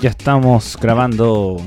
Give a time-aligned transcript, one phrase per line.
[0.00, 1.60] Ya estamos grabando,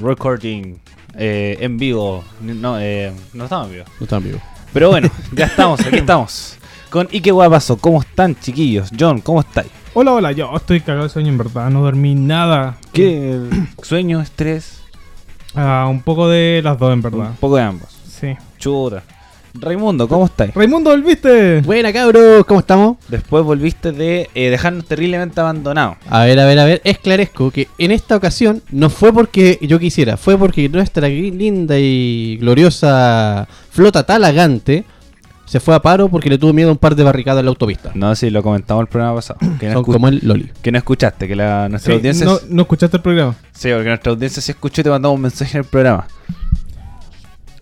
[0.00, 0.76] recording
[1.16, 2.22] eh, en vivo.
[2.40, 3.84] No, eh, no estamos en vivo.
[3.98, 4.40] No están vivos.
[4.72, 6.56] Pero bueno, ya estamos, aquí estamos.
[6.90, 8.90] Con Ike Guapazo, ¿cómo están chiquillos?
[8.98, 9.68] John, ¿cómo estáis?
[9.94, 12.76] Hola, hola, yo estoy cagado de sueño en verdad, no dormí nada.
[12.92, 13.40] ¿Qué?
[13.82, 14.82] ¿Sueño, estrés?
[15.54, 17.30] Ah, un poco de las dos en Un verdad.
[17.40, 17.88] poco de ambos.
[18.20, 18.36] Sí.
[18.58, 19.02] Chuta.
[19.54, 20.54] Raimundo, ¿cómo estáis?
[20.54, 21.60] Raimundo, ¿volviste?
[21.62, 22.96] Buena, cabros, ¿cómo estamos?
[23.08, 25.96] Después volviste de eh, dejarnos terriblemente abandonados.
[26.08, 29.78] A ver, a ver, a ver, esclarezco que en esta ocasión no fue porque yo
[29.80, 34.84] quisiera, fue porque nuestra linda y gloriosa flota talagante
[35.46, 37.50] se fue a paro porque le tuvo miedo a un par de barricadas en la
[37.50, 37.90] autopista.
[37.94, 39.40] No, sí, lo comentamos el programa pasado.
[39.58, 40.48] Que no, Son como el Loli.
[40.62, 42.24] que no escuchaste, que la, nuestra Sí, audiencia...
[42.24, 43.34] no, no escuchaste el programa.
[43.52, 46.06] Sí, porque nuestra audiencia sí escuchó y te mandamos un mensaje en el programa.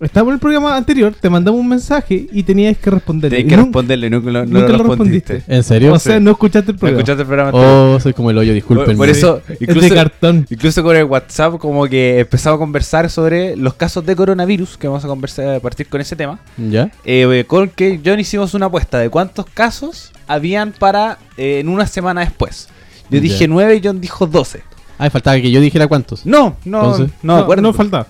[0.01, 3.31] Estábamos en el programa anterior, te mandamos un mensaje y tenías que responder.
[3.33, 5.33] Tienes que responderle nunca, lo, no nunca lo lo respondiste.
[5.35, 5.57] respondiste.
[5.57, 5.93] ¿En serio?
[5.93, 6.99] O sea, no escuchaste el ¿No programa.
[7.01, 7.97] escuchaste el programa anterior?
[7.97, 8.97] Oh, soy como el hoyo, disculpen.
[8.97, 10.47] Por, eso, es incluso, de cartón.
[10.49, 14.87] incluso con el WhatsApp, como que empezamos a conversar sobre los casos de coronavirus, que
[14.87, 16.39] vamos a conversar a partir con ese tema.
[16.57, 16.93] ¿Ya?
[17.05, 21.89] Eh, con que John hicimos una apuesta de cuántos casos habían para eh, en una
[21.89, 22.69] semana después.
[23.11, 23.21] Yo Ya.
[23.21, 24.63] dije 9 y John dijo 12.
[24.99, 26.27] Ah, faltaba que yo dijera cuántos.
[26.27, 27.63] No, no, Entonces, no, acuerdo.
[27.63, 28.07] no falta.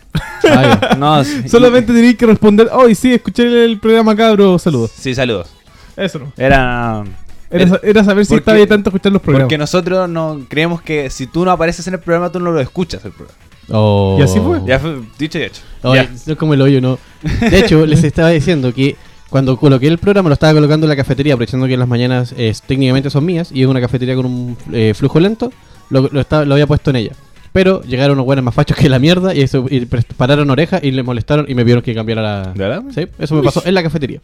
[0.49, 0.95] Ah.
[0.99, 1.49] No, sí.
[1.49, 2.69] Solamente tenías que responder.
[2.73, 4.59] Hoy sí, escuché el programa, cabro.
[4.59, 4.93] Saludos.
[4.97, 5.49] Sí, saludos.
[5.97, 6.33] Eso no.
[6.37, 7.05] Era.
[7.51, 9.45] Era, sa- era saber si estaba de tanto escuchar los programas.
[9.47, 12.61] Porque nosotros no creemos que si tú no apareces en el programa, tú no lo
[12.61, 13.39] escuchas el programa.
[13.71, 14.17] Oh.
[14.19, 14.61] ¿Y así fue?
[14.67, 15.61] Ya fue dicho y hecho.
[15.83, 16.19] Oye, Ya.
[16.19, 16.99] soy como el hoyo, ¿no?
[17.41, 18.97] De hecho, les estaba diciendo que
[19.31, 22.55] cuando coloqué el programa lo estaba colocando en la cafetería, aprovechando que las mañanas eh,
[22.67, 25.53] técnicamente son mías y es una cafetería con un eh, flujo lento,
[25.91, 27.13] lo, lo, estaba- lo había puesto en ella.
[27.53, 30.91] Pero llegaron unos buenos más fachos que la mierda y, eso, y pararon orejas y
[30.91, 32.43] le molestaron y me vieron que cambiara la...
[32.53, 32.83] ¿De verdad?
[32.95, 34.21] Sí, eso me pasó en la cafetería.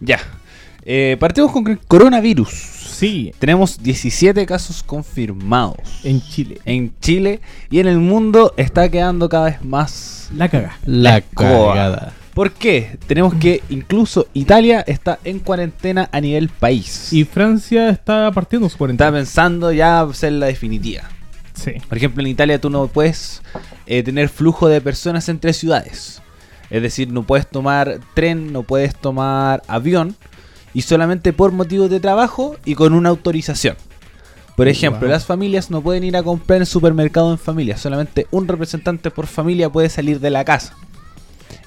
[0.00, 0.18] Ya.
[0.84, 2.48] Eh, partimos con el coronavirus.
[2.50, 6.60] Sí, Tenemos 17 casos confirmados en Chile.
[6.66, 7.40] en Chile
[7.70, 10.28] y en el mundo está quedando cada vez más.
[10.36, 10.76] La caga.
[10.84, 11.72] La escoba.
[11.74, 12.12] cagada.
[12.34, 12.96] ¿Por qué?
[13.06, 17.12] Tenemos que incluso Italia está en cuarentena a nivel país.
[17.12, 19.12] Y Francia está partiendo su está cuarentena.
[19.12, 21.02] pensando ya ser la definitiva.
[21.54, 21.72] Sí.
[21.88, 23.42] Por ejemplo, en Italia tú no puedes
[23.86, 26.22] eh, tener flujo de personas entre ciudades.
[26.70, 30.14] Es decir, no puedes tomar tren, no puedes tomar avión.
[30.72, 33.76] Y solamente por motivos de trabajo y con una autorización.
[34.56, 35.10] Por ejemplo, Wow.
[35.10, 37.76] las familias no pueden ir a comprar en supermercado en familia.
[37.76, 40.76] Solamente un representante por familia puede salir de la casa.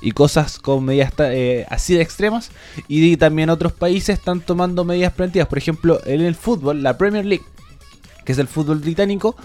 [0.01, 2.51] Y cosas con medidas eh, así de extremas.
[2.88, 5.47] Y también otros países están tomando medidas preventivas.
[5.47, 7.45] Por ejemplo, en el fútbol, la Premier League,
[8.25, 9.35] que es el fútbol británico,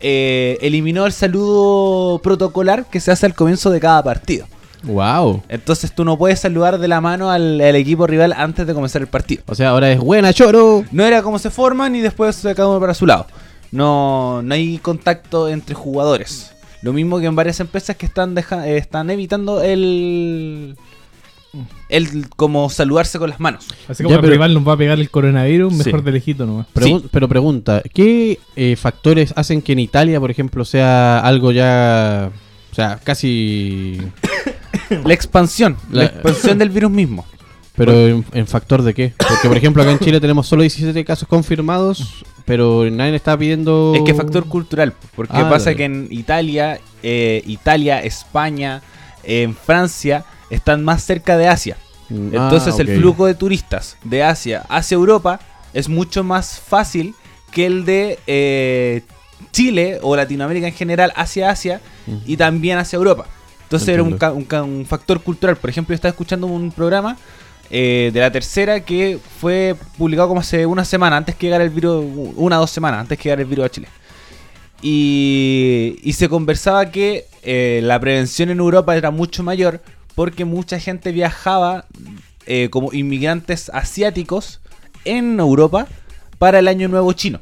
[0.00, 4.46] eh, eliminó el saludo protocolar que se hace al comienzo de cada partido.
[4.82, 5.42] Wow.
[5.48, 9.02] Entonces tú no puedes saludar de la mano al, al equipo rival antes de comenzar
[9.02, 9.42] el partido.
[9.46, 10.84] O sea, ahora es buena, choro.
[10.92, 13.26] No era como se forman y después cada uno para su lado.
[13.72, 16.52] No, no hay contacto entre jugadores.
[16.82, 20.76] Lo mismo que en varias empresas que están, deja- eh, están evitando el,
[21.88, 23.66] el como saludarse con las manos.
[23.88, 26.04] Así como Ya, el pero- rival nos va a pegar el coronavirus, mejor Sí.
[26.04, 26.66] de lejito nomás.
[26.74, 27.08] Pregun- Sí.
[27.10, 32.30] Pero pregunta, ¿qué eh, factores hacen que en Italia, por ejemplo, sea algo ya...
[32.72, 33.98] O sea, casi...
[35.04, 37.24] La expansión, la, La- expansión del virus mismo.
[37.76, 39.12] Pero en, en factor de qué?
[39.18, 43.92] Porque, por ejemplo, acá en Chile tenemos solo 17 casos confirmados, pero nadie está pidiendo...
[43.94, 44.94] Es que factor cultural.
[45.14, 45.76] Porque Ah, pasa dale.
[45.76, 48.82] que en Italia, eh, Italia, España,
[49.24, 51.76] en Francia, están más cerca de Asia.
[52.08, 55.40] Mm, Entonces ah, el flujo de turistas de Asia hacia Europa
[55.74, 57.14] es mucho más fácil
[57.50, 59.02] que el de eh,
[59.52, 61.80] Chile o Latinoamérica en general hacia Asia
[62.24, 63.26] y también hacia Europa.
[63.64, 65.56] Entonces era un, un un factor cultural.
[65.56, 67.16] Por ejemplo, yo estaba escuchando un programa
[67.70, 71.70] eh, de la tercera que fue publicado como hace una semana, antes que llegara el
[71.70, 72.04] virus,
[72.36, 73.88] una o dos semanas, antes que llegara el virus a Chile.
[74.82, 79.80] Y, y se conversaba que eh, la prevención en Europa era mucho mayor
[80.14, 81.86] porque mucha gente viajaba
[82.46, 84.60] eh, como inmigrantes asiáticos
[85.04, 85.88] en Europa
[86.38, 87.40] para el Año Nuevo Chino.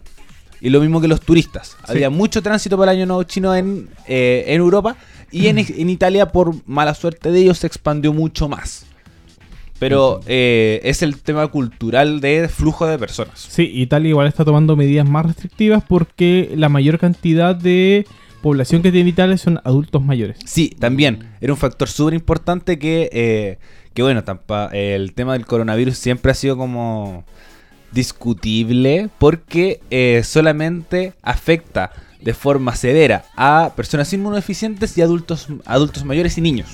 [0.61, 1.69] Y lo mismo que los turistas.
[1.69, 1.77] Sí.
[1.87, 4.97] Había mucho tránsito para el Año Nuevo Chino en, en Europa
[5.31, 8.87] y en, en Italia, por mala suerte de ellos, se expandió mucho más.
[9.89, 13.39] Pero eh, es el tema cultural de flujo de personas.
[13.51, 18.07] Sí, Italia igual está tomando medidas más restrictivas porque la mayor cantidad de
[18.43, 20.37] población que tiene Italia son adultos mayores.
[20.45, 21.29] Sí, también.
[21.41, 23.59] Era un factor súper importante que, eh,
[23.95, 27.25] que, bueno, tampa- el tema del coronavirus siempre ha sido como
[27.93, 36.37] discutible porque eh, solamente afecta de forma severa a personas inmunodeficientes y adultos, adultos mayores
[36.39, 36.69] y niños.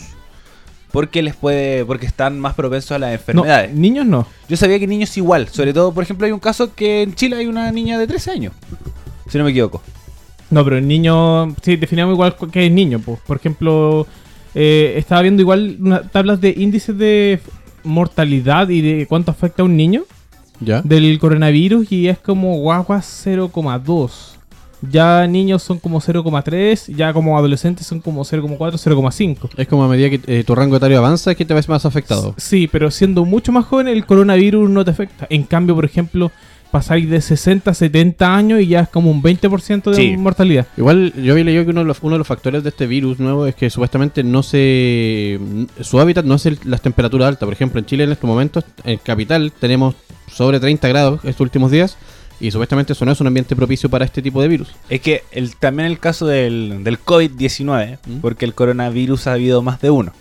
[0.92, 3.74] Porque les puede, porque están más propensos a las No, enfermedades.
[3.74, 4.26] niños no.
[4.48, 7.36] Yo sabía que niños igual, sobre todo, por ejemplo, hay un caso que en Chile
[7.36, 8.52] hay una niña de 13 años,
[9.28, 9.82] si no me equivoco.
[10.50, 12.98] No, pero el niño, sí, definamos igual que es niño.
[12.98, 13.20] Pues.
[13.24, 14.04] Por ejemplo,
[14.54, 17.38] eh, estaba viendo igual unas tablas de índices de
[17.84, 20.02] mortalidad y de cuánto afecta a un niño
[20.58, 20.82] ¿Ya?
[20.82, 24.10] del coronavirus y es como guagua 0,2.
[24.82, 29.50] Ya niños son como 0,3, ya como adolescentes son como 0,4, 0,5.
[29.56, 32.34] Es como a medida que eh, tu rango etario avanza que te ves más afectado.
[32.38, 35.26] Sí, pero siendo mucho más joven el coronavirus no te afecta.
[35.28, 36.32] En cambio, por ejemplo,
[36.70, 40.16] pasáis de 60 a 70 años y ya es como un 20% de Sí.
[40.16, 40.66] mortalidad.
[40.76, 43.18] Igual yo había leído que uno de, los, uno de los factores de este virus
[43.18, 45.38] nuevo es que supuestamente no se...
[45.80, 47.44] Su hábitat no es el- las temperaturas altas.
[47.46, 49.94] Por ejemplo, en Chile en estos momentos, en capital, tenemos
[50.32, 51.96] sobre 30 grados estos últimos días
[52.40, 54.74] y supuestamente eso no es un ambiente propicio para este tipo de virus.
[54.88, 58.20] Es que el, también el caso del, del COVID-19, ¿Mm?
[58.20, 60.12] porque el coronavirus ha habido más de uno.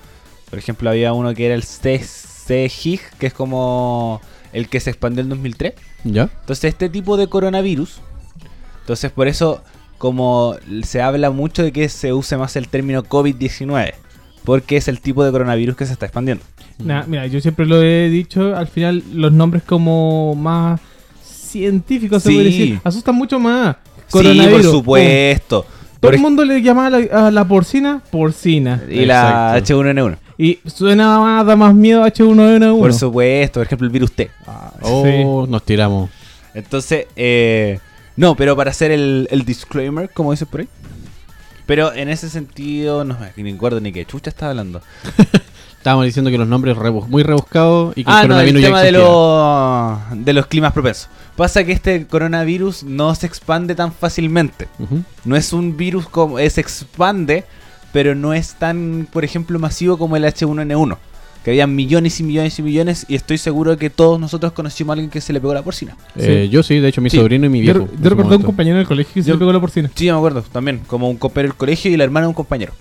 [0.50, 4.22] Por ejemplo, había uno que era el CCHIG, que es como
[4.52, 5.74] el que se expandió en 2003.
[6.04, 6.24] ¿Ya?
[6.24, 8.02] Entonces, este tipo de coronavirus,
[8.82, 9.64] entonces por eso,
[9.98, 13.94] como se habla mucho de que se use más el término COVID-19,
[14.44, 16.44] porque es el tipo de coronavirus que se está expandiendo.
[16.80, 20.82] Nah, mira, yo siempre lo he dicho, al final los nombres como más
[21.50, 22.36] científicos, se Sí.
[22.36, 23.76] puede decir, asustan mucho más.
[23.76, 25.66] Sí, por Coronavirus, supuesto.
[26.00, 28.82] Todo el mundo le llama a la, a la porcina porcina.
[28.90, 29.82] y la Exacto.
[29.84, 30.18] H1N1.
[30.38, 32.80] Y suena más, da más miedo H1N1.
[32.80, 34.32] Por supuesto, por ejemplo, el virus T.
[34.82, 36.10] Oh, nos tiramos.
[36.54, 37.80] Entonces, eh,
[38.16, 40.68] no, pero para hacer el, el disclaimer, como dices por ahí.
[41.66, 44.82] Pero en ese sentido, no me ni acuerdo ni qué chucha estaba hablando.
[45.80, 48.62] Estábamos diciendo que los nombres rebus- muy rebuscados y que Ah, el no, el coronavirus
[48.62, 51.08] ya tema de, los de los climas propensos.
[51.38, 54.68] Pasa que este coronavirus no se expande tan fácilmente.
[55.24, 57.46] No es un virus como eh, se expande,
[57.94, 60.98] pero no es tan, por ejemplo, masivo como el H1N1.
[61.46, 64.94] Que había millones y millones y millones y estoy seguro que todos nosotros conocimos a
[64.96, 65.96] alguien que se le pegó la porcina.
[66.18, 67.16] Eh, yo sí, de hecho mi Sí.
[67.16, 67.88] sobrino y mi Yo, viejo.
[68.02, 69.90] yo a un compañero en el colegio que se Yo- le pegó la porcina.
[69.96, 72.34] Sí, yo me acuerdo, también, como un compañero del colegio y la hermana de un
[72.34, 72.74] compañero.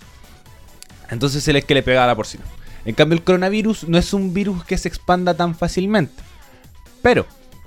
[1.11, 2.43] Entonces él es que le pegaba la porcina.
[2.85, 6.15] En cambio, el coronavirus no es un virus que se expanda tan fácilmente.
[7.03, 7.27] Pero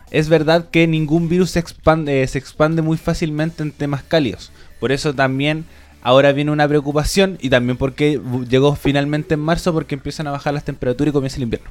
[0.09, 4.51] es verdad que ningún virus se expande, se expande muy fácilmente en temas cálidos.
[4.79, 5.65] Por eso también
[6.01, 8.19] ahora viene una preocupación y también porque
[8.49, 11.69] llegó finalmente en marzo porque empiezan a bajar las temperaturas y comienza el invierno.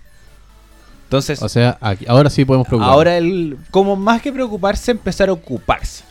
[1.05, 2.93] Entonces, O sea, aquí- ahora sí podemos preocupar.
[2.95, 6.05] Ahora, el, como más que preocuparse, empezar a ocuparse.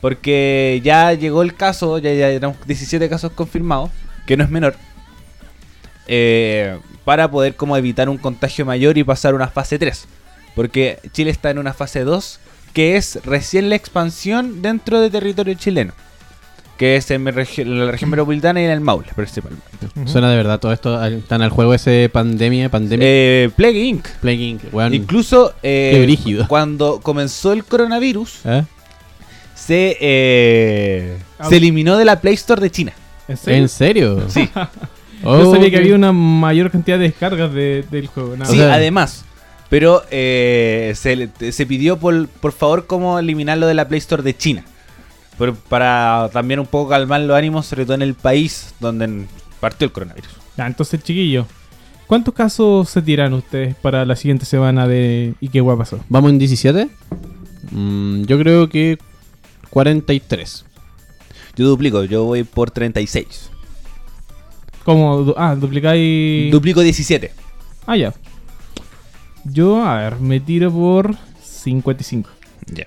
[0.00, 3.90] Porque ya llegó el caso, ya, ya tenemos 17 casos confirmados,
[4.26, 4.74] que no es menor.
[6.14, 10.06] Eh, para poder como evitar un contagio mayor y pasar a una fase 3.
[10.54, 12.38] Porque Chile está en una fase 2,
[12.74, 15.94] que es recién la expansión dentro de territorio chileno.
[16.76, 19.64] Que es en, mi regi- en la región metropolitana y en el Maule, principalmente.
[20.06, 20.98] Suena de verdad todo esto.
[20.98, 23.06] al- Están al juego ese pandemia, pandemia.
[23.08, 24.06] Eh, Plague Inc.
[24.20, 24.62] Plague Inc.
[24.72, 24.92] weón.
[24.92, 26.16] Incluso eh,
[26.48, 28.64] cuando comenzó el coronavirus, ¿Eh?
[29.54, 29.96] se,
[31.48, 32.92] se eliminó de la Play Store de China.
[33.28, 33.58] ¿En serio?
[33.62, 34.24] ¿En serio?
[34.28, 34.48] Sí,
[35.24, 38.36] Oh, Yo sabía que había una mayor cantidad de descargas de- del juego.
[38.36, 39.24] nada sí, sea- además.
[39.68, 44.64] Pero eh, se, pidió por, por favor cómo eliminarlo de la Play Store de China.
[45.38, 49.24] Por- para también un poco calmar los ánimos, sobre todo en el país donde
[49.60, 50.30] partió el coronavirus.
[50.58, 51.46] Ya, entonces, chiquillo,
[52.06, 56.00] ¿cuántos casos se tiran ustedes para la siguiente semana de ¿Y qué guay pasó?
[56.10, 56.88] ¿Vamos en 17?
[57.70, 58.98] Mm, yo creo que
[59.70, 60.66] 43.
[61.56, 63.50] Yo duplico, yo voy por 36.
[64.84, 65.18] ¿Cómo?
[65.22, 66.50] Du- Ah, duplicáis.
[66.50, 67.30] Duplico 17.
[67.86, 68.12] ah, ya.
[69.44, 72.30] Yo, a ver, me tiro por 55.
[72.66, 72.86] Ya.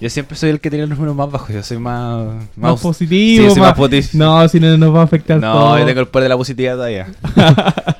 [0.00, 1.50] Yo siempre soy el que tiene los números más bajos.
[1.54, 2.26] Yo soy más.
[2.56, 3.50] Más, positivo.
[3.50, 4.24] soy más más- positivo.
[4.24, 5.78] No, si no nos va a afectar No, todo.
[5.78, 7.08] yo tengo el poder de la positividad todavía.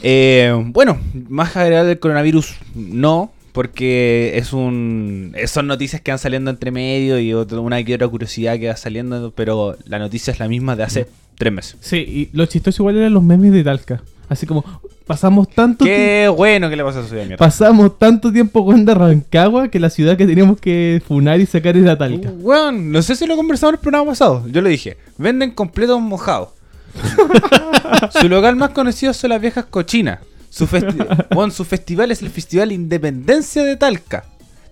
[0.00, 0.96] Eh, bueno,
[1.28, 7.18] más general del coronavirus, no, porque es un son noticias que van saliendo entre medio
[7.18, 10.76] y otra- una que otra curiosidad que va saliendo, pero la noticia es la misma
[10.76, 11.76] de hace tres meses.
[11.80, 14.02] Sí, y lo chistoso igual eran los memes de Talca.
[14.28, 14.62] Así como,
[15.06, 15.98] pasamos tanto tiempo.
[16.04, 17.36] Qué bueno que le pasa a su vida, mierda.
[17.38, 21.76] Pasamos tanto tiempo jugando a Rancagua que la ciudad que teníamos que funar y sacar
[21.78, 22.30] era Talca.
[22.30, 24.44] Weón, no sé si lo conversamos en el programa pasado.
[24.48, 24.98] Yo lo dije.
[25.16, 26.50] Venden completos mojados.
[28.20, 30.18] su local más conocido son las viejas cochinas.
[30.50, 34.24] Su, festi- weón, su festival es el Festival Independencia de Talca.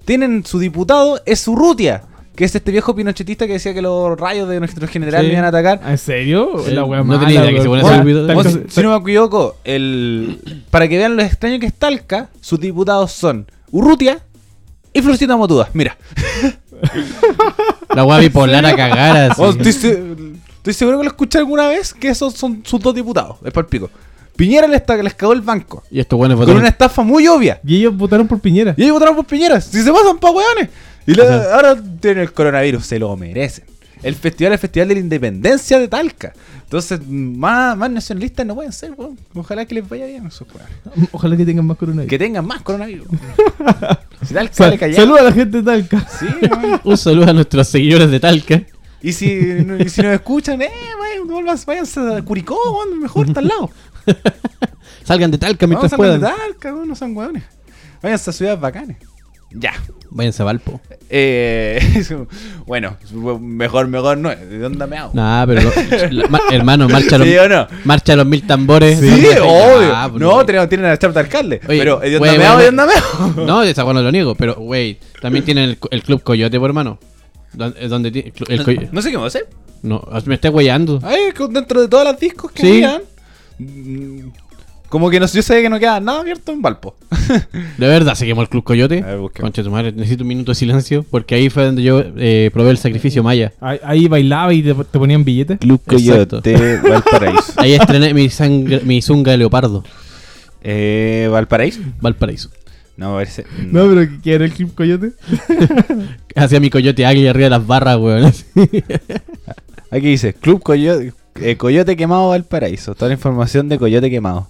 [0.04, 2.02] Tienen su diputado, es Urrutia.
[2.36, 5.28] Que es este viejo pinochetista que decía que los rayos de nuestro general Sí.
[5.28, 5.80] me iban a atacar.
[5.86, 6.62] ¿En serio?
[6.68, 10.86] La wea no mala, tenía idea que se Weón, si, no me equivoco, el, para
[10.86, 14.20] que vean lo extraño que es Talca, sus diputados son Urrutia
[14.92, 15.70] y Florcita Motuda.
[15.72, 15.96] Mira.
[17.94, 19.42] La weá bipolar a cagar así.
[19.42, 20.02] Oh, estoy, se-
[20.58, 23.38] estoy seguro que lo escuché alguna vez que esos son sus dos diputados.
[23.44, 23.90] Es para el pico.
[24.36, 25.82] Piñera les, les cagó el banco.
[25.90, 26.60] Y estos buenos Con votaron.
[26.60, 27.58] una estafa muy obvia.
[27.66, 28.74] Y ellos votaron por Piñera.
[28.76, 29.60] Y ellos votaron por Piñera.
[29.62, 30.68] Si se pasan pa' weones.
[31.06, 32.84] Y O sea- ahora tienen el coronavirus.
[32.86, 33.64] Se lo merecen.
[34.02, 36.32] el festival es el Festival de la Independencia de Talca.
[36.64, 39.18] Entonces, más, más nacionalistas no pueden ser, weón.
[39.34, 40.46] Ojalá que les vaya bien a esos.
[41.12, 42.10] Ojalá que tengan más coronavirus.
[42.10, 43.06] Que tengan más coronavirus.
[44.22, 44.94] si Talca Sal-.
[44.94, 46.06] Saluda a la gente de Talca.
[46.18, 46.80] Sí, weón.
[46.84, 48.62] Un saludo a nuestros seguidores de Talca.
[49.00, 53.48] Y si, y si nos escuchan, eh, vayan, váyanse a Curicó, weón, mejor está al
[53.48, 53.70] lado.
[55.04, 56.20] Salgan de Talca mientras a puedan.
[56.20, 57.44] Talca, weón, no son weones.
[58.02, 58.96] Váyanse a ciudades bacanes.
[59.52, 59.72] Ya.
[60.10, 60.80] Váyanse a Valpo.
[61.08, 62.04] Eh,
[62.66, 62.96] bueno,
[63.40, 64.30] mejor, mejor no.
[64.30, 65.12] ¿De dónde me hago?
[65.14, 65.72] Nah, pero lo-
[66.10, 67.66] la- ma- hermano, marcha los, ¿Sí o no?
[67.84, 68.98] marcha los mil tambores.
[69.00, 70.10] Sí, Ah, obvio.
[70.10, 70.68] pues, no, güey.
[70.68, 71.60] tienen, a Chapta Alcalde.
[71.68, 72.58] Oye, pero, ¿de dónde me güey, hago?
[72.58, 73.46] ¿De dónde me hago?
[73.46, 76.70] No, de esa bueno lo niego, pero, güey, también tienen el, el Club Coyote, por
[76.70, 76.98] hermano.
[77.52, 79.48] Donde, donde tiene el, Coy- No sé qué me va a hacer.
[79.82, 80.98] No, me está güeyando.
[81.02, 82.84] Ay, dentro de todas las discos que Sí.
[84.88, 86.96] Como que no, yo sabía que no queda nada abierto en Valpo.
[87.78, 89.02] De verdad, se quemó el Club Coyote.
[89.02, 89.48] A ver, busquemos.
[89.50, 91.04] Concha tu madre, necesito un minuto de silencio.
[91.10, 93.52] Porque ahí fue donde yo eh, probé el sacrificio maya.
[93.60, 95.58] Ahí, ahí bailaba y te, te ponían billetes.
[95.58, 96.40] Club Exacto.
[96.42, 97.52] Coyote, Valparaíso.
[97.56, 99.82] Ahí estrené mi, sangre, mi zunga de leopardo.
[100.62, 101.80] eh, ¿Valparaíso?
[102.00, 102.50] Valparaíso.
[102.96, 103.44] No, me parece.
[103.72, 105.12] No, pero ¿qué era el Club Coyote?
[106.34, 108.32] Hacía mi coyote águila arriba de las barras, weón.
[109.90, 112.94] Aquí dice: Club Coyote, eh, Coyote Quemado Valparaíso.
[112.94, 114.48] Toda la información de Coyote Quemado.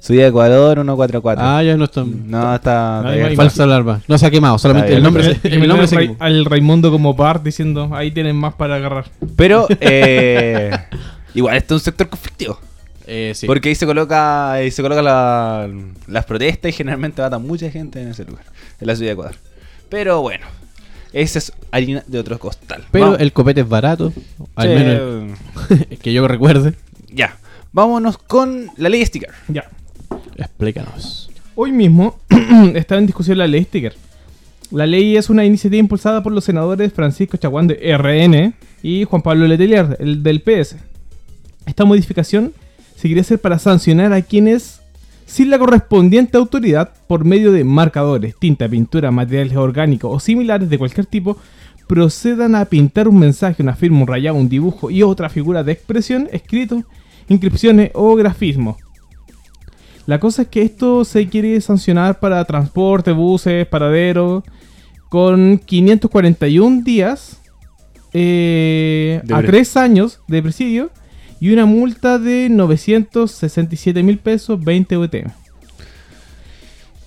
[0.00, 1.44] Subida Ecuador 144.
[1.44, 2.02] ah, ya no está.
[2.04, 3.02] No, está.
[3.04, 3.36] No, hay.
[3.36, 4.00] Falsa alarma.
[4.08, 6.16] No se ha quemado, solamente el nombre, se, el nombre al, se quemó.
[6.18, 9.06] al Raimundo como par diciendo, ahí tienen más para agarrar.
[9.36, 10.70] Pero, eh,
[11.34, 12.58] igual este es un sector conflictivo.
[13.06, 13.46] Eh, sí.
[13.46, 15.68] Porque ahí se coloca, ahí se coloca la-
[16.06, 18.44] las protestas y generalmente mata mucha gente en ese lugar,
[18.80, 19.34] en la ciudad de Ecuador.
[19.90, 20.46] Pero bueno,
[21.12, 22.84] esa es harina de otro costal.
[22.90, 23.20] Pero Vamos.
[23.20, 24.12] el copete es barato.
[24.54, 25.38] Al Sí, menos
[26.02, 26.74] que yo recuerde.
[27.12, 27.36] Ya,
[27.72, 29.30] vámonos con la ley sticker.
[29.48, 29.64] Ya.
[30.36, 31.30] Explícanos.
[31.54, 32.18] Hoy mismo
[32.74, 33.94] está en discusión la ley sticker.
[34.70, 39.22] La ley es una iniciativa impulsada por los senadores Francisco Chaguán de RN y Juan
[39.22, 40.76] Pablo Letelier, el del PS.
[41.66, 42.52] Esta modificación
[42.94, 44.80] se quiere hacer para sancionar a quienes,
[45.26, 50.78] sin la correspondiente autoridad, por medio de marcadores, tinta, pintura, materiales orgánicos o similares de
[50.78, 51.36] cualquier tipo,
[51.88, 55.72] procedan a pintar un mensaje, una firma, un rayado, un dibujo y otra figura de
[55.72, 56.84] expresión, escrito,
[57.28, 58.78] inscripciones o grafismo.
[60.10, 64.42] La cosa es que esto se quiere sancionar para transporte, buses, paraderos,
[65.08, 67.40] con 541 días
[68.12, 70.90] eh, a pre- 3 años de presidio
[71.40, 75.30] y una multa de 967 mil pesos, 20 UTM.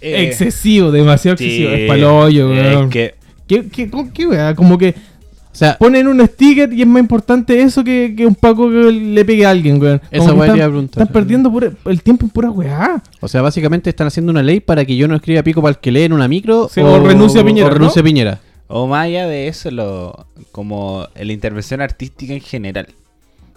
[0.01, 1.71] Eh, excesivo, demasiado sí, excesivo.
[1.71, 2.89] es pa'l hoyo, es weón.
[2.89, 3.15] que
[3.47, 4.55] ¿Qué, qué, qué weá?
[4.55, 4.95] Como que
[5.53, 8.91] O sea, ponen un sticker y es más importante eso que, que un paco que
[8.91, 10.01] le pegue a alguien, weón.
[10.09, 11.01] Esa weá te están, iba a preguntar.
[11.03, 13.03] están perdiendo pura- el tiempo en pura weá.
[13.21, 15.77] o sea, básicamente están haciendo una ley para que yo no escriba pico para el
[15.79, 18.03] que lee en una micro Sí, o renuncie a Piñera, O renuncie ¿no?
[18.03, 18.41] a Piñera.
[18.67, 22.87] O más allá de eso, lo, como la intervención artística en general.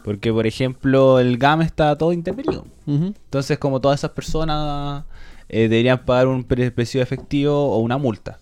[0.04, 2.66] Porque, por ejemplo, el GAM está todo intervenido.
[2.86, 5.04] Entonces, como todas esas personas
[5.48, 8.38] eh, deberían pagar un pre- precio efectivo o una multa.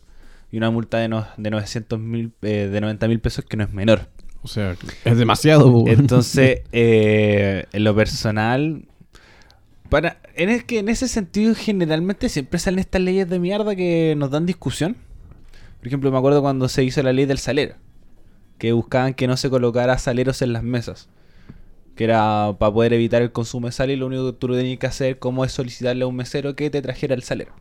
[0.55, 3.65] Y una multa de, no- de 900 mil, eh, de 90 mil pesos que no
[3.65, 4.07] es menor.
[4.41, 5.83] O sea, es demasiado.
[5.89, 8.85] Entonces, eh, en lo personal,
[9.89, 14.15] para, en es que en ese sentido generalmente siempre salen estas leyes de mierda que
[14.17, 14.97] nos dan discusión.
[15.79, 17.75] Por ejemplo, me acuerdo cuando se hizo la ley del salero,
[18.59, 21.09] que buscaban que no se colocara saleros en las mesas.
[21.97, 24.79] Que era para poder evitar el consumo de sal y lo único que tú tenías
[24.79, 27.53] que hacer como es solicitarle a un mesero que te trajera el salero.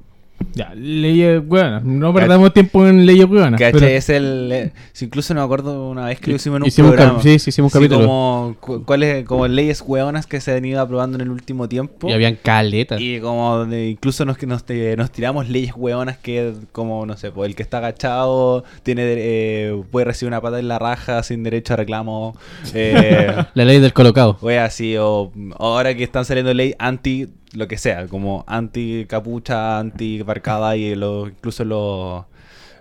[0.56, 1.84] Ya, leyes hueonas.
[1.84, 3.60] No perdamos tiempo en leyes hueonas.
[3.60, 3.72] ¿Cachai?
[3.72, 4.52] pero- Es el.
[4.52, 7.22] eh, si incluso no me acuerdo una vez que lo hicimos en un Hicimos programa.
[7.24, 8.06] sí, sí, hicimos un Sí, capítulo.
[8.08, 12.08] Como, cu- cuáles, como leyes hueonas que se han ido aprobando en el último tiempo.
[12.08, 13.02] Y habían caletas.
[13.02, 17.32] Y como de- incluso nos, nos, te- nos tiramos leyes hueonas que, como, no sé,
[17.32, 21.42] pues el que está agachado tiene eh, puede recibir una pata en la raja sin
[21.42, 22.38] derecho a reclamo.
[22.76, 24.38] Eh, La ley del colocado.
[24.40, 29.80] o así, o ahora que están saliendo ley anti lo que sea, como anti capucha,
[29.80, 32.26] anti barcada y lo, incluso los,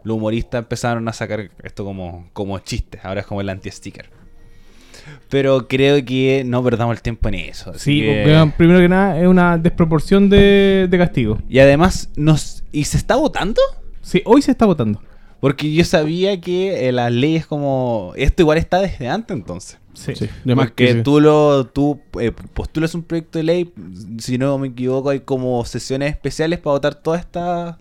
[0.05, 4.11] humoristas empezaron a sacar esto como, como chistes, ahora es como el anti-sticker.
[5.29, 7.71] Pero creo que no perdamos el tiempo en eso.
[7.71, 11.39] así Sí, que- porque, primero que nada es una desproporción de, de castigo.
[11.49, 13.61] Y además, nos ¿y se está votando?
[14.01, 15.01] Sí, hoy se está votando.
[15.41, 18.13] Porque yo sabía que eh, las leyes como...
[18.15, 19.79] Esto igual está desde antes entonces.
[19.95, 20.15] Sí.
[20.15, 23.73] Sí, Porque que tú lo tú eh, postulas un proyecto de ley,
[24.19, 27.77] si no me equivoco, hay como sesiones especiales para votar todas estas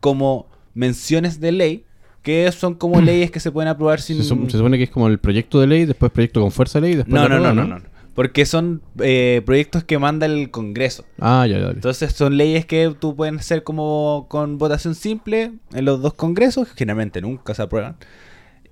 [0.00, 1.84] como menciones de ley,
[2.22, 4.18] que son como leyes que se pueden aprobar sin...
[4.18, 6.88] Se, se supone que es como el proyecto de ley, después proyecto con fuerza de
[6.88, 7.82] ley, después no, no, no, no, no,
[8.14, 11.04] Porque son eh, proyectos que manda el Congreso.
[11.18, 11.64] Ah, ya, ya.
[11.64, 11.70] ya.
[11.70, 16.68] Entonces son leyes que tú pueden hacer como con votación simple en los dos congresos,
[16.74, 17.96] generalmente nunca se aprueban.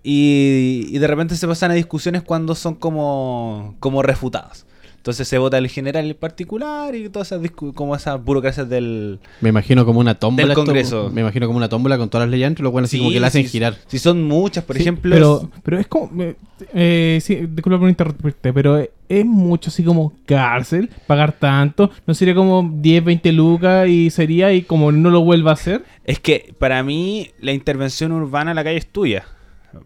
[0.03, 4.67] Y, y de repente se pasan a discusiones cuando son como, como refutadas.
[4.97, 9.19] Entonces se vota el general y el particular y todas esas como esas burocracias del...
[9.41, 10.43] Me imagino como una tómbola.
[10.45, 11.11] Del esto, Congreso.
[11.13, 13.19] me imagino como una tómbola con todas las leyes dentro, lo cual así como que
[13.19, 13.77] la hacen si- girar.
[13.89, 15.13] Si son muchas, por Sí, ejemplo...
[15.13, 16.23] Pero, pero es como.
[16.23, 16.37] eh,
[16.73, 21.91] eh, sí, disculpa por interrumpirte, pero es, es mucho así como cárcel, pagar tanto.
[22.07, 25.85] ¿No sería como 10, 20 lucas y sería y como no lo vuelva a hacer?
[26.05, 29.25] Es que para mí la intervención urbana en la calle es tuya.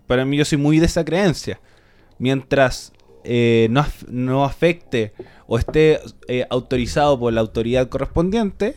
[0.07, 1.61] Para mí yo soy muy de esa creencia.
[2.19, 2.93] Mientras
[3.25, 5.13] eh, no, no afecte
[5.47, 8.77] o esté eh, autorizado por la autoridad correspondiente,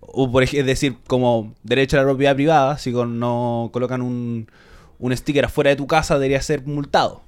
[0.00, 4.48] o por es decir, como derecho a la propiedad privada, si no colocan un,
[4.98, 7.22] un sticker afuera de tu casa debería ser multado.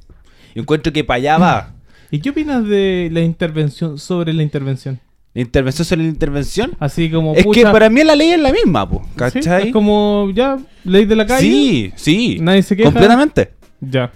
[0.55, 1.75] Yo encuentro que para allá va.
[2.11, 5.01] ¿Y qué opinas de la intervención sobre la intervención?
[5.35, 6.73] La intervención sobre la intervención.
[6.79, 7.35] Así como.
[7.35, 9.11] Es que para mí la ley es la misma, po, ¿sí?
[9.17, 9.67] ¿cachai?
[9.69, 11.41] Es como ya, ley de la calle.
[11.47, 12.39] Sí, sí.
[12.41, 12.91] Nadie se queja.
[12.91, 13.51] Completamente.
[13.81, 14.13] Ya.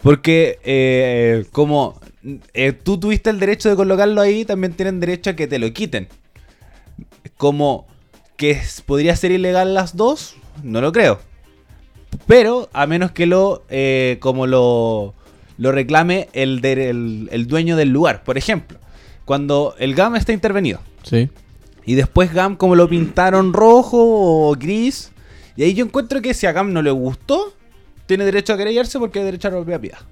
[0.00, 2.00] Porque eh, como
[2.54, 5.70] eh, tú tuviste el derecho de colocarlo ahí, también tienen derecho a que te lo
[5.72, 6.06] quiten.
[7.36, 7.86] Como
[8.36, 11.20] que es- podría ser ilegal las dos, no lo creo.
[12.26, 15.14] Pero a menos que lo eh, como lo,
[15.58, 18.22] lo reclame el, de- el, el dueño del lugar.
[18.24, 18.78] Por ejemplo,
[19.30, 20.80] cuando el GAM está intervenido.
[21.04, 21.30] Sí.
[21.86, 25.12] Y después GAM como lo pintaron rojo o gris.
[25.54, 27.54] Y ahí yo encuentro que si a GAM no le gustó,
[28.06, 30.04] tiene derecho a querellarse porque hay derecho a la propiedad privada.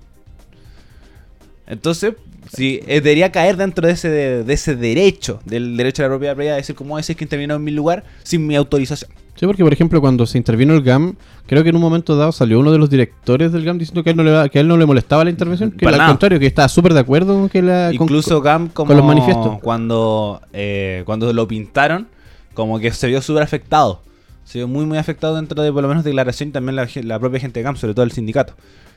[1.67, 2.15] Entonces,
[2.55, 6.37] sí, eh, debería caer dentro de ese, de, ese derecho, del derecho a la propiedad
[6.37, 9.11] privada, decir, ¿cómo decir que intervino en mi lugar sin mi autorización?
[9.39, 11.15] Sí, porque por ejemplo cuando se intervino el GAM,
[11.47, 14.11] creo que en un momento dado salió uno de los directores del GAM diciendo que
[14.11, 16.09] a él no le, que a él no le molestaba la intervención, que Para al
[16.11, 17.93] contrario, que estaba súper de acuerdo con que la...
[17.97, 19.61] con- Incluso GAM como con los manifiestos.
[19.61, 22.09] Cuando, eh, cuando lo pintaron,
[22.55, 24.03] como que se vio súper afectado.
[24.43, 27.19] Se vio muy muy afectado dentro de por lo menos declaración y también la, la
[27.21, 28.55] propia gente de GAM, sobre todo el sindicato.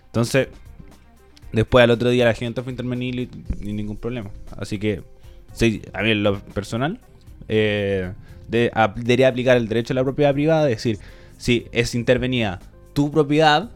[0.07, 0.47] Entonces,
[1.51, 3.29] después al otro día la gente fue a intervenir y,
[3.61, 4.31] y ningún problema.
[4.57, 5.03] Así que,
[5.53, 6.99] sí, a mí en lo personal,
[7.51, 8.11] eh,
[8.47, 10.97] de- debería aplicar el derecho a la propiedad privada, es decir,
[11.37, 12.59] si es intervenida
[12.93, 13.69] tu propiedad,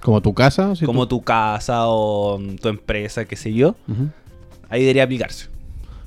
[0.00, 0.74] como tu casa.
[0.76, 3.74] si como tú- tu casa o mm, tu empresa, qué sé yo,
[4.68, 5.46] ahí debería aplicarse.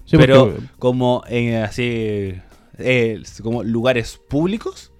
[0.06, 2.34] Sí, pero porque- como en así
[2.78, 4.92] eh, como lugares públicos,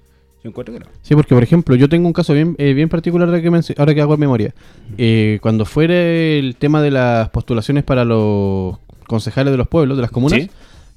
[0.44, 0.86] yo encuentro que no.
[1.02, 3.76] Sí, porque por ejemplo, yo tengo un caso bien, eh, bien particular ahora que, menc-
[3.78, 4.54] ahora que hago memoria.
[4.98, 10.02] Eh, cuando fuera el tema de las postulaciones para los concejales de los pueblos, de
[10.04, 10.50] las comunas, Sí.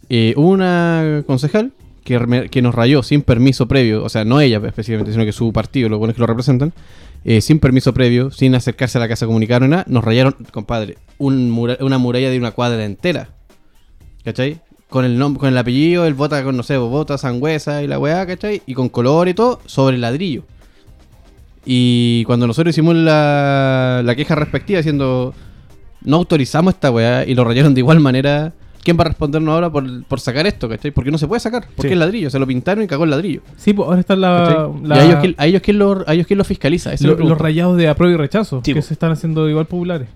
[0.08, 1.72] Eh, una concejal
[2.04, 5.90] que, nos rayó sin permiso previo, o sea, no ella específicamente, sino que su partido,
[5.90, 6.72] los buenos que lo representan,
[7.24, 10.96] eh, sin permiso previo, sin acercarse a la casa comunicar ni nada, nos rayaron, compadre,
[11.18, 13.28] un mura- una muralla de una cuadra entera.
[14.24, 14.60] ¿Cachai?
[14.88, 17.98] Con el nombre, con el apellido, el bota con, no sé, bota, sangüesa y la
[17.98, 18.62] weá, ¿cachai?
[18.64, 20.44] Y con color y todo, sobre el ladrillo.
[21.66, 25.34] Y cuando nosotros hicimos la, la queja respectiva diciendo,
[26.02, 29.70] no autorizamos esta weá y lo rayaron de igual manera, ¿quién va a respondernos ahora
[29.70, 30.90] por, por sacar esto, ¿cachai?
[30.90, 31.92] Porque no se puede sacar, porque Sí.
[31.94, 33.42] es ladrillo, se lo pintaron y cagó el ladrillo.
[33.56, 34.70] Sí, pues ahora está la.
[34.82, 36.90] la- ¿Y a ellos, quién, a, ellos quién lo, a ellos quién lo fiscaliza?
[37.00, 38.86] Lo- los rayados de apruebo y rechazo, Sí, que po.
[38.86, 40.08] se están haciendo igual populares.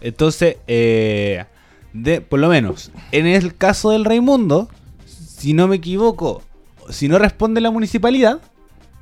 [0.00, 1.44] Entonces, eh,
[1.92, 4.68] de, por lo menos, en el caso del Raimundo,
[5.06, 6.42] si no me equivoco,
[6.88, 8.40] si no responde la municipalidad,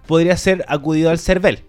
[0.07, 1.61] podría ser acudido al CERVEL.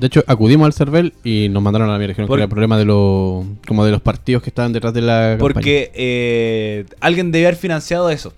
[0.00, 2.12] De hecho, acudimos al CERVEL y nos mandaron a la mierda.
[2.12, 4.94] Dijeron Por- que era el problema de los, como de los partidos que estaban detrás
[4.94, 5.36] de la.
[5.38, 8.32] Porque eh, alguien debe haber financiado eso.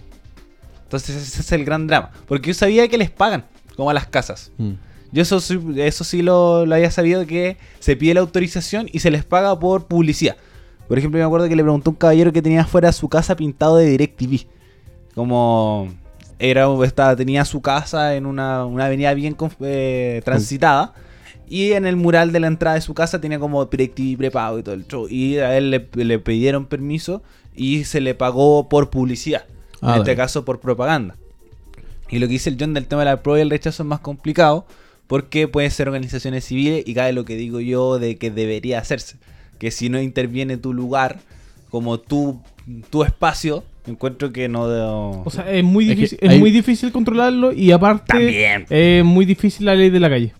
[0.84, 2.10] Entonces ese es el gran drama.
[2.26, 3.44] Porque yo sabía que les pagan,
[3.76, 4.50] como a las casas.
[4.58, 4.72] Mm.
[5.12, 8.98] Yo eso, sí- eso sí lo, lo había sabido que se pide la autorización y
[8.98, 10.36] se les paga por publicidad.
[10.88, 13.36] Por ejemplo, me acuerdo que le preguntó a un caballero que tenía fuera su casa
[13.36, 14.46] pintado de DirecTV.
[15.14, 15.88] Como
[16.38, 20.94] era, estaba, tenía su casa en una, una avenida bien eh, transitada.
[21.48, 24.62] Y en el mural de la entrada de su casa tenía como DirecTV prepago y
[24.62, 25.06] todo el show.
[25.08, 27.22] Y a él le, le pidieron permiso
[27.54, 29.44] y se le pagó por publicidad.
[29.82, 31.16] Ah, en este caso por propaganda.
[32.08, 33.86] Y lo que dice el John del tema de la prueba y el rechazo es
[33.88, 34.66] más complicado
[35.06, 39.16] porque pueden ser organizaciones civiles y cae lo que digo yo de que debería hacerse.
[39.58, 41.20] Que si no interviene tu lugar
[41.70, 42.40] como tu,
[42.90, 45.22] tu espacio, encuentro que no...
[45.24, 48.66] O sea, es muy Es que difícil, es hay- muy difícil controlarlo y aparte También.
[48.70, 50.32] es muy difícil la ley de la calle.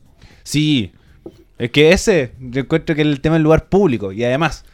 [0.42, 0.92] Sí,
[1.58, 4.64] es que ese, yo encuentro que es el tema del lugar público y además,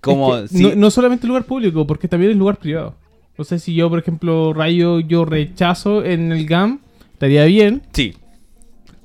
[0.00, 0.36] como...
[0.38, 2.94] Es que si- no, no solamente lugar público, porque también es lugar privado.
[3.36, 6.80] No sé si yo, por ejemplo, rayo, yo rechazo en el GAM,
[7.12, 7.82] estaría bien.
[7.92, 8.14] Sí.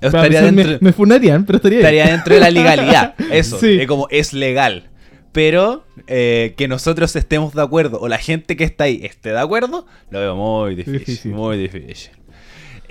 [0.02, 1.88] Estaría dentro, me, me funarían, pero estaría bien.
[1.88, 3.16] estaría dentro de la legalidad.
[3.32, 3.78] Eso, Sí.
[3.80, 4.90] es como es legal.
[5.32, 9.40] Pero eh, que nosotros estemos de acuerdo o la gente que está ahí esté de
[9.40, 11.00] acuerdo, lo veo muy difícil.
[11.00, 11.32] Difícil.
[11.34, 12.12] Muy difícil.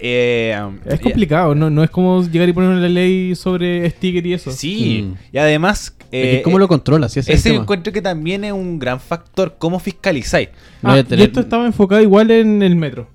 [0.05, 4.27] Eh, Es ya- complicado, no, no es como llegar y poner una ley sobre sticker
[4.27, 4.51] y eso.
[4.51, 5.15] Sí, Mm.
[5.33, 5.95] y además...
[6.11, 7.17] Es eh, ¿Cómo lo controlas?
[7.17, 10.49] Ese es encuentro que también es un gran factor, cómo fiscalizáis.
[10.83, 13.09] No Ah, Y esto estaba enfocado igual en el metro.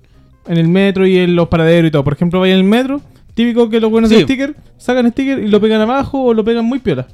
[0.48, 2.02] En el metro y en los paraderos y todo.
[2.02, 3.00] Por ejemplo, vaya en el metro,
[3.34, 4.22] típico que los buenos de Sí.
[4.24, 7.06] sticker sacan sticker y lo pegan abajo o lo pegan muy piola.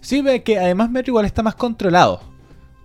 [0.00, 2.20] Sí, ve que además Metro igual está más controlado.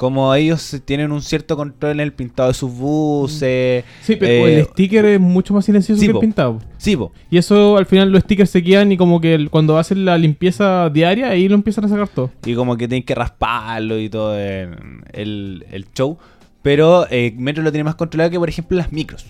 [0.01, 3.85] Como ellos tienen un cierto control en el pintado de sus buses.
[4.01, 6.57] Sí, pero eh, el sticker es mucho más silencioso sí, que el pintado.
[6.77, 7.11] Sí, po.
[7.29, 10.89] Y eso al final los stickers se quedan y como que cuando hacen la limpieza
[10.89, 12.31] diaria ahí lo empiezan a sacar todo.
[12.43, 14.69] y como que tienen que rasparlo y todo el,
[15.13, 16.17] el- el show.
[16.63, 19.27] Pero eh, Metro lo tiene más controlado que, por ejemplo, las micros.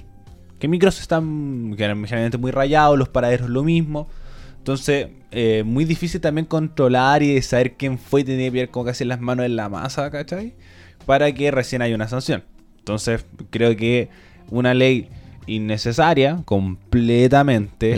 [0.57, 4.07] Que micros están generalmente muy rayados, los paraderos lo mismo.
[4.61, 8.85] Entonces, eh, muy difícil también controlar y saber quién fue y tenía que pillar como
[8.85, 10.53] casi las manos en la masa, ¿cachai?
[11.07, 12.43] Para que recién haya una sanción.
[12.77, 14.09] Entonces, creo que
[14.51, 15.07] una ley
[15.47, 17.95] innecesaria, completamente,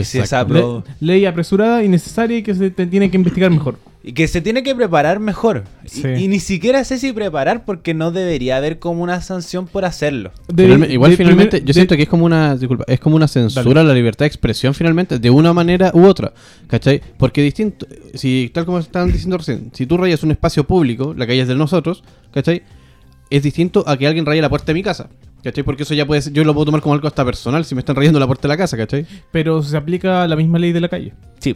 [0.47, 3.77] apro- Le- ley apresurada, innecesaria y que se te tiene que investigar mejor.
[4.05, 5.63] Y que se tiene que preparar mejor.
[5.85, 6.07] Y- Sí.
[6.09, 10.33] Y, ni siquiera sé si preparar porque no debería haber como una sanción por hacerlo.
[10.49, 13.15] De- Finalme- igual de finalmente, yo de- siento que es como una, disculpa, es como
[13.15, 16.33] una censura a la libertad de expresión finalmente, de una manera u otra,
[16.67, 17.01] ¿cachai?
[17.17, 21.25] Porque distinto, si tal como estaban diciendo recién, si tú rayas un espacio público, la
[21.25, 22.61] calle es de nosotros, ¿cachai?
[23.29, 25.07] Es distinto a que alguien raye la puerta de mi casa,
[25.45, 25.63] ¿cachai?
[25.63, 27.79] Porque eso ya puede ser, yo lo puedo tomar como algo hasta personal si me
[27.79, 29.05] están rayando la puerta de la casa, ¿cachai?
[29.31, 31.13] Pero se aplica la misma ley de la calle.
[31.39, 31.55] Sí.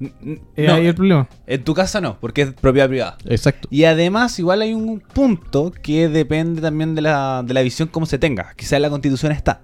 [0.00, 1.28] Eh, no, ahí el problema.
[1.46, 3.18] en tu casa no, porque es propiedad privada.
[3.26, 3.68] Exacto.
[3.70, 8.06] Y además, igual hay un punto que depende también de la, de la visión como
[8.06, 8.54] se tenga.
[8.56, 9.60] Quizás en la constitución está.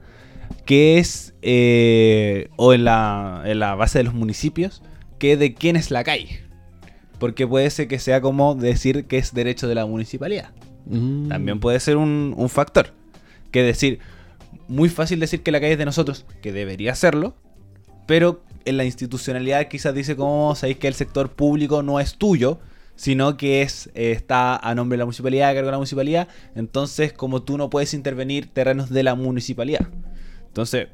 [0.66, 4.82] Que es, eh, o en la, en la base de los municipios,
[5.18, 6.44] que de quién es la calle.
[7.18, 10.50] Porque puede ser que sea como decir que es derecho de la municipalidad.
[10.84, 11.28] Mm.
[11.28, 12.92] También puede ser un, un factor.
[13.50, 14.00] Que decir,
[14.68, 17.36] muy fácil decir que la calle es de nosotros, que debería serlo,
[18.06, 22.58] pero en la institucionalidad quizás dice como sabéis que el sector público no es tuyo,
[22.96, 26.28] sino que es eh, está a nombre de la municipalidad, a cargo de la municipalidad,
[26.54, 29.88] entonces como tú no puedes intervenir terrenos de la municipalidad.
[30.48, 30.88] Entonces,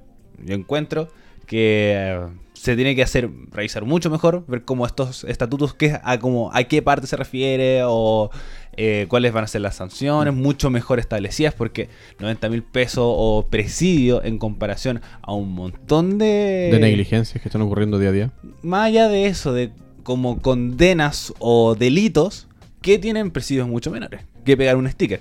[0.44, 1.08] yo encuentro
[1.46, 2.20] que eh,
[2.54, 6.64] se tiene que hacer, revisar mucho mejor, ver cómo estos estatutos, qué, a, como, a
[6.64, 8.30] qué parte se refiere o
[8.76, 11.88] eh, cuáles van a ser las sanciones, mucho mejor establecidas, porque
[12.20, 16.70] 90 mil pesos o presidio en comparación a un montón de...
[16.72, 18.30] De negligencias que están ocurriendo día a día.
[18.62, 22.48] Más allá de eso, de como condenas o delitos
[22.80, 25.20] que tienen presidios mucho menores que pegar un sticker.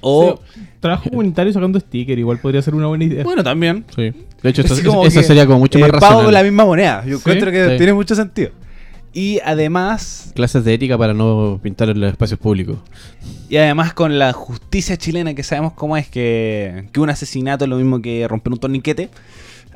[0.00, 0.40] O,
[0.80, 3.22] trabajo comunitario sacando sticker, igual podría ser una buena idea.
[3.22, 3.84] bueno, también.
[3.94, 4.12] Sí.
[4.42, 6.24] De hecho, como eso que, sería como mucho eh, más Pago racional.
[6.24, 7.04] con la misma moneda.
[7.04, 7.22] Yo ¿Sí?
[7.22, 7.76] encuentro que Sí.
[7.76, 8.50] tiene mucho sentido.
[9.12, 12.76] Y además, Clases de ética para no pintar en los espacios públicos.
[13.48, 17.68] y además con la justicia chilena, que sabemos cómo es que, que un asesinato es
[17.70, 19.08] lo mismo que romper un torniquete,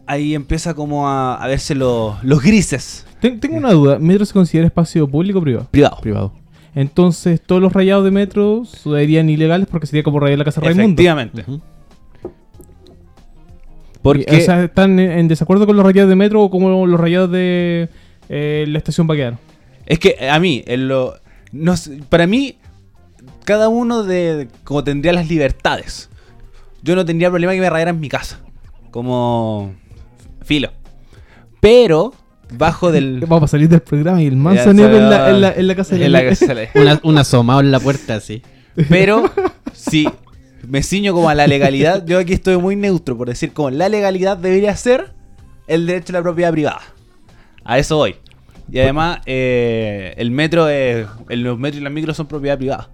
[0.06, 4.32] ahí empieza como a, a verse lo- los grises Ten- tengo una duda, ¿Metro se
[4.34, 5.66] considera espacio público o privado?
[5.70, 6.00] privados.
[6.00, 6.32] Privado.
[6.76, 10.66] Entonces, todos los rayados de Metro serían ilegales porque sería como rayar la casa de
[10.68, 11.00] Raimundo.
[11.00, 11.44] Efectivamente.
[14.02, 17.00] Porque O sea, ¿están en, en desacuerdo con los rayados de Metro o como los
[17.00, 17.88] rayados de
[18.28, 19.38] eh, la estación Baqueano?
[19.86, 21.14] es que a mí, en lo,
[21.52, 22.56] no sé, para mí,
[23.44, 26.10] cada uno de como tendría las libertades.
[26.82, 28.40] Yo no tendría problema que me rayaran mi casa.
[28.90, 29.74] Como
[30.42, 30.70] filo.
[31.60, 32.12] Pero
[32.52, 35.66] bajo del Vamos a salir del programa y el nieve en la, en, la, en
[35.66, 36.22] la casa de la
[36.74, 38.42] Una, un asomado en la puerta así.
[38.88, 39.30] Pero
[39.72, 40.08] si
[40.66, 43.88] me ciño como a la legalidad, yo aquí estoy muy neutro por decir como la
[43.88, 45.12] legalidad debería ser
[45.66, 46.82] el derecho a la propiedad privada.
[47.64, 48.16] A eso voy.
[48.70, 52.90] Y además, eh, el metro, es- los metros y las micros son propiedad privada.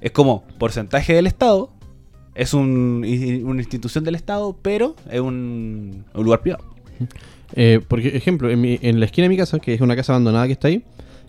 [0.00, 1.70] Es como porcentaje del Estado,
[2.34, 3.04] es un-
[3.44, 6.64] una institución del Estado, pero es un, un lugar privado.
[7.54, 10.12] Eh, por ejemplo, en, mi- en la esquina de mi casa, que es una casa
[10.12, 10.82] abandonada que está ahí,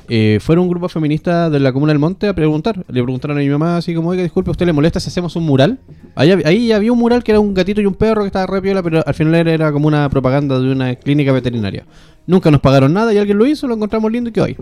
[0.10, 2.78] eh, fueron un grupo feminista de la comuna del Monte a preguntar.
[2.88, 5.36] Le preguntaron a mi mamá así como, oiga, disculpe, ¿a ¿usted le molesta si hacemos
[5.36, 5.80] un mural?
[6.16, 8.62] Ahí, ahí había un mural que era un gatito y un perro que estaba re
[8.62, 11.86] piola, pero al final era, como una propaganda de una clínica veterinaria.
[12.26, 14.58] Nunca nos pagaron nada y alguien lo hizo, lo encontramos lindo y quedó ahí.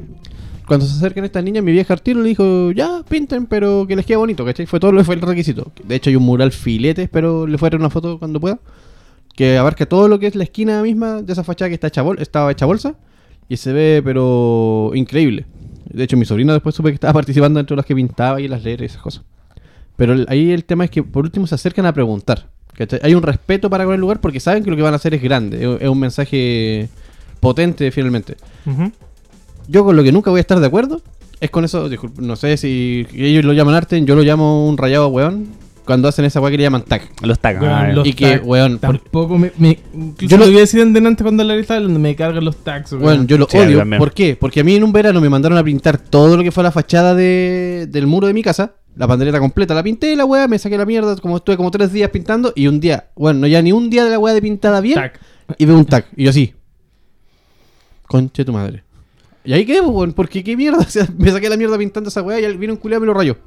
[0.68, 4.06] Cuando se acercan estas niñas, mi vieja Artiro le dijo, ya, pinten, pero que les
[4.06, 4.66] quede bonito, ¿cachai?
[4.66, 5.72] Fue todo lo que fue el requisito.
[5.84, 8.60] De hecho hay un mural filete, pero le fue a traer una foto cuando pueda
[9.36, 12.02] que abarca todo lo que es la esquina misma de esa fachada que está hecha
[12.02, 12.96] bol- estaba hecha bolsa
[13.50, 15.46] y se ve pero increíble.
[15.92, 18.64] De hecho mi sobrina después supe que estaba participando entre las que pintaba y las
[18.64, 19.24] letras y esas cosas.
[19.96, 22.48] Pero el- ahí el tema es que por último se acercan a preguntar.
[22.74, 23.00] ¿cachai?
[23.04, 25.14] Hay un respeto para con el lugar porque saben que lo que van a hacer
[25.14, 26.90] es grande, es, es un mensaje
[27.40, 28.36] potente finalmente.
[29.68, 31.02] Yo con lo que nunca voy a estar de acuerdo
[31.40, 34.78] es con eso, disculpe, no sé si ellos lo llaman arte, yo lo llamo un
[34.78, 35.48] rayado weón,
[35.86, 37.02] cuando hacen esa weá que le llaman tag.
[37.22, 37.62] Los tags.
[37.62, 39.52] Weón, ah, los y que, weón, por- me.
[39.58, 39.80] me
[40.20, 42.00] Yo lo lo- voy a decir en delante cuando la estaba hablando.
[42.00, 42.92] Me cargan los tags.
[42.94, 43.04] weón.
[43.04, 43.84] Bueno, yo lo Sí, odio.
[43.98, 44.36] ¿Por qué?
[44.36, 46.72] Porque a mí en un verano me mandaron a pintar todo lo que fue la
[46.72, 48.74] fachada de, del muro de mi casa.
[48.98, 51.92] La pandereta completa la pinté, la weá, me saqué la mierda, como estuve como tres
[51.92, 54.42] días pintando, y un día, bueno, no ya ni un día de la weá de
[54.42, 55.20] pintada bien, Tag.
[55.58, 56.54] y veo un tag, y yo así.
[58.08, 58.84] Conche tu madre.
[59.44, 62.22] Y ahí quedé, weón, porque qué mierda, o sea, me saqué la mierda pintando esa
[62.22, 63.38] weá y vino un culiado y me lo rayó.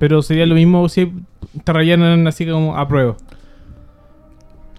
[0.00, 1.12] Pero sería lo mismo si
[1.62, 3.16] te rayaran así como a prueba.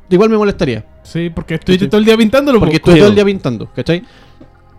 [0.09, 2.59] Igual me molestaría, Sí, porque estuviste todo el día pintándolo.
[2.59, 4.03] porque pues, estuve todo el día pintando, ¿cachai?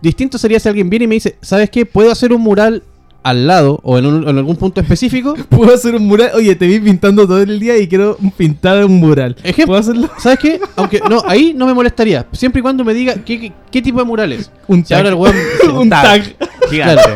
[0.01, 1.85] Distinto sería si alguien viene y me dice, ¿sabes qué?
[1.85, 2.83] Puedo hacer un mural
[3.23, 5.33] al lado o en, un- en algún punto específico.
[5.49, 6.31] Puedo hacer un mural.
[6.35, 9.35] Oye, te vi pintando todo el día y quiero pintar un mural.
[9.43, 9.67] Ejemplo.
[9.67, 10.09] ¿Puedo hacerlo?
[10.19, 10.59] ¿Sabes qué?
[10.75, 12.27] Aunque no, ahí no me molestaría.
[12.33, 14.51] Siempre y cuando me diga qué, qué, qué tipo de murales.
[14.67, 14.97] Un Si tag.
[14.97, 15.35] ahora el weón.
[15.81, 16.21] un tag.
[16.69, 16.69] Gigante.
[16.69, 17.15] Si ahora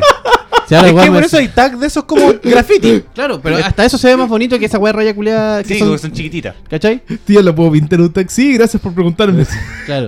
[0.88, 3.04] Es que por eso hay tags de esos como graffiti.
[3.14, 5.64] Claro, pero hasta eso se ve más bonito que esa weá raya culiada.
[5.64, 6.56] Que Sí, son, porque son chiquititas.
[6.70, 7.02] ¿Cachai?
[7.26, 8.30] Tío, ¿lo puedo pintar un tag?
[8.30, 9.46] Sí, gracias por preguntarme.
[9.86, 10.08] Claro.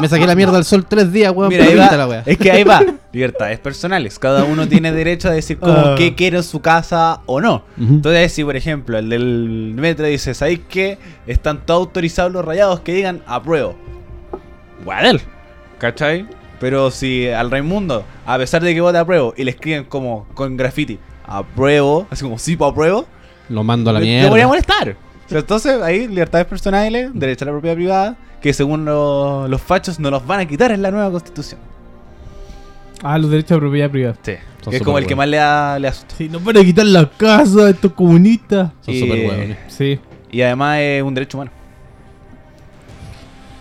[0.00, 1.50] Me saqué la mierda al sol tres días, weón.
[1.50, 2.02] Mira, pero ahí pinta va.
[2.04, 2.22] la weá.
[2.24, 2.82] Es que ahí va.
[3.12, 4.18] Libertades personales.
[4.18, 5.94] Cada uno tiene derecho a decir como Ah.
[5.98, 7.64] qué quiere en su casa o no.
[7.78, 7.94] Ujú.
[7.96, 10.96] Entonces, si por ejemplo el del metro dice, ¿sabéis qué?
[11.26, 13.76] Están todos autorizados los rayados que digan apruebo.
[14.84, 15.20] Guadel.
[15.78, 16.26] ¿Cachai?
[16.60, 20.56] Pero si al Raimundo, a pesar de que vote apruebo y le escriben como con
[20.56, 23.06] graffiti, apruebo, así como sí, pa' apruebo,
[23.48, 24.28] Lo mando a la le- mierda.
[24.28, 24.96] podría molestar.
[25.26, 29.60] O sea, entonces ahí libertades personales, derecho a la propiedad privada, que según lo- los
[29.62, 31.60] fachos no los van a quitar en la nueva constitución.
[33.02, 34.16] Ah, los derechos de propiedad privada.
[34.22, 34.32] Sí.
[34.62, 36.14] Son Que es como el que más le, da- le asusta.
[36.18, 38.70] Sí, no para quitar la casa a estos comunistas.
[38.82, 39.56] Son súper weones.
[39.68, 39.98] Sí.
[40.30, 41.50] Y además es un derecho humano.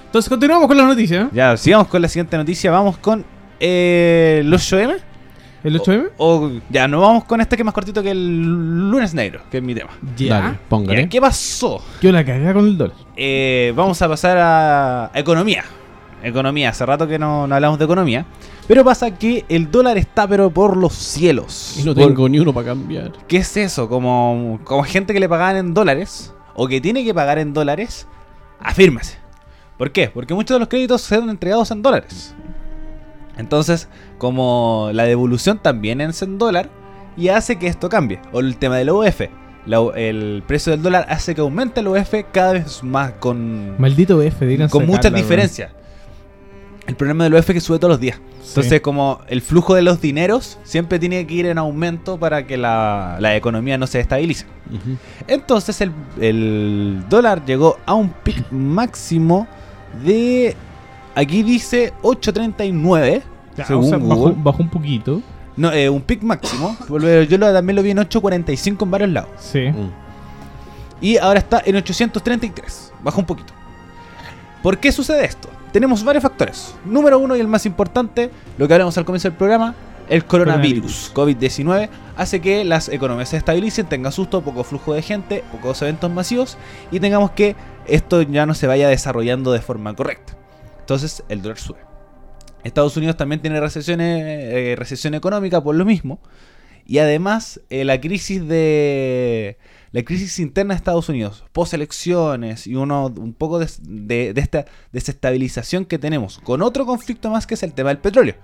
[0.09, 1.21] Entonces continuamos con la noticia.
[1.21, 1.27] ¿eh?
[1.33, 2.71] Ya, sigamos con la siguiente noticia.
[2.71, 3.23] Vamos con
[3.59, 4.97] eh, los 8M.
[5.63, 6.09] ¿El 8M?
[6.17, 9.57] O ya, no vamos con este que es más cortito que el lunes negro, que
[9.57, 9.91] es mi tema.
[10.17, 11.03] Dale, póngale.
[11.03, 11.79] Ya, ¿Qué pasó?
[12.01, 12.95] Yo la cagé con el dólar.
[13.15, 15.63] Eh, vamos a pasar a economía.
[16.23, 18.25] Economía, hace rato que no, no hablamos de economía.
[18.67, 21.75] Pero pasa que el dólar está pero por los cielos.
[21.79, 23.11] Y no Por- tengo ni uno para cambiar.
[23.27, 23.87] ¿Qué es eso?
[23.89, 28.07] Como, como gente que le pagaban en dólares o que tiene que pagar en dólares,
[28.59, 29.17] afírmase.
[29.79, 30.09] ¿Por qué?
[30.13, 32.35] Porque muchos de los créditos son entregados en dólares.
[33.37, 33.87] Entonces,
[34.17, 36.69] como la devolución también es en dólar
[37.17, 38.19] y hace que esto cambie.
[38.31, 39.21] O el tema del UF.
[39.65, 44.17] La- el precio del dólar hace que aumente el UF cada vez más con, Maldito
[44.17, 45.71] BF, digan con muchas diferencias.
[46.87, 48.19] El problema del UF es que sube todos los días.
[48.49, 52.57] Entonces, como el flujo de los dineros siempre tiene que ir en aumento para que
[52.57, 54.45] la, la economía no se estabilice.
[55.27, 59.47] Entonces, el, el dólar llegó a un pic máximo
[60.03, 60.55] de.
[61.15, 63.21] Aquí dice 8.39.
[63.67, 64.35] según bajó, Google.
[64.39, 65.21] bajó un poquito.
[65.57, 66.77] No, eh, un pic máximo.
[66.87, 69.29] pero Yo lo- también lo vi en 8.45 en varios lados.
[69.39, 69.67] Sí.
[69.69, 69.89] Mm.
[71.01, 72.93] Y ahora está en 833.
[73.03, 73.53] Bajó un poquito.
[74.63, 75.49] ¿Por qué sucede esto?
[75.71, 76.73] Tenemos varios factores.
[76.85, 79.75] Número uno y el más importante, lo que hablamos al comienzo del programa,
[80.09, 85.43] el coronavirus, COVID-19, hace que las economías se estabilicen, tenga susto, poco flujo de gente,
[85.51, 86.57] pocos eventos masivos
[86.91, 87.55] y tengamos que
[87.89, 90.37] esto ya no se vaya desarrollando de forma correcta.
[90.79, 91.79] Entonces el dólar sube.
[92.63, 96.19] Estados Unidos también tiene eh, recesión económica por lo mismo.
[96.85, 99.57] Y además, eh, la crisis de.
[99.91, 104.41] La crisis interna de Estados Unidos, post elecciones y uno un poco de, de- de
[104.41, 108.35] esta desestabilización que tenemos con otro conflicto más que es el tema del petróleo.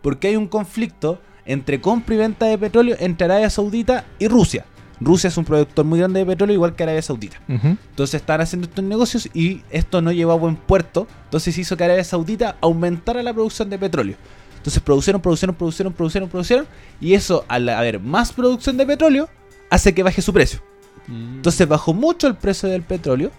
[0.00, 4.64] Porque hay un conflicto entre compra y venta de petróleo entre Arabia Saudita y Rusia.
[5.04, 7.40] Rusia es un productor muy grande de petróleo, igual que Arabia Saudita.
[7.48, 11.06] Entonces están haciendo estos negocios y esto no llevó a buen puerto.
[11.24, 14.16] Entonces hizo que Arabia Saudita aumentara la producción de petróleo.
[14.56, 16.66] Entonces produjeron, produjeron, produjeron, produjeron, produjeron.
[17.00, 19.28] Y eso, al haber más producción de petróleo,
[19.70, 20.60] hace que baje su precio.
[21.08, 23.32] Entonces bajó mucho el precio del petróleo,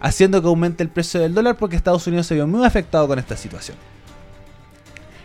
[0.00, 3.18] haciendo que aumente el precio del dólar porque Estados Unidos se vio muy afectado con
[3.18, 3.76] esta situación.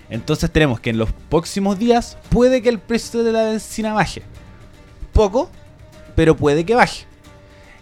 [0.09, 4.23] Entonces tenemos que en los próximos días puede que el precio de la benzina baje.
[5.13, 5.49] Poco,
[6.15, 7.05] pero puede que baje.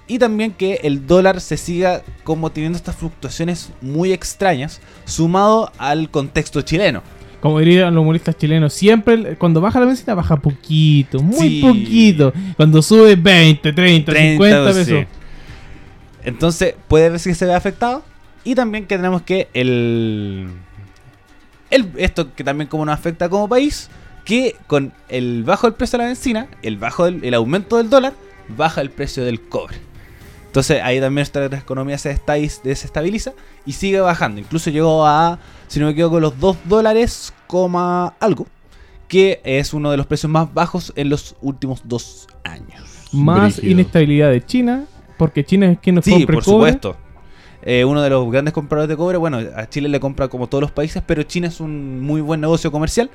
[0.08, 6.10] Y también que el dólar se siga como teniendo estas fluctuaciones muy extrañas, sumado al
[6.10, 7.04] contexto chileno.
[7.42, 11.62] Como dirían los humoristas chilenos, siempre cuando baja la benzina baja poquito, muy Sí.
[11.62, 12.34] poquito.
[12.58, 14.80] Cuando sube 20, 30, 50 sí.
[14.80, 15.06] pesos.
[16.24, 18.04] Entonces, puede ver que se ve afectado.
[18.44, 20.48] Y también que tenemos que el,
[21.70, 21.92] el.
[21.98, 23.90] Esto que también como nos afecta como país.
[24.30, 27.90] Que con el bajo del precio de la benzina, el bajo del, el aumento del
[27.90, 28.14] dólar,
[28.56, 29.78] baja el precio del cobre.
[30.46, 33.34] Entonces ahí también nuestra economía se esta- desestabiliza
[33.66, 34.40] y sigue bajando.
[34.40, 38.46] Incluso llegó a, si no me equivoco, los 2 dólares, coma algo.
[39.08, 42.84] Que es uno de los precios más bajos en los últimos dos años.
[43.12, 43.72] más Brígido.
[43.74, 44.86] inestabilidad de China,
[45.18, 46.72] porque China es quien nos Sí, compra por el cobre.
[46.74, 46.98] supuesto.
[47.64, 50.62] Eh, uno de los grandes compradores de cobre, bueno, a Chile le compra como todos
[50.62, 53.10] los países, pero China es un muy buen negocio comercial.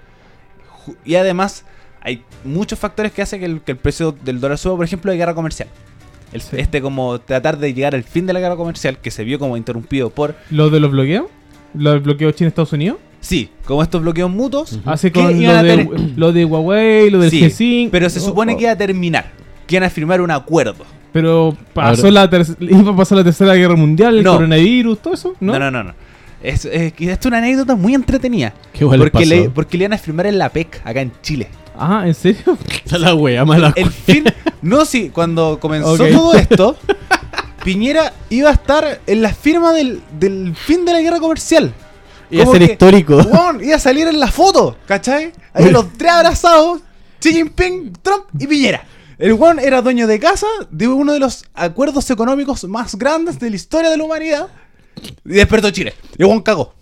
[1.04, 1.64] Y además
[2.00, 5.10] hay muchos factores que hacen que el, que el precio del dólar suba, por ejemplo,
[5.10, 5.68] la guerra comercial.
[6.32, 6.56] El- Sí.
[6.58, 9.56] Este como tratar de llegar al fin de la guerra comercial, que se vio como
[9.56, 10.34] interrumpido por...
[10.50, 11.26] ¿Lo de los bloqueos?
[11.74, 12.98] ¿Lo del bloqueo China-Estados Unidos?
[13.20, 14.78] Sí, como estos bloqueos mutuos.
[14.84, 17.88] Hace ¿Qué con lo de, lo de Huawei, lo del Sí, G5.
[17.90, 18.56] pero se Oh, supone oh.
[18.56, 19.30] que iba a terminar.
[19.66, 20.84] Que iban a firmar un acuerdo.
[21.12, 24.32] Pero pasó Ahora- la iba a pasar la tercera guerra mundial, el No.
[24.34, 25.52] coronavirus, todo eso, ¿no?
[25.52, 25.84] No, no, no.
[25.84, 25.94] no.
[26.44, 28.52] Es, es, es una anécdota muy entretenida.
[28.74, 31.48] Qué les porque, le, porque le iban a firmar en la PEC, acá en Chile.
[31.76, 32.58] Ah, ¿en serio?
[32.90, 34.24] La wea, mala El fin.
[34.60, 36.76] No, sí, cuando comenzó todo esto,
[37.64, 41.72] Piñera iba a estar en la firma del, del fin de la guerra comercial.
[42.30, 43.16] Iba a ser que, histórico.
[43.16, 45.32] weón, iba a salir en la foto, ¿cachai?
[45.54, 46.80] Ahí los tres abrazados,
[47.20, 48.84] Xi Jinping, Trump y Piñera.
[49.16, 53.48] El weón era dueño de casa de uno de los acuerdos económicos más grandes de
[53.48, 54.48] la historia de la humanidad.
[55.24, 55.94] Y despertó Chile.
[56.18, 56.74] Y el weón cagó.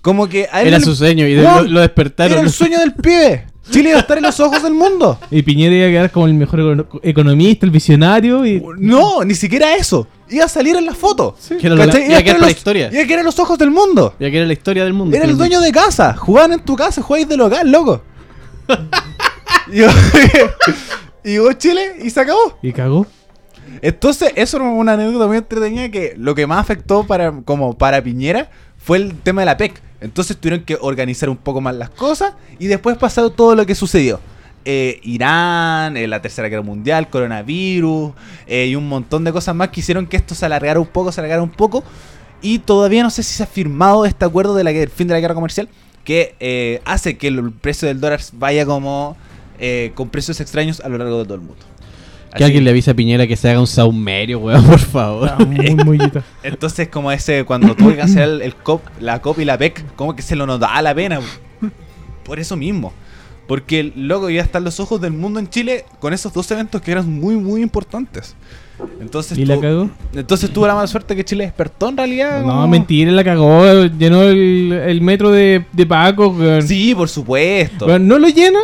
[0.00, 2.32] Como que a él Era le- su sueño y de- lo, lo despertaron.
[2.32, 3.46] Era el sueño del pibe.
[3.70, 5.18] Chile iba a estar en los ojos del mundo.
[5.30, 8.46] Y Piñera iba a quedar como el mejor econo- economista, el visionario.
[8.46, 8.62] Y...
[8.78, 10.06] No, ni siquiera eso.
[10.30, 11.36] Iba a salir en la foto.
[11.48, 12.06] Que era lo- ¿Cachai?
[12.08, 12.90] iba a quedar en para la los- historia.
[12.92, 14.14] Iba a quedar en los ojos del mundo.
[14.18, 15.14] Ya que era la historia del mundo.
[15.16, 16.14] Era el dueño de casa.
[16.16, 18.02] Jugaban en tu casa, jugáis de local, loco.
[19.72, 19.82] y,
[21.24, 22.58] y llegó Chile y se acabó.
[22.62, 23.06] Y cagó.
[23.82, 28.02] Entonces, eso era una anécdota muy entretenida que lo que más afectó para, como para
[28.02, 29.82] Piñera fue el tema de la PEC.
[30.00, 33.74] Entonces tuvieron que organizar un poco más las cosas y después pasó todo lo que
[33.74, 34.20] sucedió.
[34.64, 38.12] Eh, Irán, eh, la Tercera Guerra Mundial, coronavirus
[38.46, 41.10] eh, y un montón de cosas más que hicieron que esto se alargara un poco,
[41.10, 41.82] se alargara un poco.
[42.40, 45.34] Y todavía no sé si se ha firmado este acuerdo del fin de la guerra
[45.34, 45.68] comercial
[46.04, 49.16] que hace que el precio del dólar vaya como
[49.94, 51.67] con precios extraños a lo largo de todo el mundo.
[52.36, 55.30] Que alguien le avise a Piñera que se haga un saumerio, weón, por favor.
[55.32, 55.44] Ah,
[55.84, 55.98] muy.
[56.42, 59.84] Entonces, como ese, cuando tuve que hacer el, el COP, la COP y la PEC,
[59.96, 61.20] como que se lo notaba la pena.
[62.24, 62.92] Por eso mismo.
[63.46, 66.50] Porque el loco iba a estar los ojos del mundo en Chile con esos dos
[66.50, 68.36] eventos que eran muy, muy importantes.
[69.00, 69.90] Entonces, ¿Y la tuvo- cagó?
[70.14, 72.40] entonces tuvo la mala suerte que Chile despertó en realidad.
[72.42, 73.86] No, como- mentira, la cagó.
[73.86, 76.28] Llenó el, el metro de, de Paco.
[76.28, 76.62] weón.
[76.68, 77.86] Sí, por supuesto.
[77.86, 78.60] Weón, no lo llena,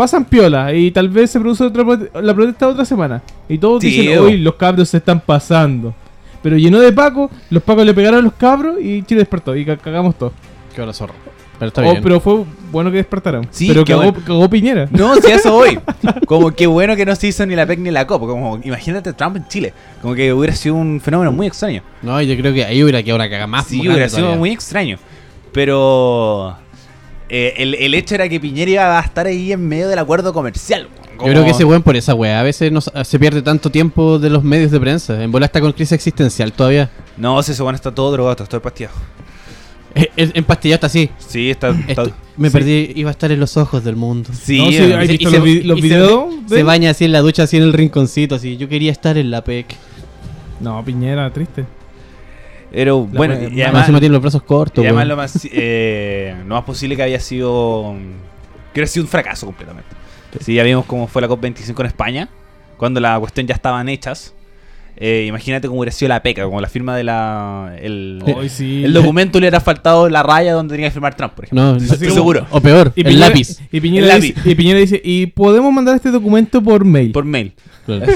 [0.00, 0.72] pasan piola.
[0.74, 3.20] Y tal vez se produce otra prote- la protesta otra semora.
[3.48, 3.90] Y todos Tío.
[3.90, 5.94] dicen, uy, los cabros se están pasando.
[6.42, 9.54] Pero llenó de Paco, los Pacos le pegaron a los cabros y Chile despertó.
[9.54, 10.32] Y ca- cagamos todo.
[10.74, 11.12] Qué hora zorro.
[11.58, 12.02] Pero está Oh, bien.
[12.02, 13.46] pero fue bueno que despertaron.
[13.50, 14.18] Sí, pero cagó, bueno.
[14.26, 14.88] cagó Piñera.
[14.90, 15.78] No, si a eso voy.
[16.26, 18.22] Como que bueno que no se hizo ni la PEC ni la COP.
[18.22, 19.74] Como imagínate Trump en Chile.
[20.00, 21.82] Como que hubiera sido un fenómeno muy extraño.
[22.00, 24.38] No, yo creo que ahí hubiera quedado una caga más Sí, hubiera sido todavía.
[24.38, 24.96] muy extraño.
[25.52, 26.56] Pero
[27.30, 30.32] eh, el, el hecho era que Piñera iba a estar ahí en medio del acuerdo
[30.32, 30.88] comercial.
[31.18, 32.40] Yo creo que ese weón por esa weá.
[32.40, 35.22] A veces no, se pierde tanto tiempo de los medios de prensa.
[35.22, 36.90] En bola está con crisis existencial todavía.
[37.18, 38.94] No, si ese bueno está todo drogado, está todo pastillado.
[39.94, 41.10] Eh, El empastillado está así.
[41.18, 41.70] Sí, está...
[41.86, 42.52] está- Esto- me Sí.
[42.54, 44.30] perdí, iba a estar en los ojos del mundo.
[44.32, 45.88] Sí, No, sí, eh, ¿has y se- visto y se- los, vi- los y se-
[45.88, 46.34] videos?
[46.44, 46.64] de Se él?
[46.64, 48.56] baña así en la ducha, así en el rinconcito, así.
[48.56, 49.66] Yo quería estar en la PEC.
[50.60, 51.66] No, Piñera, triste.
[52.72, 54.82] Pero bueno, wea- y además, tiene los brazos cortos.
[54.84, 55.08] y además weón.
[55.08, 57.94] lo, más, eh, lo más posible que había sido...
[58.72, 59.90] Que hubiera sido un fracaso completamente.
[60.40, 62.28] Sí, ya vimos cómo fue la COP25 en España,
[62.76, 64.32] cuando la cuestión ya estaban hechas.
[65.02, 67.74] Eh, imagínate cómo hubiera sido la PECA, como la firma de la...
[67.80, 68.84] El, sí.
[68.84, 71.64] el documento le hubiera faltado la raya donde tenía que firmar Trump, por ejemplo.
[71.72, 72.46] No, Estoy no, como- seguro.
[72.50, 73.58] O peor, Y el Piñera- lápiz.
[73.72, 77.12] Y Piñera, El dice, y Piñera dice, ¿y podemos mandar este documento por mail?
[77.12, 77.54] Por mail.
[77.86, 78.12] Claro.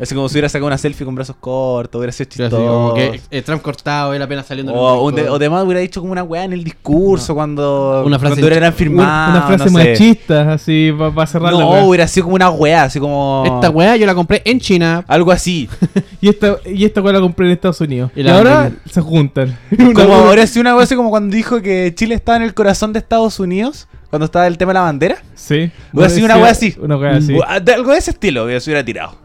[0.00, 2.56] Es como si hubiera sacado una selfie con brazos cortos, hubiera sido Así chistoso.
[2.66, 4.72] como que eh, Trump cortado, él apenas saliendo.
[4.72, 8.18] en O, de- o demás hubiera dicho como una weá en el discurso cuando, Una
[8.18, 9.30] frase cuando eran Una, firmados.
[9.38, 9.90] una frase no sé.
[9.90, 11.84] machista, así, para cerrar la No, wea.
[11.84, 13.44] hubiera sido como una weá, así como.
[13.46, 15.04] Esta weá yo la compré en China.
[15.06, 15.68] Algo así.
[16.24, 18.10] Y esta, y esta la compré en Estados Unidos.
[18.16, 19.58] Y Y, la- ahora se juntan.
[19.94, 22.98] Como hubiera sido una así como cuando dijo que Chile estaba en el corazón de
[23.00, 25.18] Estados Unidos, cuando estaba el tema de la bandera.
[25.34, 25.70] Sí.
[25.92, 26.74] Hubiera sido una wea así.
[26.80, 27.36] Una wea así.
[27.46, 29.18] Algo de ese estilo hubiera- se hubiera tirado.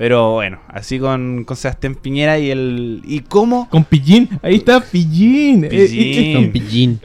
[0.00, 3.02] Pero bueno, así con, con Sebastián Piñera y el.
[3.04, 3.68] ¿Y cómo?
[3.68, 4.30] Con Pillín.
[4.42, 5.64] Ahí está Pillín.
[5.64, 6.14] Eh, Pillín.
[6.16, 7.00] eh, Con pillín.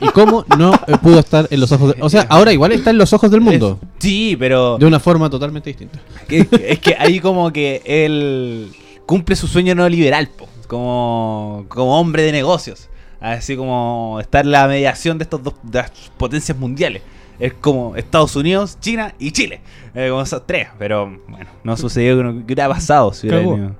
[0.00, 2.02] ¿Y cómo no eh, pudo estar en los ojos de...
[2.02, 3.78] O sea, ahora igual está en los ojos del mundo.
[3.82, 4.78] Es- sí, pero.
[4.78, 6.00] De una forma totalmente distinta.
[6.30, 8.70] es que ahí como que él
[9.04, 12.88] cumple su sueño neoliberal, po, como, como hombre de negocios.
[13.20, 17.02] Así como estar en la mediación de estos dos de las potencias mundiales.
[17.42, 19.60] Es como Estados Unidos, China y Chile.
[19.94, 20.68] Eh, como esos tres.
[20.78, 23.12] Pero bueno, no sucedió que no- hubiera pasado.
[23.12, 23.74] si hubiera.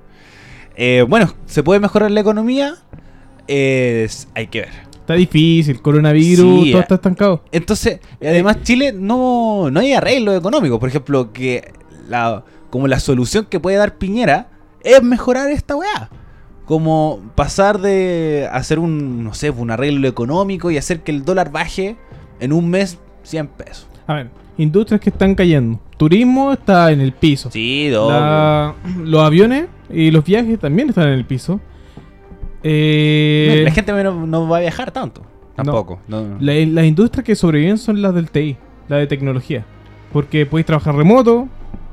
[0.75, 2.75] Eh, bueno, ¿se puede mejorar la economía?
[3.47, 4.69] Es- hay que ver.
[4.99, 5.81] Está difícil.
[5.81, 6.63] Coronavirus.
[6.65, 6.81] Sí, todo eh.
[6.81, 7.43] está estancado.
[7.53, 10.77] Entonces, además Chile no, no hay arreglo económico.
[10.79, 11.71] Por ejemplo, que
[12.09, 14.49] la, como la solución que puede dar Piñera
[14.83, 16.09] es mejorar esta weá.
[16.65, 21.51] Como pasar de hacer un, no sé, un arreglo económico y hacer que el dólar
[21.51, 21.95] baje
[22.39, 23.87] en un mes 100 pesos.
[24.07, 25.79] A ver, industrias que están cayendo.
[25.97, 27.49] Turismo está en el piso.
[27.51, 31.59] Sí, La- los aviones y los viajes también están en el piso.
[32.63, 35.21] Eh, La gente no, no va a viajar tanto.
[35.55, 35.99] Tampoco.
[36.07, 36.37] no.
[36.39, 38.57] la- las industrias que sobreviven son las del TI,
[38.87, 39.65] la de tecnología.
[40.11, 41.47] Porque podéis trabajar remoto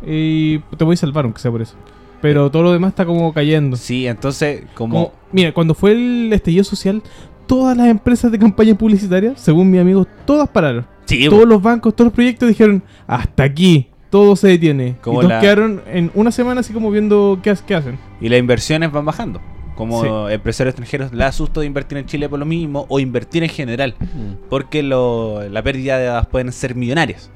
[0.06, 1.74] y te voy a salvar, aunque sea por eso.
[2.22, 3.76] Pero todo lo demás está como cayendo.
[3.76, 4.94] Sí, entonces, como...
[4.94, 7.02] Como- mira, cuando fue el estallido social,
[7.46, 10.86] todas las empresas de campaña publicitaria, según mi amigo, todas pararon.
[11.10, 14.96] Sí, Todos los bancos, todos los proyectos dijeron, hasta aquí, todo se detiene.
[15.02, 17.98] Como y todos la- quedaron en una semana así como viendo qué, ha- qué hacen.
[18.20, 19.40] Y las inversiones van bajando.
[19.76, 20.32] Como Sí.
[20.34, 23.94] empresarios extranjeros, le asusto de invertir en Chile por lo mismo o invertir en general.
[24.00, 24.48] Mm.
[24.50, 27.30] Porque lo- la pérdida de dadas pueden ser millonarias.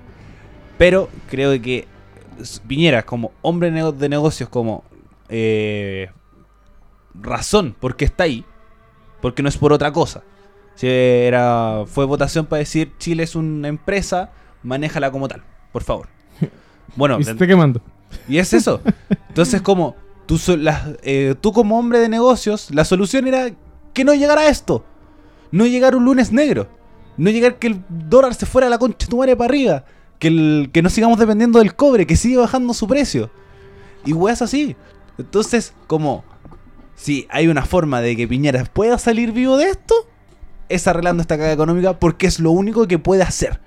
[0.79, 1.87] Pero creo que
[2.67, 4.85] Piñera, como hombre de nego- de negocios, como
[5.31, 6.11] eh,
[7.15, 8.45] razón por qué está ahí,
[9.23, 10.23] porque no es por otra cosa.
[10.75, 16.09] Si era, fue votación para decir Chile es una empresa, manéjala como tal, por favor.
[16.97, 17.81] Bueno, y se está quemando.
[18.29, 18.81] y es eso.
[19.29, 19.97] Entonces, como
[20.27, 20.39] tú,
[21.03, 23.51] eh, tú como hombre de negocios, la solución era
[23.93, 24.85] que no llegara esto.
[25.51, 26.69] No llegar un lunes negro.
[27.17, 29.85] No llegar que el dólar se fuera a la concha de tu madre para arriba.
[30.21, 33.31] Que, el, que no sigamos dependiendo del cobre, que sigue bajando su precio.
[34.05, 34.77] Y weas así.
[35.19, 36.25] Entonces, como
[36.95, 39.95] si hay una forma de que Piñera pueda salir vivo de esto,
[40.69, 43.61] es arreglando esta caga económica porque es lo único que puede hacer.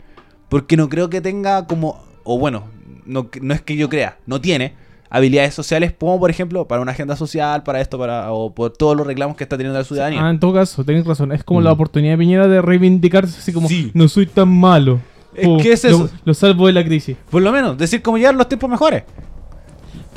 [0.50, 2.66] Porque no creo que tenga como, o bueno,
[3.06, 4.74] no, no es que yo crea, no tiene
[5.10, 8.96] habilidades sociales como por ejemplo para una agenda social, para esto, para o por todos
[8.98, 10.26] los reclamos que está teniendo la ciudadanía.
[10.26, 11.32] Ah, en todo caso, tenés razón.
[11.32, 11.64] Es como Mm.
[11.64, 13.92] la oportunidad de Piñera de reivindicarse así como, Sí.
[13.94, 15.00] no soy tan malo.
[15.34, 16.10] Es Oh, que es eso.
[16.26, 17.16] Lo, salvo de la crisis.
[17.30, 19.04] Por lo menos, decir como llegar los tiempos mejores.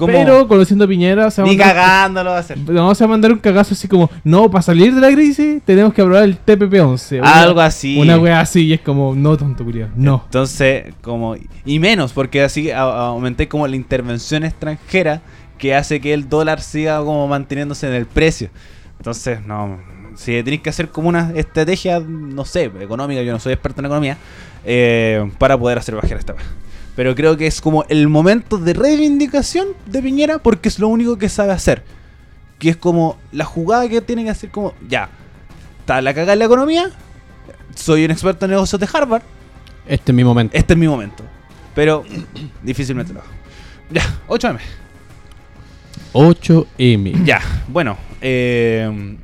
[0.07, 2.59] Pero conociendo a Piñera, se va ni mandar- va a hacer.
[2.59, 5.63] No, se va a mandar un cagazo así como, no, para salir de la crisis
[5.65, 7.21] tenemos que aprobar el TPP-11.
[7.21, 7.99] Una- Algo así.
[7.99, 10.23] Una wea así y es como, no, tonto culiao, no.
[10.27, 11.35] Entonces, como.
[11.65, 15.21] Y menos, porque así aumenté como la intervención extranjera
[15.59, 18.49] que hace que el dólar siga como manteniéndose en el precio.
[18.99, 19.79] Entonces, no.
[20.17, 23.87] Si tenéis que hacer como una estrategia, no sé, económica, yo no soy experto en
[23.87, 24.17] economía,
[24.65, 26.43] eh, para poder hacer bajar esta wea.
[27.01, 31.17] Pero creo que es como el momento de reivindicación de Piñera porque es lo único
[31.17, 31.83] que sabe hacer.
[32.59, 35.09] Que es como la jugada que tiene que hacer como, ya,
[35.79, 36.91] está la cagada en la economía,
[37.75, 39.23] soy un experto en negocios de Harvard,
[39.87, 40.55] Este es mi momento.
[40.55, 41.25] este es mi momento.
[41.75, 42.05] Pero
[42.63, 43.31] difícilmente lo hago.
[43.91, 44.59] Ya, 8M.
[46.13, 47.25] 8M.
[47.25, 47.97] Ya, bueno.
[48.21, 49.17] eh,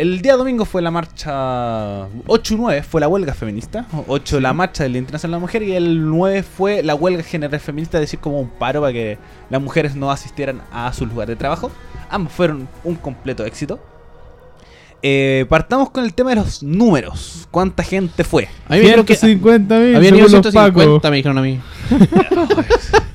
[0.00, 3.84] el día domingo fue la marcha 8 y 9, fue la huelga feminista.
[4.06, 7.22] 8 la marcha del Día Internacional de la Mujer y el 9 fue la huelga
[7.22, 9.18] general feminista, es decir, como un paro para que
[9.50, 11.70] las mujeres no asistieran a su lugar de trabajo.
[12.08, 13.78] Ambos fueron un completo éxito.
[15.02, 17.46] Eh, partamos con el tema de los números.
[17.50, 18.44] ¿Cuánta gente fue?
[18.68, 19.92] A mí me dijeron que 150 mil,
[20.22, 21.60] los 150, me dijeron a mí.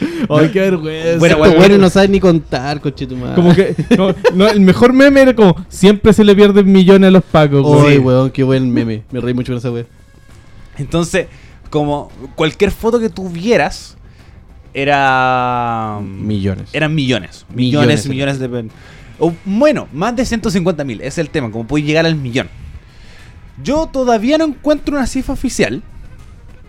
[0.28, 1.18] Ay, qué vergüenza.
[1.18, 3.34] Bueno, bueno, güeyes no saben ni contar, conchetumare.
[3.34, 7.10] Como que, como- no, el mejor meme era como, siempre se le pierden millones a
[7.10, 7.62] los pacos.
[7.64, 7.98] Oye, güey.
[7.98, 9.02] weón, qué buen meme.
[9.10, 9.84] Me reí mucho con esa wea.
[10.78, 11.26] Entonces,
[11.68, 13.96] como cualquier foto que tuvieras,
[14.74, 15.98] era.
[16.02, 16.70] Millones.
[16.72, 17.44] Eran millones.
[17.54, 18.70] Millones, Millones, millones de.
[19.18, 21.00] o, bueno, más de 150 mil.
[21.00, 22.48] Es el tema, como puedes llegar al millón.
[23.62, 25.82] Yo todavía no encuentro una cifra oficial.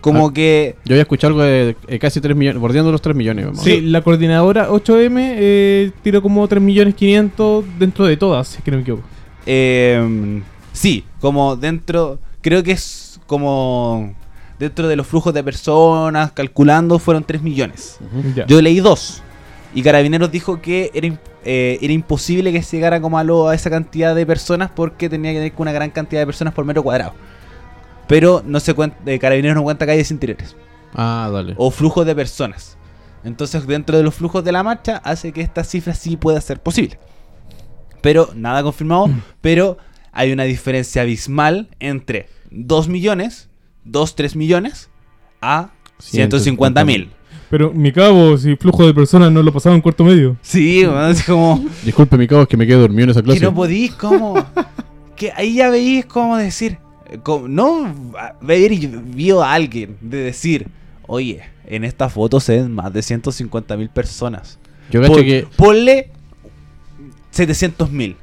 [0.02, 0.32] Como Ah.
[0.34, 0.76] que.
[0.84, 3.46] Yo había escuchado algo de casi 3 millones, bordeando los 3 millones.
[3.46, 3.62] vamos.
[3.62, 8.64] Sí, la coordinadora 8M eh, tiró como 3 millones 500 dentro de todas, si es
[8.64, 9.04] que no me equivoco.
[9.46, 10.42] eh,
[10.72, 12.18] sí, como dentro.
[12.42, 14.14] Creo que es como.
[14.58, 17.98] Dentro de los flujos de personas, calculando, fueron 3 millones.
[18.46, 19.22] Yo leí dos.
[19.74, 21.08] Y Carabineros dijo que era,
[21.44, 25.08] eh, era imposible que se llegara como a, lo- a esa cantidad de personas porque
[25.08, 27.14] tenía que tener una gran cantidad de personas por metro cuadrado.
[28.12, 30.54] Pero no se cuenta, eh, Carabineros no cuenta calles interiores
[30.94, 31.54] Ah, dale.
[31.56, 32.76] o flujos de personas.
[33.24, 36.60] Entonces, dentro de los flujos de la marcha, hace que esta cifra sí pueda ser
[36.60, 36.98] posible.
[38.02, 39.08] Pero nada confirmado.
[39.40, 39.78] pero
[40.12, 43.48] hay una diferencia abismal entre 2 millones,
[43.84, 44.90] 2, 3 millones
[45.40, 47.10] a 150 mil.
[47.48, 50.36] Pero mi cabo, si flujo de personas no lo pasaba en cuarto medio.
[50.42, 51.64] Sí, es como.
[51.82, 53.40] Disculpe, mi cabo, es que me quedé dormido en esa Que clase.
[53.40, 54.34] no podís como...
[55.16, 56.78] que ahí ya veís como decir...
[57.22, 60.66] como- no a- ver y vio a alguien de decir...
[61.08, 64.58] Oye, en esta foto se ven más de 150 mil personas.
[64.90, 65.46] Yo Pon- que.
[65.56, 66.10] Ponle
[67.30, 68.16] 700 mil.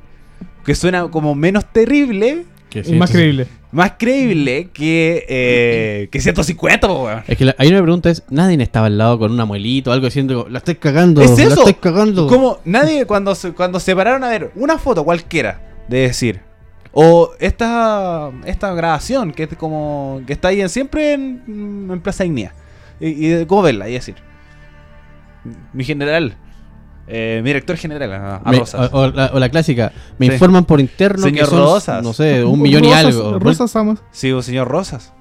[0.66, 3.48] Que suena como menos terrible, que Es más sí, creíble.
[3.72, 7.24] más creíble que, eh, que 150, po, weón.
[7.28, 9.94] Es que la- hay una pregunta es, nadie estaba al lado con un amuelito o
[9.94, 11.54] algo diciendo, la estoy cagando, Es la eso.
[11.60, 12.28] estoy cagando.
[12.28, 16.42] Como nadie, cuando se, cuando se pararon a ver una foto cualquiera, de decir,
[16.92, 22.26] o esta, esta grabación que es como que está ahí en- siempre en, en Plaza
[22.26, 22.54] Ignea,
[23.00, 24.16] y, y de cómo verla, y decir,
[25.74, 26.36] mi general,
[27.08, 28.92] eh, mi director general, a, a Me- Rosas.
[28.94, 30.34] o, o la, o la clásica, me Sí.
[30.34, 32.04] informan por interno Señor que son, Rosas.
[32.04, 33.40] no sé, un millón y Rosas- algo.
[33.40, 33.76] Rosas.
[34.12, 35.14] Sí, o señor Rosas.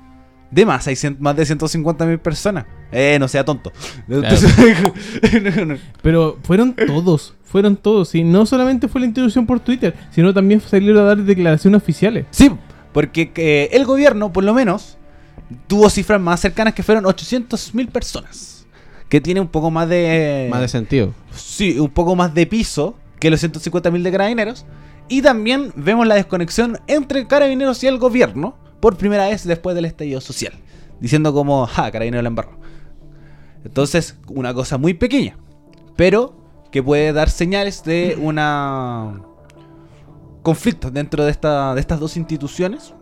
[0.50, 2.64] De más, hay cien- más de 150 mil personas.
[2.90, 3.70] Eh, no sea tonto.
[4.06, 4.28] No, no.
[6.02, 8.14] Pero fueron todos, fueron todos.
[8.14, 12.26] Y no solamente fue la introducción por Twitter, sino también salieron a dar declaraciones oficiales.
[12.30, 12.50] Sí,
[12.92, 14.96] porque eh, el gobierno, por lo menos,
[15.66, 18.66] tuvo cifras más cercanas que fueron 800 mil personas.
[19.08, 20.48] Que tiene un poco más de.
[20.50, 21.14] Más de sentido.
[21.34, 24.66] Sí, un poco más de piso que los 150 mil de carabineros.
[25.08, 29.84] Y también vemos la desconexión entre carabineros y el gobierno por primera vez después del
[29.84, 30.52] estallido social.
[31.00, 32.58] Diciendo como, ja, carabineros la embarró.
[33.64, 35.36] Entonces, una cosa muy pequeña,
[35.96, 36.36] pero
[36.70, 39.22] que puede dar señales de una
[40.42, 42.94] conflicto dentro de, esta, de estas dos instituciones.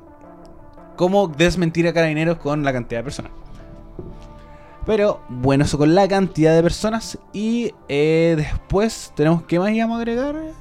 [0.97, 3.33] Como desmentir a carabineros con la cantidad de personas.
[4.87, 7.19] Pero bueno, eso con la cantidad de personas.
[7.33, 10.55] Y eh, después tenemos que más íbamos a agregar de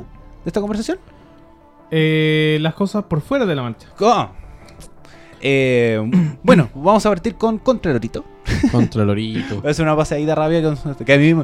[0.46, 1.00] esta conversación.
[1.90, 3.88] Eh, las cosas por fuera de la marcha.
[4.02, 4.32] Ah.
[5.48, 6.02] Eh,
[6.44, 8.26] bueno, vamos a partir con Contralorito.
[8.72, 9.58] Contra Lorito.
[9.58, 10.76] Voy a hacer una pasadita rápida
[11.06, 11.36] que a mí,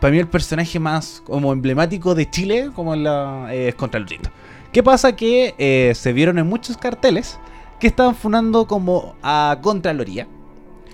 [0.00, 4.30] para mí el personaje más como emblemático de Chile como la, eh, es Contralorito.
[4.72, 5.14] ¿Qué pasa?
[5.14, 7.38] Que eh, se vieron en muchos carteles
[7.78, 10.26] que estaban funando como a Contraloría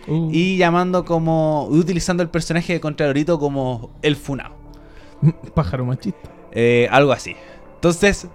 [0.09, 4.57] Uh, y llamando como utilizando el personaje de Contralorito como el funado.
[5.55, 6.29] pájaro machista.
[6.51, 7.37] Eh, algo así.
[7.77, 8.27] Entonces,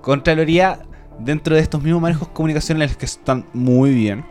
[0.00, 0.80] Contraloría,
[1.18, 4.24] dentro de estos mismos manejos comunicacionales que están muy bien,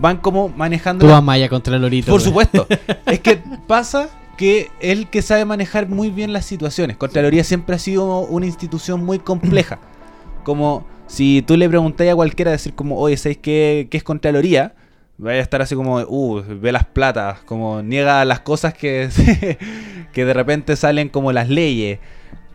[0.00, 1.04] van como manejando...
[1.04, 2.10] Tú la- a Maya contra Lorito.
[2.10, 2.28] Por güey.
[2.28, 2.66] supuesto.
[3.06, 6.96] es que pasa que él que sabe manejar muy bien las situaciones.
[6.96, 9.78] Contraloría siempre ha sido una institución muy compleja.
[10.44, 14.74] Como si tú le preguntáis a cualquiera decir como, oye, ¿sabéis qué, qué es Contraloría?
[15.18, 19.08] Vaya a estar así como, uh, ve las platas, como niega las cosas que,
[20.12, 22.00] que de repente salen como las leyes.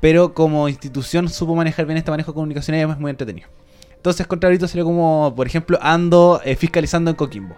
[0.01, 3.47] Pero como institución supo manejar bien este manejo de comunicaciones y además es muy entretenido.
[3.95, 7.55] Entonces Contralorito sería como, por ejemplo, ando eh, fiscalizando en Coquimbo.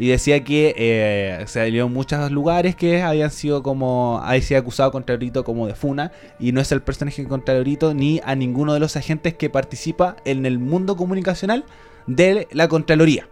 [0.00, 4.20] Y decía que eh, se salió en muchos lugares que habían sido como.
[4.22, 6.12] Ahí se ha acusado a Contralorito como de Funa.
[6.38, 10.16] Y no es el personaje de Contralorito ni a ninguno de los agentes que participa
[10.24, 11.64] en el mundo comunicacional
[12.06, 13.28] de la Contraloría.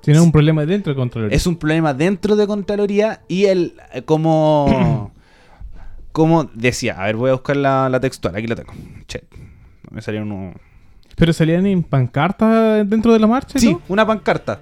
[0.00, 1.32] Tiene un problema dentro de control.
[1.32, 5.12] Es un problema dentro de Contraloría y el eh, como
[6.14, 8.72] como decía, a ver, voy a buscar la, la textual, aquí la tengo.
[9.08, 9.24] Che,
[9.90, 10.54] me salieron unos
[11.16, 13.58] Pero salían en pancartas dentro de la marcha.
[13.58, 14.60] Sí, una pancarta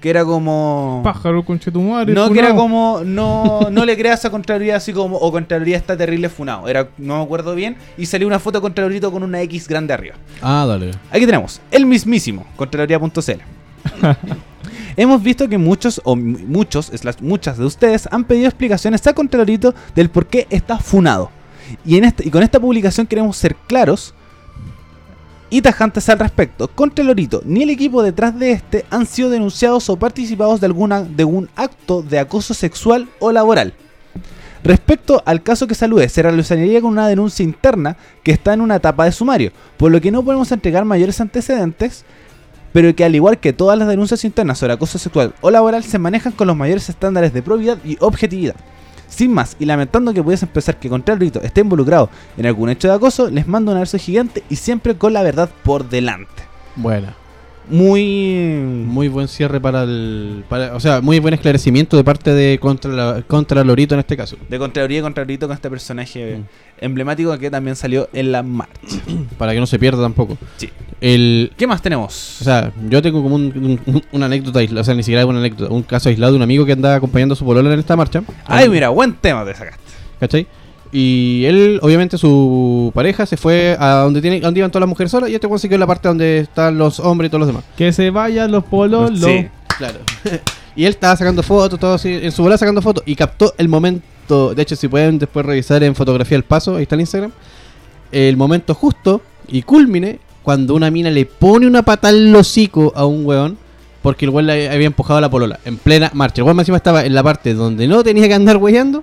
[0.00, 2.14] que era como Pájaro con chetumare.
[2.14, 5.94] No, que era como, no, no le creas a Contraloría así como, o Contraloría está
[5.94, 6.66] terrible funado.
[6.68, 9.92] Era, no me acuerdo bien, y salió una foto de Contralorito con una X grande
[9.92, 10.14] arriba.
[10.40, 10.92] Ah, dale.
[11.10, 13.42] Aquí tenemos, el mismísimo, Contraloría.cl.
[14.98, 19.72] Hemos visto que muchos, o muchos, slash, muchas de ustedes han pedido explicaciones a Contralorito
[19.94, 21.30] del por qué está funado.
[21.84, 24.12] Y, en este, y con esta publicación queremos ser claros
[25.50, 26.66] y tajantes al respecto.
[26.66, 31.22] Contralorito ni el equipo detrás de este han sido denunciados o participados de, alguna, de
[31.22, 33.74] un acto de acoso sexual o laboral.
[34.64, 38.74] Respecto al caso que salude, se realizaría con una denuncia interna que está en una
[38.74, 42.04] etapa de sumario, por lo que no podemos entregar mayores antecedentes,
[42.72, 45.98] pero que al igual que todas las denuncias internas sobre acoso sexual o laboral se
[45.98, 48.56] manejan con los mayores estándares de probidad y objetividad.
[49.08, 52.94] Sin más, y lamentando que pudiese empezar que Contralorito esté involucrado en algún hecho de
[52.94, 56.42] acoso, les mando un abrazo gigante y siempre con la verdad por delante.
[56.76, 57.16] Buena.
[57.70, 58.44] Muy...
[58.86, 60.44] Muy buen cierre para el.
[60.48, 64.16] para- o sea, muy buen esclarecimiento de parte de contra, la, contra Lorito en este
[64.16, 64.36] caso.
[64.48, 66.44] De Contraloría y Contralorito con este personaje Mm.
[66.84, 68.96] emblemático que también salió en la marcha.
[69.38, 70.36] Para que no se pierda tampoco.
[70.56, 70.70] Sí.
[71.00, 72.40] El, ¿Qué más tenemos?
[72.40, 75.72] o sea, yo tengo como un- un- una anécdota o sea, ni siquiera una anécdota,
[75.72, 78.22] un caso aislado de un amigo que andaba acompañando a su polola en esta marcha.
[78.46, 79.82] Ay, mira, buen tema te sacaste.
[80.18, 80.46] ¿Cachai?
[80.92, 85.10] Y él, obviamente, su pareja se fue a donde, tiene, donde iban todas las mujeres
[85.10, 87.40] solas y este weón se quedó en la parte donde están los hombres y todos
[87.40, 87.64] los demás.
[87.76, 89.10] Que se vayan los polos.
[89.18, 89.48] Sí.
[89.76, 89.98] Claro.
[90.76, 93.68] y él estaba sacando fotos, todo así, en su bola sacando fotos y captó el
[93.68, 94.54] momento.
[94.54, 97.32] De hecho, si pueden después revisar en fotografía el paso, ahí está el Instagram.
[98.10, 103.04] El momento justo y culmine cuando una mina le pone una pata al hocico a
[103.04, 103.58] un weón
[104.02, 106.40] porque el weón le había empujado a la polola en plena marcha.
[106.40, 109.02] El weón más encima estaba en la parte donde no tenía que andar weyando,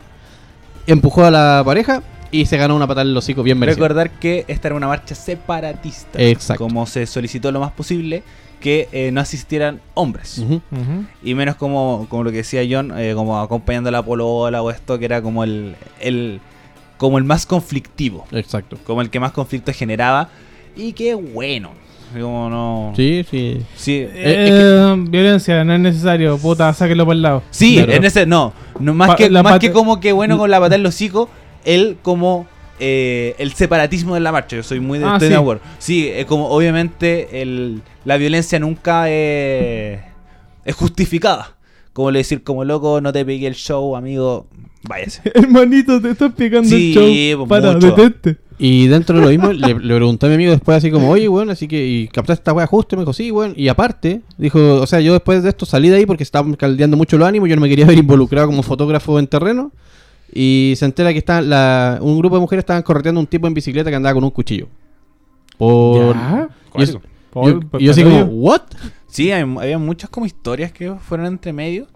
[0.87, 3.83] empujó a la pareja y se ganó una patada en el hocico bien merecida.
[3.87, 6.21] Recordar que esta era una marcha separatista.
[6.21, 6.63] Exacto.
[6.63, 8.23] Como se solicitó lo más posible
[8.59, 10.43] que eh, no asistieran hombres.
[11.23, 14.71] Y menos como, como lo que decía John, eh, como acompañando a la polola o
[14.71, 16.39] esto, que era como el, el,
[16.97, 18.25] como el más conflictivo.
[18.31, 18.77] Exacto.
[18.85, 20.29] Como el que más conflicto generaba.
[20.75, 21.71] Y qué bueno.
[22.21, 22.93] Como no.
[22.95, 23.61] Sí, sí.
[23.75, 26.37] Sí, Eh, Eh, violencia, no es necesario.
[26.37, 27.43] Puta, sáquenlo por el lado.
[27.51, 27.93] Sí, Claro.
[27.93, 28.25] en ese.
[28.25, 30.95] No, no más, Pa- que, más que como que bueno con la patada en los
[30.95, 31.29] hocico,
[31.63, 32.47] él como.
[32.77, 35.33] eh, el separatismo de la marcha, yo soy muy de, Ah, sí.
[35.33, 35.61] acuerdo.
[35.79, 39.05] Sí, eh, como obviamente el, la violencia nunca
[40.65, 41.55] es justificada.
[41.93, 44.47] Como le decir, como loco, no te pegué el show, amigo,
[44.83, 45.21] váyase.
[45.33, 47.47] Hermanito, te estás pegando Sí, el show.
[47.47, 47.91] pues, Para, mucho.
[47.91, 48.37] detente.
[48.57, 51.27] Y dentro de lo mismo, le, le pregunté a mi amigo después así como, oye,
[51.27, 52.95] weón, así que, ¿y captaste esta weá justo?
[52.95, 53.53] Y me dijo, sí, weón.
[53.57, 56.95] Y aparte, dijo, o sea, yo después de esto salí de ahí porque estaban caldeando
[56.95, 59.71] mucho los ánimos, yo no me quería ver involucrado como fotógrafo en terreno.
[60.33, 63.45] Y se entera que está la, un grupo de mujeres estaban correteando a un tipo
[63.47, 64.67] en bicicleta que andaba con un cuchillo.
[65.57, 66.15] Por...
[66.15, 66.49] Ya.
[66.75, 66.79] Y
[67.51, 68.23] yo, y yo así como.
[68.25, 68.61] ¿what?
[69.07, 71.87] Sí, hay- había muchas como historias que fueron entre medio.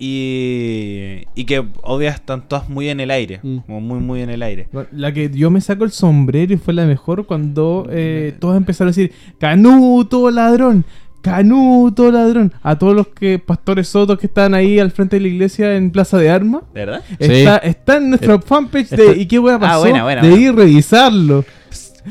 [0.00, 3.40] Y, y que obvias están todas muy en el aire.
[3.42, 3.58] Mm.
[3.66, 4.68] Como muy, muy en el aire.
[4.92, 8.88] La que yo me saco el sombrero y fue la mejor cuando eh, todos empezaron
[8.88, 10.84] a decir Canuto ladrón,
[11.20, 12.52] Canuto ladrón.
[12.62, 15.90] A todos los que pastores sotos que están ahí al frente de la iglesia en
[15.90, 16.62] Plaza de Armas.
[16.72, 17.02] ¿De verdad?
[17.08, 17.16] Sí.
[17.32, 19.80] Está, está en nuestra fanpage está- de ¿Y qué hueá Ah, pasó?
[19.80, 20.44] buena, buena, de buena.
[20.44, 21.44] ir revisarlo.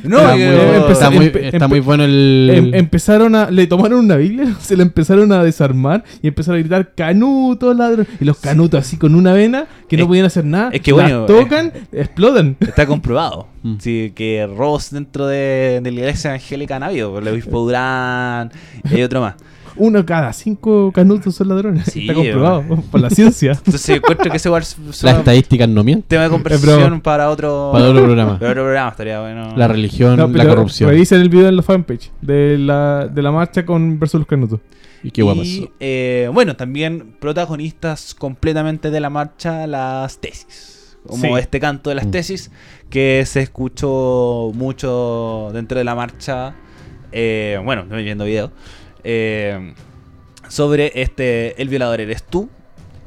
[0.04, 2.52] No, está, muy, está, muy, empe- está empe- muy bueno el...
[2.54, 3.50] Em- empezaron a.
[3.52, 8.08] Le tomaron una Biblia, se la empezaron a desarmar y empezaron a gritar Canuto ladrón.
[8.20, 10.70] Y los canutos así con una vena que no Es- podían hacer nada.
[10.74, 12.56] es que las bueno, tocan, explotan.
[12.60, 13.48] Está comprobado.
[13.64, 13.76] Mm.
[13.80, 17.18] Sí, que robos dentro de, de la iglesia evangélica han habido.
[17.20, 18.52] El obispo Durán
[18.90, 19.36] y hay otro más.
[19.80, 21.86] Uno cada cinco canutos son ladrones.
[21.86, 23.52] Sí, Está comprobado por la ciencia.
[23.52, 24.64] Entonces encuentro que ese igual
[25.02, 26.08] Las estadísticas no mienten.
[26.08, 28.40] tema de conversación para otro, Para otro programa.
[28.40, 29.56] para otro programa estaría bueno.
[29.56, 30.90] La religión, No, la corrupción.
[30.90, 34.60] Revisen el video en la fanpage de la, de la marcha con versus los canutos.
[35.04, 35.46] Y qué guapas.
[35.46, 40.98] Y, eh, bueno, también protagonistas completamente de la marcha, las tesis.
[41.06, 41.42] Como Sí.
[41.42, 42.12] este canto de las Mm.
[42.12, 42.52] tesis
[42.90, 46.56] que se escuchó mucho dentro de la marcha.
[47.14, 48.52] eh, bueno, estoy viendo video.
[49.10, 49.74] Eh,
[50.50, 52.50] sobre este El violador eres tú.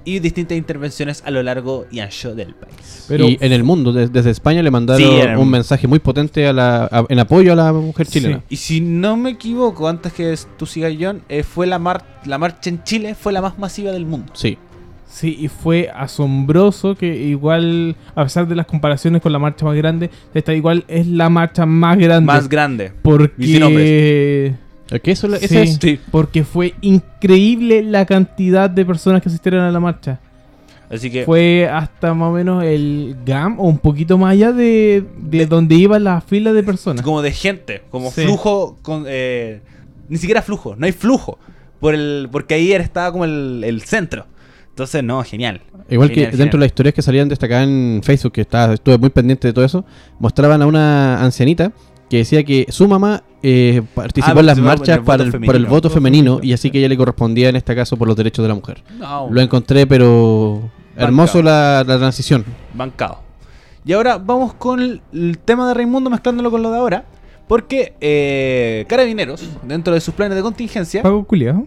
[0.03, 3.05] Y distintas intervenciones a lo largo y ancho del país.
[3.07, 5.87] Pero- y en el mundo, des- desde España le mandaron Sí, en el- un mensaje
[5.87, 8.13] muy potente a la, a- en apoyo a la mujer Sí.
[8.15, 8.43] chilena.
[8.49, 12.39] Y si no me equivoco, antes que tú sigas, John, eh, fue la, mar la
[12.39, 14.33] marcha en Chile, fue la más masiva del mundo.
[14.35, 14.57] Sí.
[15.07, 19.77] Sí, y fue asombroso que igual, a pesar de las comparaciones con la marcha más
[19.77, 22.27] grande, esta igual es la marcha más grande.
[22.27, 22.91] Más grande.
[23.03, 24.55] porque...
[24.91, 26.01] Es eso, Sí, esa es- Sí.
[26.11, 30.19] porque fue increíble la cantidad de personas que asistieron a la marcha.
[30.91, 35.05] Así que Fue hasta más o menos el GAM o un poquito más allá de,
[35.19, 37.05] de donde iba la fila de personas.
[37.05, 38.23] como de gente, como Sí.
[38.23, 39.61] flujo, con, eh,
[40.09, 41.39] ni siquiera flujo, no hay flujo,
[41.79, 44.27] por el, porque ahí era- estaba como el, el centro.
[44.71, 45.61] Entonces, no, genial.
[45.89, 48.99] Igual que Genial, dentro de las historias que salían destacadas en Facebook, que estaba, estuve
[48.99, 49.85] muy pendiente de todo eso,
[50.19, 51.71] mostraban a una ancianita
[52.11, 55.31] que decía que su mamá eh, participó Ah, en las participó marchas el para el,
[55.33, 55.47] femenino.
[55.53, 56.47] por el voto femenino femenino.
[56.51, 58.83] y así que ella le correspondía en este caso por los derechos de la mujer.
[58.99, 62.45] No, Lo encontré, pero hermoso la, la transición.
[62.75, 63.21] bancado.
[63.87, 67.05] Y ahora vamos con el, el tema de Raimundo mezclándolo con lo de ahora.
[67.49, 71.67] Porque eh, Carabineros, dentro de sus planes de contingencia, Pago culiado.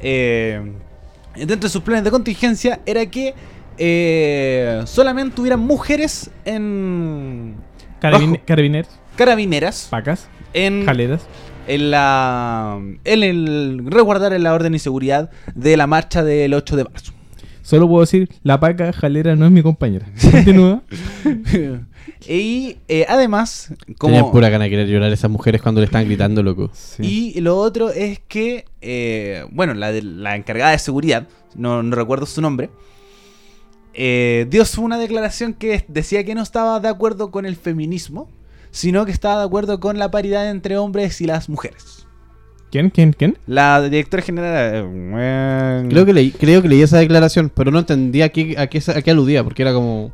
[0.00, 0.72] eh,
[1.36, 3.34] dentro de sus planes de contingencia era que
[3.76, 7.56] eh, solamente hubieran mujeres en
[8.00, 8.36] Bajo.
[8.46, 8.88] carabineros,
[9.24, 11.22] carabineras, pacas, en, jaleras.
[11.68, 16.76] en la en el resguardar en la orden y seguridad de la marcha del 8
[16.76, 17.12] de marzo.
[17.62, 20.06] Solo puedo decir, la paca jalera no es mi compañera.
[20.32, 20.82] Continúa.
[22.28, 26.06] y eh, además, como Tenían pura gana de querer llorar esas mujeres cuando le estaban
[26.06, 26.72] gritando, loco.
[26.98, 31.94] Y lo otro es que, eh, bueno, la, de- la encargada de seguridad, no, no
[31.94, 32.70] recuerdo su nombre,
[33.94, 38.28] eh, dio una declaración que decía que no estaba de acuerdo con el feminismo,
[38.72, 42.00] sino que estaba de acuerdo con la paridad entre hombres y las mujeres.
[42.72, 42.88] ¿Quién?
[42.88, 43.12] ¿Quién?
[43.12, 43.36] ¿Quién?
[43.46, 44.88] La directora general...
[45.18, 48.66] eh, Creo que leí, creo que leí esa declaración, pero no entendía a qué, a
[48.68, 50.10] qué, a qué aludía, porque era como...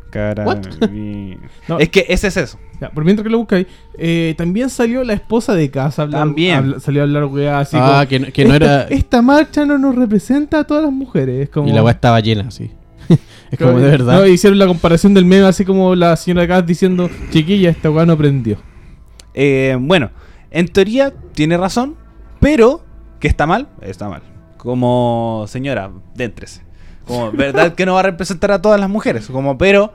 [1.69, 1.79] No.
[1.79, 2.59] Es que ese es eso.
[2.81, 6.03] Ya, por mientras que lo buscáis, eh, también salió la esposa de casa.
[6.03, 6.81] hablar- También.
[6.81, 8.83] salió a hablar weá así ah, como, que, no- que no esta, era...
[8.89, 11.49] esta marcha no nos representa a todas las mujeres.
[11.51, 12.73] Como, Y la weá estaba llena, así.
[13.51, 14.21] Es como de verdad.
[14.21, 17.91] No, hicieron la comparación del meme así como la señora de acá diciendo, chiquilla, esta
[17.91, 18.59] weá no prendió.
[19.35, 20.11] Eh, bueno,
[20.51, 21.97] en teoría tiene razón,
[22.41, 22.85] pero
[23.21, 24.23] que está mal, está mal.
[24.57, 26.63] Como señora, déntrese.
[27.07, 29.29] Como, ¿verdad que no va a representar a todas las mujeres?
[29.29, 29.93] Como, pero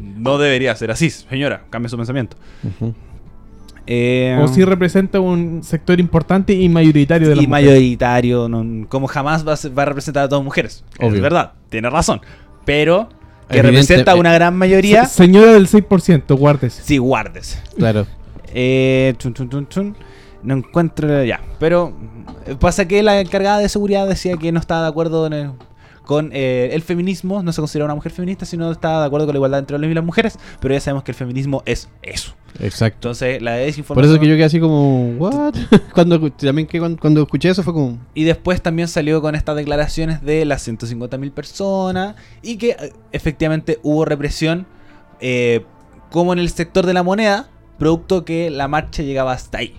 [0.00, 2.36] no debería ser así, señora, cambie su pensamiento.
[3.88, 9.06] Eh, O si representa un sector importante y mayoritario de la y mayoritario, no- como
[9.06, 10.84] jamás va a, ser- va a representar a todas mujeres.
[10.98, 11.14] Obvio.
[11.16, 12.20] Es verdad, tiene razón.
[12.66, 13.08] Pero
[13.48, 16.82] que representa a una gran mayoría, Señora del 6%, guárdese.
[16.82, 17.58] sí, guárdese.
[17.78, 18.06] Claro.
[18.52, 19.96] Eh, chun, chun, chun, chun.
[20.42, 21.40] No encuentro ya.
[21.58, 21.92] Pero
[22.46, 25.50] eh, pasa que la encargada de seguridad decía que no estaba de acuerdo en el-
[26.06, 27.42] con eh, el feminismo.
[27.42, 29.78] No se considera una mujer feminista, sino estaba de acuerdo con la igualdad entre los
[29.78, 30.38] hombres y las mujeres.
[30.60, 32.32] Pero ya sabemos que el feminismo es eso.
[32.60, 33.08] Exacto.
[33.08, 34.14] Entonces, la Por desinformación.
[34.14, 35.54] eso que yo quedé así como, ¿what?
[35.92, 39.56] cuando, también que cuando, cuando escuché eso fue como, Y después también salió con estas
[39.56, 44.66] declaraciones de las 150.000 personas y que eh, efectivamente hubo represión
[45.20, 45.64] eh,
[46.10, 47.48] como en el sector de la moneda,
[47.78, 49.74] producto que la marcha llegaba hasta ahí.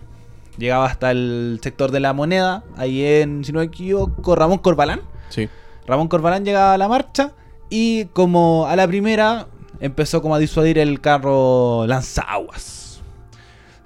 [0.60, 5.02] Llegaba hasta el sector de la moneda, ahí en, si no me equivoco, Ramón Corbalán.
[5.30, 5.48] sí.
[5.88, 7.32] Ramón Corbalán llegaba a la marcha
[7.70, 9.48] y como a la primera
[9.80, 13.02] empezó como a disuadir el carro lanzaguas.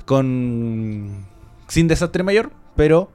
[0.05, 1.25] Con...
[1.67, 3.11] sin desastre mayor, pero...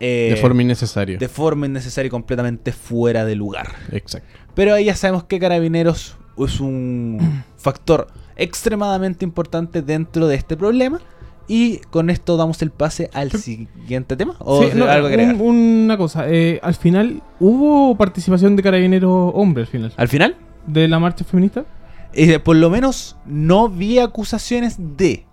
[0.00, 1.18] eh, de forma innecesaria.
[1.18, 3.74] de forma innecesaria y completamente fuera de lugar.
[3.92, 4.28] Exacto.
[4.54, 11.00] Pero ahí ya sabemos que Carabineros es un factor extremadamente importante dentro de este problema.
[11.46, 14.34] Y con esto damos el pase al siguiente tema.
[14.38, 15.34] ¿O Sí, no, algo que agregar?
[15.36, 15.40] un-
[15.84, 19.92] una cosa, eh, al final, ¿hubo participación de carabineros hombres al final?
[19.96, 20.36] Al final,
[20.66, 21.66] ¿De la marcha feminista?
[22.14, 25.26] eh, por lo menos no vi acusaciones de.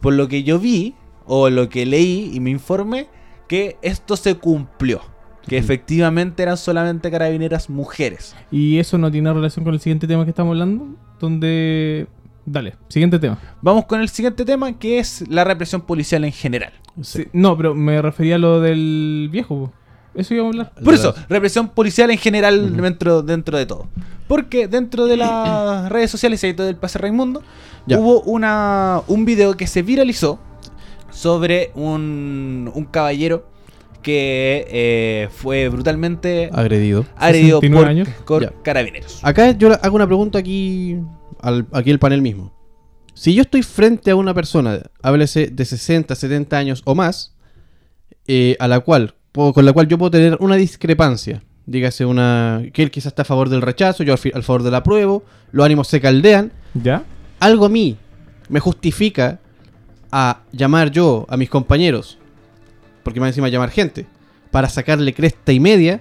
[0.00, 0.94] Por lo que yo vi,
[1.26, 3.08] o lo que leí y me informé,
[3.48, 5.00] que esto se cumplió.
[5.48, 8.36] Que efectivamente eran solamente carabineras mujeres.
[8.52, 10.86] Y eso no tiene relación con el siguiente tema que estamos hablando,
[11.18, 12.06] donde...
[12.46, 13.38] Dale, siguiente tema.
[13.62, 16.72] Vamos con el siguiente tema, que es la represión policial en general.
[17.02, 19.72] Sí, no, pero me refería a lo del viejo.
[20.14, 20.74] Eso íbamos a hablar.
[20.84, 23.86] Por eso, represión policial en general dentro, dentro de todo.
[24.26, 27.42] Porque dentro de las redes sociales y todo el pase Raimundo,
[27.86, 27.98] Ya.
[27.98, 30.40] hubo una, un video que se viralizó
[31.10, 33.46] sobre un, un caballero
[34.02, 37.04] que eh, fue brutalmente Agredido.
[37.16, 38.08] agredido 69 por, años.
[38.26, 38.52] por Ya.
[38.62, 39.20] carabineros.
[39.22, 40.96] Acá yo hago una pregunta aquí,
[41.42, 42.52] al, aquí el panel mismo.
[43.14, 47.34] Si yo estoy frente a una persona, háblese de 60, 70 años o más,
[48.26, 52.62] eh, a la cual, puedo- con la cual yo puedo tener una discrepancia, dígase una,
[52.72, 55.64] que él quizás está a favor del rechazo, yo al, al favor del apruebo, los
[55.66, 57.04] ánimos se caldean, ¿Ya?
[57.40, 57.96] algo a mí
[58.48, 59.38] me justifica
[60.12, 62.18] a llamar yo a mis compañeros,
[63.02, 64.06] porque más encima llamar gente,
[64.50, 66.00] para sacarle cresta y media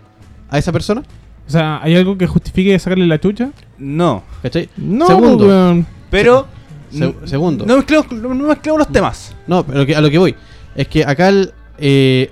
[0.50, 1.04] a esa persona,
[1.50, 3.50] O sea, ¿hay algo que justifique sacarle la chucha?
[3.80, 4.70] No, ¿cachai?
[4.78, 5.48] No, Segundo.
[5.48, 5.86] weón.
[6.12, 6.46] pero...
[6.92, 7.66] Se- segundo.
[7.66, 9.36] No mezclemos, no mezclemos los temas.
[9.48, 10.36] No, pero que- a lo que voy
[10.76, 12.30] es que acá el, eh,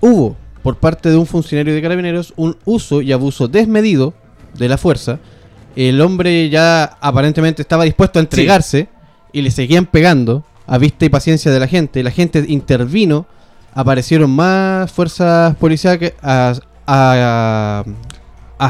[0.00, 4.14] hubo por parte de un funcionario de carabineros un uso y abuso desmedido
[4.54, 5.18] de la fuerza.
[5.74, 8.88] El hombre ya aparentemente estaba dispuesto a entregarse
[9.32, 12.02] y le seguían pegando a vista y paciencia de la gente.
[12.02, 13.26] La gente intervino,
[13.74, 16.54] aparecieron más fuerzas policiales a,
[16.86, 17.84] a, a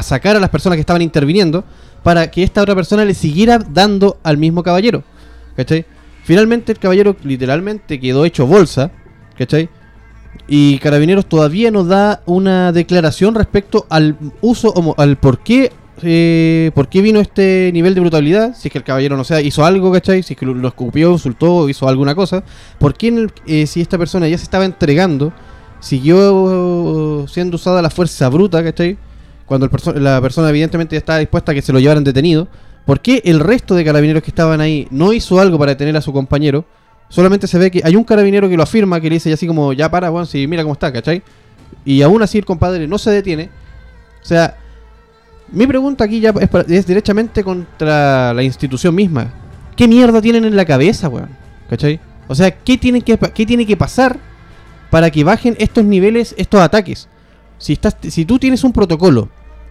[0.00, 1.64] sacar a las personas que estaban interviniendo
[2.04, 5.02] para que esta otra persona le siguiera dando al mismo caballero.
[5.56, 5.84] ¿Cachai?
[6.24, 8.92] Finalmente el caballero literalmente quedó hecho bolsa,
[9.36, 9.68] ¿cachai?
[10.46, 15.72] Y Carabineros todavía no da una declaración respecto al uso, o al por qué,
[16.02, 18.54] eh, por qué vino este nivel de brutalidad.
[18.56, 20.22] Si es que el caballero, no sé, hizo algo, ¿cachai?
[20.22, 22.44] Si es que lo, escupió, insultó, hizo alguna cosa.
[22.78, 25.32] ¿Por qué eh, si esta persona ya se estaba entregando,
[25.80, 28.96] siguió siendo usada la fuerza bruta, ¿cachai?
[29.46, 32.48] Cuando el la persona evidentemente estaba dispuesta a que se lo llevaran detenido.
[32.86, 36.00] ¿Por qué el resto de carabineros que estaban ahí no hizo algo para detener a
[36.00, 36.64] su compañero?
[37.08, 39.72] Solamente se ve que hay un carabinero que lo afirma, que le dice así como,
[39.72, 41.22] ya para, Juan, si mira cómo está, ¿cachai?
[41.84, 43.50] Y aún así el compadre no se detiene.
[44.22, 44.56] O sea,
[45.50, 46.32] mi pregunta aquí ya
[46.68, 49.32] es, directamente contra la institución misma.
[49.76, 51.28] ¿Qué mierda tienen en la cabeza, weón?
[51.68, 52.00] ¿Cachai?
[52.28, 54.18] O sea, ¿qué que, qué tiene que pasar
[54.90, 57.08] para que bajen estos niveles, estos ataques?
[57.62, 59.28] Si, estás, si tú tienes un protocolo,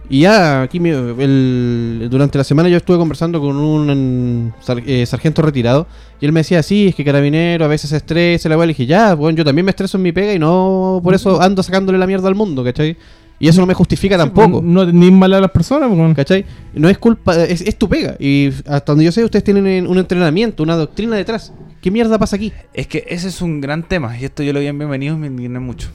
[0.08, 5.04] y ya aquí me- el- durante la semana yo estuve conversando con un sar- eh,
[5.06, 5.86] sargento retirado,
[6.20, 8.70] y él me decía, sí, es que carabinero a veces se estresa, la weá, le
[8.72, 11.62] dije, ya, bueno, yo también me estreso en mi pega y no por eso ando
[11.62, 12.96] sacándole la mierda al mundo, ¿cachai?
[13.38, 14.60] Y eso no me justifica tampoco.
[14.60, 16.14] pues, No ni mal a las personas, pues.
[16.14, 16.44] ¿Cachai?
[16.74, 18.14] No es culpa, es, es tu pega.
[18.20, 21.52] Y hasta donde yo sé, ustedes tienen un entrenamiento, una doctrina detrás.
[21.80, 22.52] ¿Qué mierda pasa aquí?
[22.72, 25.20] Es que ese es un gran tema y esto yo lo vi en Bienvenidos y
[25.20, 25.88] me indigné mucho.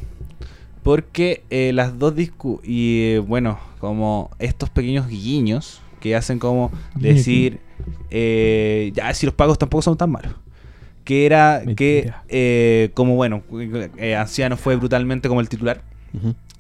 [0.88, 6.72] Porque eh, las dos discu y eh, bueno, como estos pequeños guiños que hacen como
[6.96, 7.60] decir,
[8.10, 10.34] eh, ya si los pagos tampoco son tan malos.
[11.04, 12.24] Que era que, Mentira.
[12.30, 13.44] eh, como bueno,
[13.98, 15.82] eh, Anciano fue brutalmente como el titular.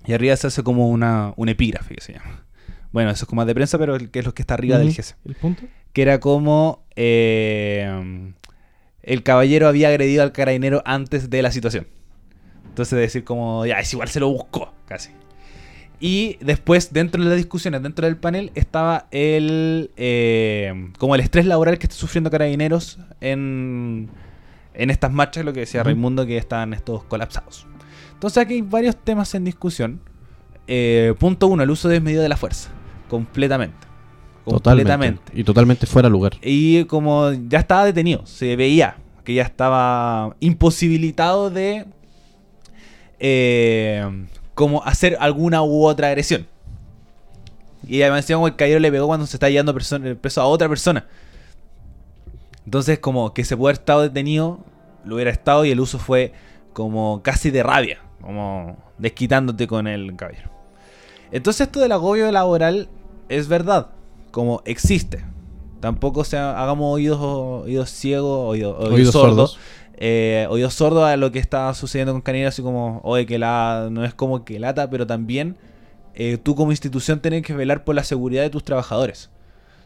[0.05, 2.43] Y arriba se hace como una, un epígrafe que se llama.
[2.91, 4.77] Bueno, eso es como más de prensa, pero el que es lo que está arriba
[4.77, 4.93] del.
[4.93, 5.15] GES.
[5.25, 5.63] ¿El punto?
[5.93, 8.33] que era como eh,
[9.01, 11.87] el caballero había agredido al carabinero antes de la situación.
[12.77, 15.09] Entonces decir como, ya, es igual se lo buscó, casi.
[15.99, 21.47] Y después, dentro de las discusiones, dentro del panel, estaba el eh, como el estrés
[21.47, 24.11] laboral que está sufriendo carabineros en,
[24.75, 25.81] en estas marchas, lo que decía.
[25.81, 27.65] Raimundo, que están estos colapsados.
[28.13, 29.99] Entonces aquí hay varios temas en discusión.
[30.67, 32.69] Eh, punto uno, el uso desmedido de la fuerza.
[33.09, 33.87] Completamente.
[34.45, 34.91] Totalmente.
[34.91, 35.31] Completamente.
[35.33, 36.33] Y totalmente fuera de lugar.
[36.43, 41.87] Y como ya estaba detenido, se veía que ya estaba imposibilitado de
[43.19, 46.47] eh, como hacer alguna u otra agresión.
[47.87, 51.05] Y además como el caballero le pegó cuando se está llevando preso a otra persona.
[52.65, 54.59] Entonces como que se puede haber estado detenido,
[55.05, 56.33] lo hubiera estado y el uso fue
[56.73, 60.49] como casi de rabia, como desquitándote con el caballero.
[61.31, 62.89] Entonces esto del agobio laboral
[63.29, 63.87] es verdad,
[64.31, 65.23] como existe.
[65.79, 69.51] Tampoco se ha- hagamos oídos, oídos ciegos, oídos, oídos Oídos sordos.
[69.51, 69.59] sordos.
[69.97, 73.87] Eh, oídos sordos a lo que está sucediendo con Carabineros, así como, oye, que la
[73.91, 75.57] no es como que lata, pero también
[76.15, 79.29] eh, tú como institución tienes que velar por la seguridad de tus trabajadores.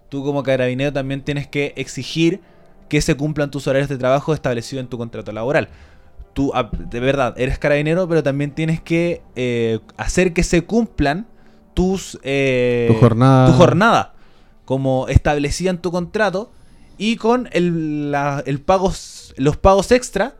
[0.10, 2.42] Tú como carabinero también tienes que exigir
[2.90, 5.70] que se cumplan tus horarios de trabajo establecidos en tu contrato laboral.
[6.34, 11.26] Tú, a- de verdad, eres carabinero, pero también tienes que eh, hacer que se cumplan
[11.74, 12.20] tus...
[12.24, 13.46] eh, Tu jornada.
[13.48, 14.14] tu jornada,
[14.66, 16.52] como establecida en tu contrato,
[16.98, 20.36] y con el, la- el pagos, los pagos extra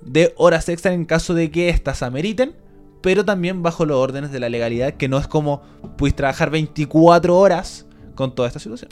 [0.00, 2.54] de horas extra en caso de que éstas ameriten,
[3.02, 5.62] pero también bajo los órdenes de la legalidad, que no es como
[5.96, 8.90] puedes trabajar 24 horas con toda esta situación.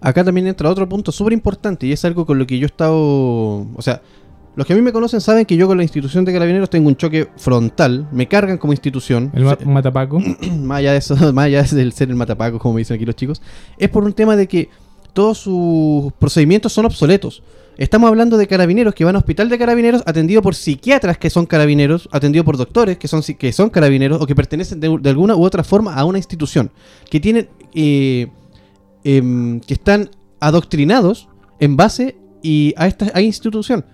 [0.00, 2.66] Acá también entra otro punto súper importante y es algo con lo que yo he
[2.66, 2.98] estado...
[2.98, 4.02] O sea,
[4.56, 6.88] los que a mí me conocen saben que yo con la institución de carabineros tengo
[6.88, 9.30] un choque frontal, me cargan como institución.
[9.32, 10.18] El ma- matapaco.
[10.58, 13.14] más allá de eso, más allá del ser el matapaco, como me dicen aquí los
[13.16, 13.40] chicos,
[13.78, 14.68] es por un tema de que
[15.12, 17.42] todos sus procedimientos son obsoletos.
[17.78, 21.46] Estamos hablando de carabineros que van a hospital de carabineros atendido por psiquiatras que son
[21.46, 25.36] carabineros, atendido por doctores que son, que son carabineros o que pertenecen de, de alguna
[25.36, 26.70] u otra forma a una institución,
[27.10, 28.28] que tienen eh,
[29.04, 31.28] em, que están adoctrinados
[31.60, 33.84] en base y a esta a institución.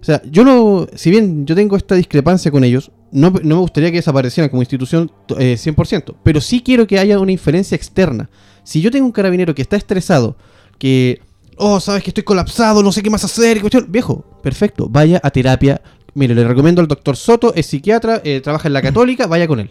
[0.00, 3.60] O sea, yo no, si bien yo tengo esta discrepancia con ellos, no, no me
[3.60, 8.30] gustaría que desaparecieran como institución eh, 100%, pero sí quiero que haya una inferencia externa.
[8.68, 10.36] Si yo tengo un carabinero que está estresado,
[10.78, 11.22] que,
[11.56, 15.18] oh, sabes que estoy colapsado, no sé qué más hacer, y cuestión", viejo, perfecto, vaya
[15.24, 15.80] a terapia.
[16.12, 19.60] Mire, le recomiendo al doctor Soto, es psiquiatra, eh, trabaja en la católica, vaya con
[19.60, 19.70] él.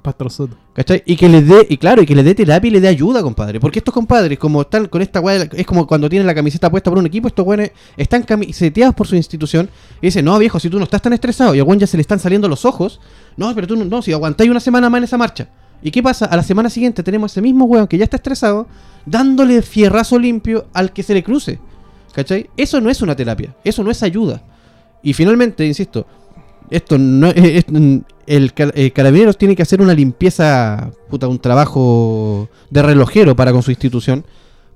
[0.00, 0.56] Pastor Soto.
[0.72, 1.02] ¿Cachai?
[1.04, 3.22] Y que le dé, y claro, y que le dé terapia y le dé ayuda,
[3.22, 3.60] compadre.
[3.60, 6.90] Porque estos compadres, como están con esta weá, es como cuando tienen la camiseta puesta
[6.90, 9.68] por un equipo, estos weones están camiseteados por su institución
[10.00, 12.00] y dicen, no, viejo, si tú no estás tan estresado y a ya se le
[12.00, 12.98] están saliendo los ojos,
[13.36, 15.50] no, pero tú no, no, si aguantáis una semana más en esa marcha.
[15.82, 16.26] ¿Y qué pasa?
[16.26, 18.66] A la semana siguiente tenemos ese mismo weón que ya está estresado,
[19.06, 21.58] dándole fierrazo limpio al que se le cruce.
[22.12, 22.50] ¿Cachai?
[22.56, 24.42] Eso no es una terapia, eso no es ayuda.
[25.02, 26.06] Y finalmente, insisto,
[26.70, 27.64] esto no es,
[28.26, 33.62] el, eh, carabineros tiene que hacer una limpieza puta un trabajo de relojero para con
[33.62, 34.24] su institución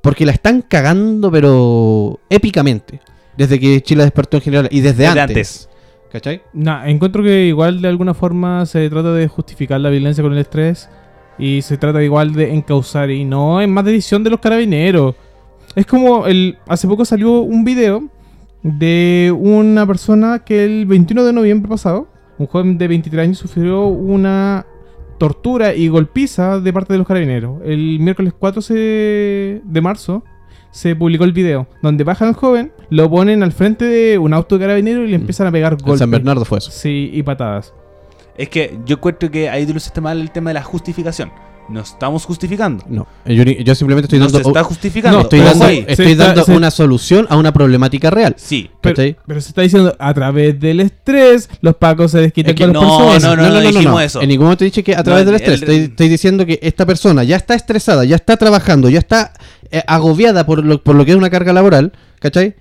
[0.00, 3.00] porque la están cagando pero épicamente
[3.36, 5.68] desde que Chile despertó en general y desde, Desde antes, antes.
[6.12, 6.42] ¿Cachai?
[6.52, 10.38] Nah, encuentro que igual de alguna forma se trata de justificar la violencia con el
[10.38, 10.88] estrés
[11.38, 15.14] y se trata igual de encauzar y no es más decisión de los carabineros.
[15.74, 18.04] Es como el hace poco salió un video
[18.62, 22.08] de una persona que el 21 de noviembre pasado,
[22.38, 24.66] un joven de 23 años sufrió una
[25.18, 27.60] tortura y golpiza de parte de los carabineros.
[27.64, 30.24] El miércoles 4 se- de marzo
[30.72, 34.58] se publicó el video donde bajan al joven, lo ponen al frente de un auto
[34.58, 35.20] de carabinero y le Mm.
[35.20, 36.00] empiezan a pegar En golpes.
[36.00, 36.70] San Bernardo fue eso.
[36.72, 37.72] Sí, y patadas.
[38.36, 41.30] Es que yo encuentro que ahí tú lo mal el tema de la justificación.
[41.68, 42.84] No estamos justificando.
[42.88, 45.18] No, yo, ni- yo simplemente estoy no dando, se está justificando.
[45.18, 48.34] No, estoy pero dando, estoy está- dando se- una solución a una problemática real.
[48.36, 48.68] Sí.
[48.80, 49.16] Pero, ¿Cachai?
[49.26, 52.72] pero se está diciendo a través del estrés, los pacos se desquitan Es que con
[52.74, 53.36] las no, personas.
[53.36, 54.20] no, no, dijimos eso.
[54.20, 55.62] En ningún momento dicho que a través No, del estrés.
[55.62, 59.32] el- Estoy, estoy diciendo que esta persona ya está estresada, ya está trabajando, ya está
[59.70, 62.54] eh, agobiada por lo, por lo que es una carga laboral, ¿cachai?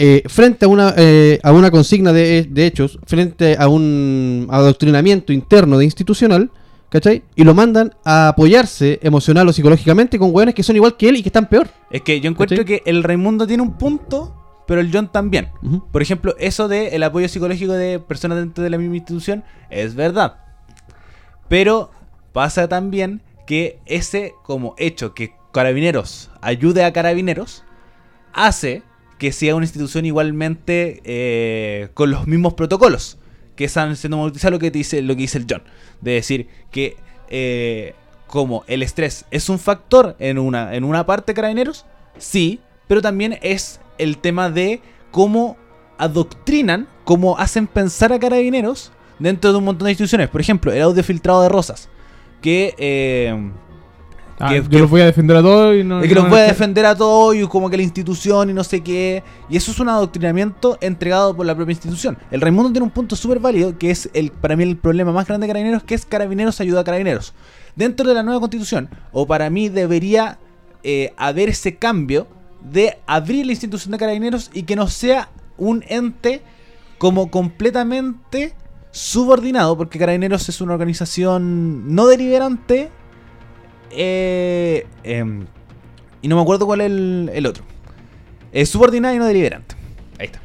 [0.00, 5.32] Eh, frente a una, eh, a una consigna de, de hechos, frente a un adoctrinamiento
[5.32, 6.50] interno de institucional,
[6.88, 7.22] ¿cachai?
[7.34, 11.16] Y lo mandan a apoyarse emocional o psicológicamente con hueones que son igual que él
[11.16, 11.68] y que están peor.
[11.90, 12.80] Es que yo encuentro ¿Cachai?
[12.80, 14.34] que el Raimundo tiene un punto,
[14.66, 15.50] pero el John también.
[15.92, 19.94] Por ejemplo, eso de el apoyo psicológico de personas dentro de la misma institución es
[19.94, 20.36] verdad.
[21.48, 21.90] Pero
[22.32, 27.64] pasa también que ese como hecho que Carabineros ayude a Carabineros
[28.34, 28.82] hace
[29.18, 33.18] que sea una institución igualmente eh, con los mismos protocolos
[33.58, 35.64] que están siendo monetizados lo que dice lo que dice el John
[36.00, 36.96] de decir que
[37.28, 37.92] eh,
[38.28, 41.84] como el estrés es un factor en una en una parte Carabineros
[42.18, 44.80] sí, pero también es el tema de
[45.10, 45.56] cómo
[45.98, 50.28] adoctrinan, cómo hacen pensar a carabineros dentro de un montón de instituciones.
[50.28, 51.88] Por ejemplo, el audio filtrado de Rosas,
[52.40, 52.74] que...
[52.78, 53.50] eh,
[54.40, 56.00] Ah, que- yo que- los voy a defender a todos y no.
[56.00, 58.52] de que no los puede a- defender a todos y como que la institución y
[58.52, 59.22] no sé qué.
[59.48, 62.16] Y eso es un adoctrinamiento entregado por la propia institución.
[62.30, 65.26] El Raimundo tiene un punto súper válido que es el para mí el problema más
[65.26, 67.34] grande de Carabineros, que es Carabineros ayuda a Carabineros.
[67.76, 70.38] Dentro de la nueva constitución, o para mí debería
[70.84, 72.26] eh, haber ese cambio
[72.62, 76.42] de abrir la institución de Carabineros y que no sea un ente
[76.98, 78.54] como completamente
[78.90, 82.90] subordinado, porque Carabineros es una organización no deliberante.
[83.90, 85.46] Eh, em,
[86.22, 87.64] y no me acuerdo cuál es el, el otro.
[88.52, 89.74] Es subordinada y no deliberante.
[90.18, 90.40] Ahí está.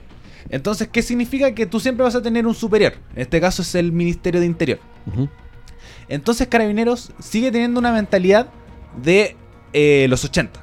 [0.50, 1.54] Entonces, ¿qué significa?
[1.56, 2.94] Que tú siempre vas a tener un superior.
[3.16, 4.80] En este caso es el Ministerio de Interior.
[6.08, 8.48] Entonces Carabineros sigue teniendo una mentalidad
[9.02, 9.36] de
[9.72, 10.60] eh, los 80.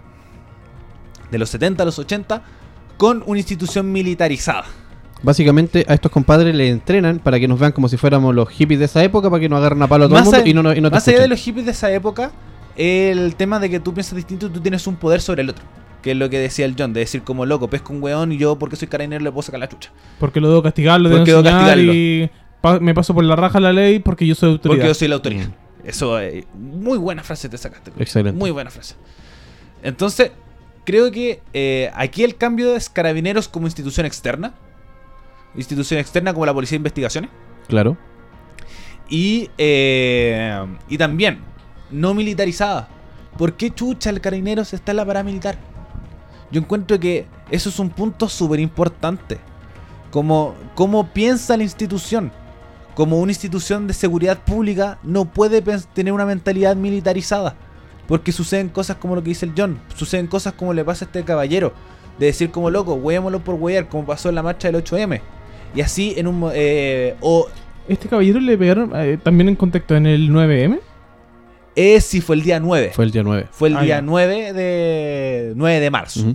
[1.31, 2.43] De los 70 a los 80.
[2.97, 4.65] Con una institución militarizada.
[5.23, 8.79] Básicamente a estos compadres le entrenan para que nos vean como si fuéramos los hippies
[8.79, 10.49] de esa época, para que nos agarren a palo a todo el Más mundo a-
[10.49, 12.31] y no, y no te Más allá de los hippies de esa época,
[12.81, 15.65] el tema de que tú piensas distinto, tú tienes un poder sobre el otro.
[16.03, 18.39] Que es lo que decía el John, de decir como loco, pesco un weón y
[18.39, 19.91] yo porque soy carabinero le puedo sacar la chucha.
[20.19, 21.93] Porque lo debo castigar, lo debo castigarlo.
[21.93, 22.31] y
[22.63, 24.77] pa- me paso por la raja la ley porque yo soy autoridad.
[24.79, 25.49] Porque yo soy la autoridad.
[25.85, 27.93] Eso, eh, muy buena frase te sacaste.
[27.99, 28.39] Excelente.
[28.39, 28.95] Muy buena frase.
[29.83, 30.33] Entonces,
[30.85, 34.55] creo que eh, aquí el cambio es carabineros como institución externa.
[35.55, 37.31] Institución externa como la Policía de Investigaciones.
[37.69, 37.97] Claro.
[39.09, 41.41] Y, eh, y también,
[41.91, 42.89] no militarizada.
[43.39, 45.57] ¿Por qué chucha el carabineros está en la paramilitar?
[46.51, 49.39] Yo encuentro que eso es un punto súper importante.
[50.11, 50.55] Como,
[51.13, 52.33] piensa la institución.
[52.95, 55.63] Como una institución de seguridad pública no puede
[55.95, 57.55] tener una mentalidad militarizada.
[58.09, 59.81] Porque suceden cosas como lo que dice el John.
[59.95, 61.73] Suceden cosas como le pasa a este caballero.
[62.19, 65.21] De decir como loco, hueémoslo por huear, como pasó en la marcha del 8M.
[65.75, 66.51] Y así en un...
[66.53, 67.47] eh, o
[67.89, 70.81] Este caballero le pegaron eh, también en contexto en el 9M.
[71.77, 72.91] Es si fue el día 9.
[72.95, 73.47] Fue el día 9.
[73.51, 74.03] Fue el Ah, día ya.
[74.03, 76.35] 9 de 9 de marzo.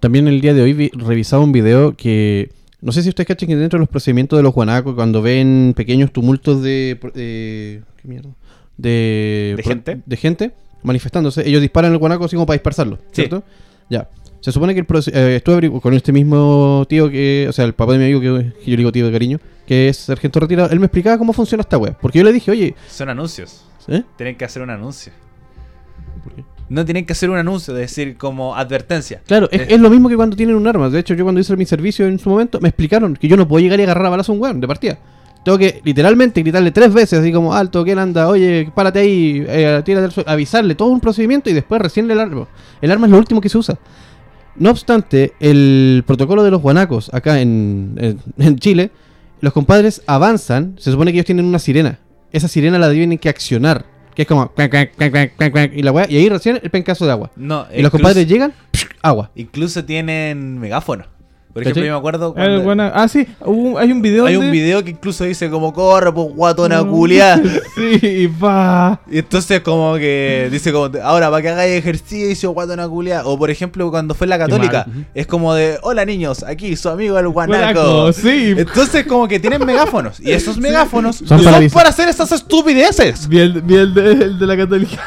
[0.00, 2.50] También el día de hoy vi- revisaba un video que.
[2.80, 5.72] No sé si ustedes cachan que dentro de los procedimientos de los guanacos, cuando ven
[5.76, 6.98] pequeños tumultos de.
[7.14, 8.30] de- ¿Qué mierda?
[8.76, 10.00] De, ¿De gente?
[10.04, 13.22] De gente manifestándose, ellos disparan el guanaco así como para dispersarlo, Sí.
[13.22, 13.42] ¿cierto?
[13.88, 14.08] Ya.
[14.44, 17.46] Se supone que el proce- eh, estuve con este mismo tío que.
[17.48, 19.40] O sea, el papá de mi amigo que, que yo le digo tío de cariño,
[19.66, 20.68] que es sargento retirado.
[20.70, 21.96] Él me explicaba cómo funciona esta web.
[21.98, 22.74] Porque yo le dije, oye.
[22.86, 23.64] Son anuncios.
[23.88, 24.02] ¿eh?
[24.18, 25.14] Tienen que hacer un anuncio.
[26.22, 26.44] ¿Por qué?
[26.68, 29.22] No tienen que hacer un anuncio, es decir, como advertencia.
[29.26, 29.66] Claro, es, Eh.
[29.70, 30.90] es lo mismo que cuando tienen un arma.
[30.90, 33.48] De hecho, yo cuando hice mi servicio en su momento, me explicaron que yo no
[33.48, 34.98] puedo llegar y agarrar a balazo a un weón de partida.
[35.42, 38.28] Tengo que literalmente gritarle tres veces, así como, alto, ¿quién anda?
[38.28, 42.20] Oye, párate ahí, eh, tírate al suelo", avisarle todo un procedimiento y después recién el
[42.20, 42.46] arma.
[42.82, 43.78] El arma es lo último que se usa.
[44.56, 48.90] No obstante, el protocolo de los guanacos acá en, en- en Chile,
[49.40, 51.98] los compadres avanzan, se supone que ellos tienen una sirena.
[52.32, 53.84] Esa sirena la tienen que accionar,
[54.14, 54.50] que es como,
[55.72, 57.30] y la weá, y ahí recién el pencazo de agua.
[57.36, 58.52] No, Y los compadres llegan,
[59.02, 59.30] agua.
[59.34, 61.04] Incluso tienen megáfono.
[61.54, 61.70] Por ¿Cachai?
[61.70, 64.26] ejemplo, yo me acuerdo El cuando- Ah, sí, hubo hay un video.
[64.26, 66.90] hay donde- un video que incluso dice como corre, pues guatona Mm.
[66.90, 67.40] culiá.
[67.76, 69.00] Sí, va.
[69.08, 73.22] Y entonces como que dice como ahora para que hagáis ejercicio, guatona culiá.
[73.24, 75.06] O por ejemplo cuando fue la católica, mal.
[75.14, 77.80] es como de hola niños, aquí su amigo el guanaco.
[77.80, 78.54] Guanaco, sí.
[78.56, 80.18] Entonces como que tienen megáfonos.
[80.18, 81.86] Y esos megáfonos Son para para, avisar.
[81.86, 83.28] hacer estas estupideces.
[83.28, 85.00] Vi el, vi el de, el de la católica.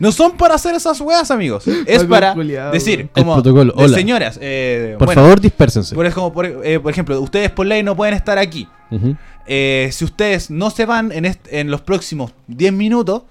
[0.00, 1.64] No son para hacer esas weas, amigos.
[1.86, 2.34] Es para
[2.72, 3.96] decir, como El protocolo, hola.
[3.96, 5.94] señoras, eh, Por bueno, favor, dispérsense.
[5.94, 8.68] por, ejemplo, por, eh, por ejemplo, ustedes por ley no pueden estar aquí.
[9.46, 13.22] Eh, si ustedes no se van en, est- en los próximos 10 minutos,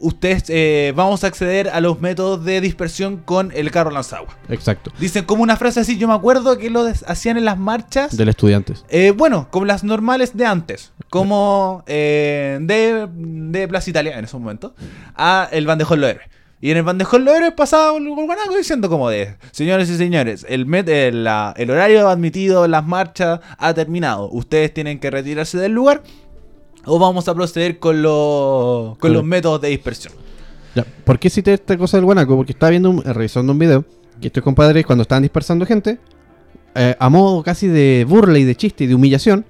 [0.00, 4.36] ustedes eh, vamos a acceder a los métodos de dispersión con el carro lanzagua.
[4.48, 4.92] Exacto.
[4.98, 8.16] Dicen como una frase así, yo me acuerdo que lo hacían en las marchas.
[8.16, 8.84] Del estudiantes.
[8.88, 14.40] eh, bueno, como las normales de antes, como eh, de, de Plaza Italia en esos
[14.40, 14.72] momentos,
[15.16, 16.26] a el bandejón héroes.
[16.60, 20.66] Y en el bandejón héroes pasaba un guanaco diciendo como de, señores y señores, el,
[20.66, 24.28] met- el, la- el horario admitido en las marchas ha terminado.
[24.30, 26.02] Ustedes tienen que retirarse del lugar
[26.88, 30.12] o vamos a proceder con, los con los métodos de dispersión.
[30.74, 30.84] Ya.
[31.04, 32.36] ¿Por qué cité esta cosa del guanaco?
[32.36, 33.84] Porque estaba viendo, un- eh, revisando un video
[34.20, 35.98] que estos compadres, cuando estaban dispersando gente,
[36.74, 39.44] eh, a modo casi de burla y de chiste y de humillación,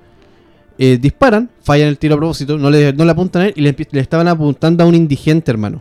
[0.78, 3.62] eh, disparan, fallan el tiro a propósito, no le, no le apuntan a él y
[3.62, 5.80] le estaban apuntando a un indigente, hermano.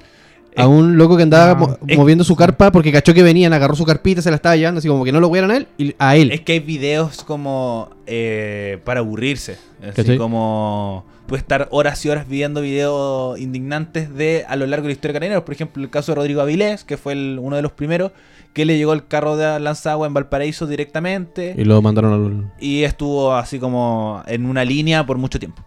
[0.57, 1.59] A un loco que andaba No.
[1.67, 4.55] mo- Es- moviendo su carpa porque cachó que venían, agarró su carpita, se la estaba
[4.55, 6.31] llevando, así como que no lo hueran a él, y a él.
[6.31, 9.57] Es que hay videos como eh, para aburrirse.
[9.81, 10.17] Así ¿Cachai?
[10.17, 14.93] como puede estar horas y horas viendo videos indignantes de a lo largo de la
[14.93, 15.43] historia de Carabineros.
[15.43, 18.11] Por ejemplo, el caso de Rodrigo Avilés, que fue el- uno de los primeros,
[18.53, 21.53] que le llegó el carro de Lanzagua en Valparaíso directamente.
[21.57, 22.51] Y lo mandaron al...
[22.59, 25.61] y estuvo así como en una línea por mucho tiempo.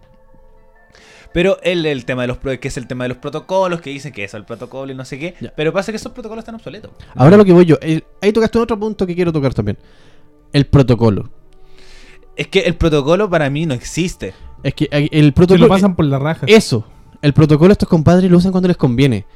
[1.32, 3.90] Pero el, el tema de los pro- que es el tema de los protocolos, que
[3.90, 5.34] dicen que es el protocolo y no sé qué.
[5.40, 5.52] Ya.
[5.56, 6.90] Pero pasa que esos protocolos están obsoletos.
[7.14, 9.78] Ahora lo que voy yo, el- ahí tocaste un otro punto que quiero tocar también.
[10.52, 11.30] El protocolo.
[12.36, 14.34] Es que el protocolo para mí no existe.
[14.62, 15.66] Es que eh, el Se protocolo...
[15.66, 16.46] lo pasan por la raja.
[16.48, 16.84] Eso.
[17.22, 19.26] El protocolo estos compadres lo usan cuando les conviene.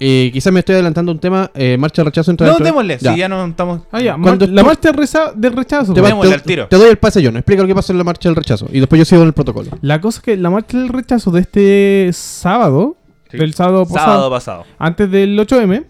[0.00, 1.50] Eh, quizás me estoy adelantando un tema.
[1.54, 3.12] eh, marcha de rechazo entra No, dentro de- démosle, Ya.
[3.12, 3.82] si ya no estamos.
[3.92, 4.16] Ah, ya.
[4.20, 5.94] Cuando la tú- marcha del reza- del rechazo.
[5.94, 6.66] Te, va- Démosle te- al tiro.
[6.68, 8.66] te doy el pase yo, no explica lo que pasa en la marcha del rechazo.
[8.72, 9.70] Y después yo sigo en el protocolo.
[9.82, 12.96] La cosa es que la marcha del rechazo de este sábado,
[13.30, 13.38] Sí.
[13.38, 14.64] del sábado pasado, Sábado pasado.
[14.78, 15.84] antes del 8M,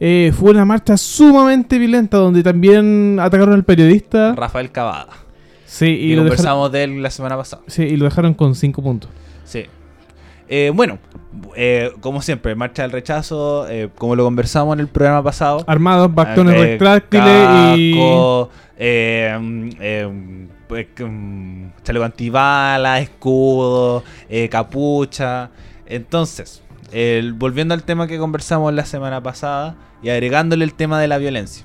[0.00, 4.34] eh, fue una marcha sumamente violenta donde también atacaron al periodista.
[4.36, 5.08] Rafael Cavada.
[5.66, 7.62] Sí, Y y lo, dejaron, conversamos de él la semana pasada.
[7.66, 9.10] sí, y lo dejaron con 5 puntos.
[9.44, 9.64] Sí.
[10.48, 10.98] Eh, bueno,
[11.56, 15.64] eh, como siempre, marcha del rechazo, eh, como lo conversamos en el programa pasado.
[15.66, 17.94] Armados, bastones Eh, retráctiles y.
[18.78, 25.50] eh, mm, eh, pues, mm, chaleco antibala, escudo, eh, capucha.
[25.86, 26.62] Entonces,
[27.34, 31.64] volviendo al tema que conversamos la semana pasada y agregándole el tema de la violencia.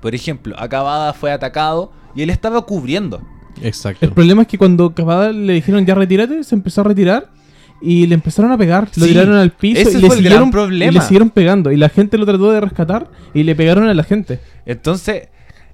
[0.00, 3.22] Por ejemplo, Acabada fue atacado y él estaba cubriendo.
[3.62, 4.04] Exacto.
[4.04, 7.30] El problema es que cuando Cavada le dijeron ya retírate, se empezó a retirar
[7.84, 8.88] y le empezaron a pegar.
[8.96, 10.90] Lo Sí, tiraron al piso ese y le, fue el gran siguieron, problema.
[10.90, 11.70] y le siguieron pegando.
[11.70, 14.40] Y la gente lo trató de rescatar y le pegaron a la gente.
[14.66, 15.28] Entonces,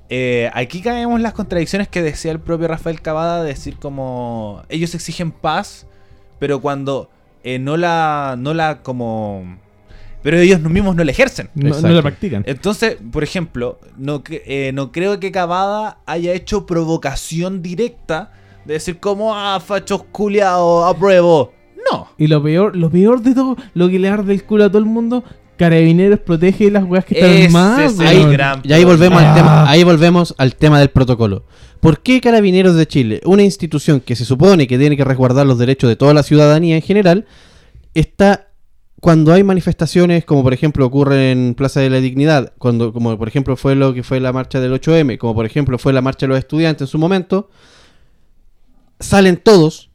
[0.08, 5.30] eh, aquí caemos las contradicciones que decía el propio Rafael Cavada, decir como ellos exigen
[5.30, 5.86] paz,
[6.40, 7.08] pero cuando
[7.44, 9.58] eh, no la, no la como,
[10.22, 11.48] pero ellos mismos no la ejercen.
[11.54, 12.42] No, la practican.
[12.46, 18.32] Entonces, por ejemplo, no, eh, no creo que Cavada haya hecho provocación directa
[18.64, 21.52] de decir como, ah, fachos culiados, apruebo.
[21.90, 22.08] No.
[22.18, 24.78] Y lo peor, lo peor de todo, lo que le arde el culo a todo
[24.78, 25.24] el mundo,
[25.56, 27.80] Carabineros protege las weas que están Ese más.
[28.00, 29.34] es gran Y ahí volvemos, al Ah.
[29.34, 31.44] tema, ahí volvemos al tema del protocolo.
[31.80, 35.58] ¿Por qué Carabineros de Chile, una institución que se supone que tiene que resguardar los
[35.58, 37.26] derechos de toda la ciudadanía en general,
[37.94, 38.46] está
[39.00, 43.28] cuando hay manifestaciones, como por ejemplo ocurre en Plaza de la Dignidad, cuando, como por
[43.28, 46.26] ejemplo fue lo que fue la marcha del 8M, como por ejemplo fue la marcha
[46.26, 47.48] de los estudiantes en su momento,
[48.98, 49.89] salen todos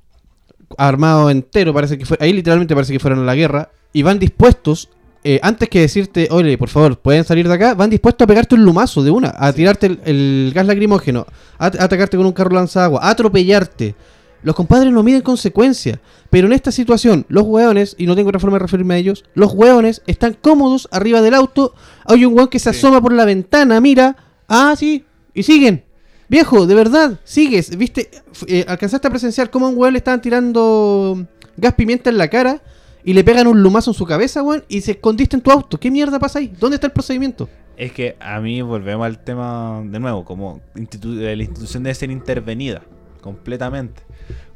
[0.77, 4.19] armados entero, parece que fue, ahí literalmente parece que fueron a la guerra, y van
[4.19, 4.89] dispuestos,
[5.23, 8.55] eh, antes que decirte, oye, por favor, pueden salir de acá, van dispuestos a pegarte
[8.55, 11.25] un lumazo de una, a tirarte el, el gas lacrimógeno,
[11.57, 13.95] a, a atacarte con un carro lanzagua, a atropellarte.
[14.43, 15.97] Los compadres no miden consecuencias,
[16.29, 19.23] pero en esta situación, los hueones, y no tengo otra forma de referirme a ellos,
[19.33, 21.73] los hueones están cómodos arriba del auto,
[22.05, 22.77] hay un hueón que se Sí.
[22.77, 24.15] asoma por la ventana, mira,
[24.47, 25.03] ah, sí,
[25.33, 25.84] y siguen.
[26.27, 28.09] Viejo, de verdad, sigues, viste,
[28.47, 32.27] eh, alcanzaste a presenciar cómo a un weón le estaban tirando gas pimienta en la
[32.29, 32.61] cara
[33.03, 35.79] y le pegan un lumazo en su cabeza, weón, y se escondiste en tu auto.
[35.79, 36.51] ¿Qué mierda pasa ahí?
[36.59, 37.47] ¿Dónde está el procedimiento?
[37.77, 41.93] Es que a mí volvemos al tema de nuevo, como institu- eh, la institución debe
[41.93, 42.81] ser intervenida
[43.21, 44.01] completamente.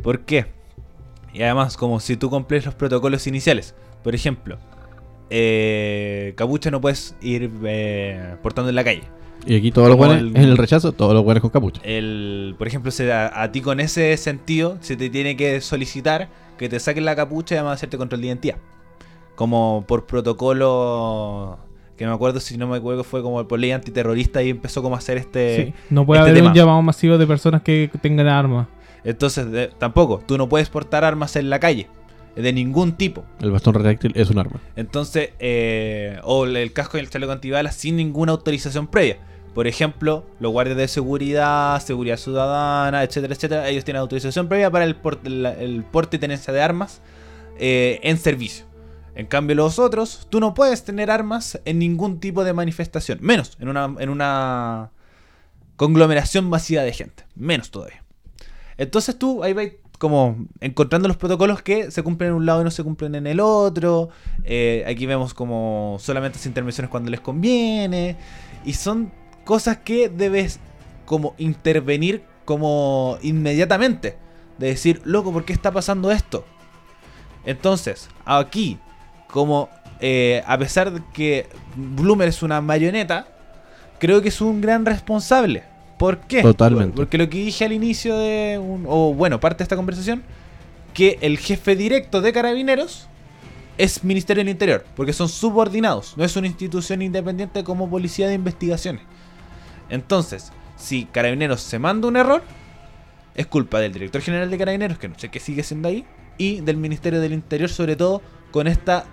[0.02, 0.48] ¿Por qué?
[1.34, 3.76] Y además, como si tú cumples los protocolos iniciales.
[4.04, 4.58] Por ejemplo,
[5.30, 9.04] eh, capucha no puedes ir eh, portando en la calle.
[9.46, 11.82] Y aquí todos los el- en el rechazo, todos los weones con capucha.
[11.84, 16.30] El, por ejemplo, se, a, a ti con ese sentido se te tiene que solicitar
[16.58, 18.58] que te saquen la capucha y además hacerte control de identidad.
[19.36, 21.58] Como por protocolo,
[21.98, 24.96] que me acuerdo, si no me acuerdo, fue como por ley antiterrorista y empezó como
[24.96, 25.66] a hacer este...
[25.68, 26.50] Sí, No puede este haber tema.
[26.50, 28.68] un llamado masivo de personas que tengan armas.
[29.04, 31.88] Entonces, de- tampoco, tú no puedes portar armas en la calle,
[32.36, 33.24] de ningún tipo.
[33.42, 34.60] El bastón retráctil es un arma.
[34.76, 39.18] Entonces, eh, o el- el casco y el chaleco antibalas sin ninguna autorización previa.
[39.60, 44.86] Por ejemplo, los guardias de seguridad, seguridad ciudadana, etcétera, etcétera, ellos tienen autorización previa para
[44.86, 47.02] el, porte y tenencia de armas
[47.58, 48.64] eh, en servicio.
[49.16, 53.58] En cambio, los otros, tú no puedes tener armas en ningún tipo de manifestación, menos
[53.60, 54.92] en una, en una
[55.76, 58.06] conglomeración masiva de gente, menos todavía.
[58.78, 62.64] Entonces tú ahí vas como encontrando los protocolos que se cumplen en un lado y
[62.64, 64.08] no se cumplen en el otro.
[64.46, 68.16] Eh, aquí vemos como solamente las intervenciones cuando les conviene.
[68.64, 69.12] Y son
[69.50, 70.60] cosas que debes
[71.06, 74.16] como intervenir como inmediatamente.
[74.60, 76.46] De decir, loco, ¿por qué está pasando esto?
[77.46, 78.78] Entonces, aquí,
[79.28, 79.70] como
[80.02, 83.28] eh, a pesar de que Bloomer es una marioneta,
[83.98, 85.64] creo que es un gran responsable.
[85.98, 86.44] ¿Por qué?
[86.44, 86.96] Totalmente.
[86.96, 90.22] Porque lo que dije al inicio de, un- o bueno, parte de esta conversación,
[90.94, 93.08] que el jefe directo de carabineros
[93.80, 98.36] es Ministerio del Interior, porque son subordinados, no es una institución independiente como Policía de
[98.36, 99.02] Investigaciones.
[99.90, 102.42] Entonces, si Carabineros se manda un error,
[103.36, 106.06] es culpa del Director General de Carabineros, que no sé qué sigue siendo ahí,
[106.38, 108.22] y del Ministerio del Interior, sobre todo
[108.52, 109.06] con esta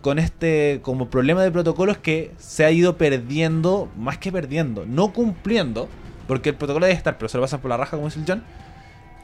[0.00, 5.12] con este como problema de protocolos que se ha ido perdiendo, más que perdiendo, no
[5.14, 5.88] cumpliendo,
[6.28, 8.26] porque el protocolo debe estar, pero se lo pasan por la raja, como dice el
[8.28, 8.42] John,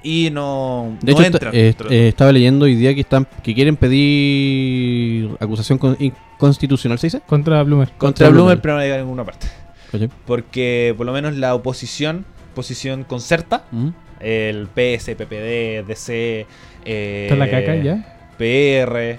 [0.03, 3.77] y no, De no hecho, eh, eh, estaba leyendo hoy día que están que quieren
[3.77, 7.21] pedir acusación con- inconstitucional, ¿se dice?
[7.27, 7.89] Contra Bloomer.
[7.89, 8.63] contra contra Bloomer, Bloomer.
[8.63, 9.49] pero no llega a ninguna parte.
[10.27, 13.93] Porque por lo menos la oposición, posición concerta, Ujú.
[14.21, 16.47] el PS, PPD, DC,
[16.85, 18.17] eh, Está la caca ya.
[18.39, 19.19] PR,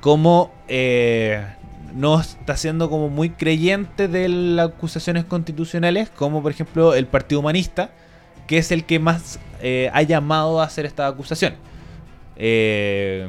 [0.00, 1.44] como eh,
[1.94, 7.40] no está siendo como muy creyente de las acusaciones constitucionales, como por ejemplo el Partido
[7.40, 7.90] Humanista,
[8.46, 11.54] que es el que más eh, ha llamado a hacer esta acusación.
[12.36, 13.28] Eh,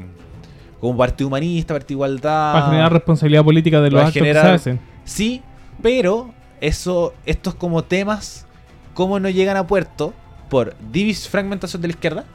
[0.80, 2.54] como Partido Humanista, Partido Igualdad.
[2.54, 4.80] Para generar responsabilidad política de los actos que se hacen.
[5.04, 5.42] Sí,
[5.82, 8.46] pero eso, estos como temas,
[8.94, 10.14] como no llegan a puerto
[10.50, 12.26] por divis fragmentación de la izquierda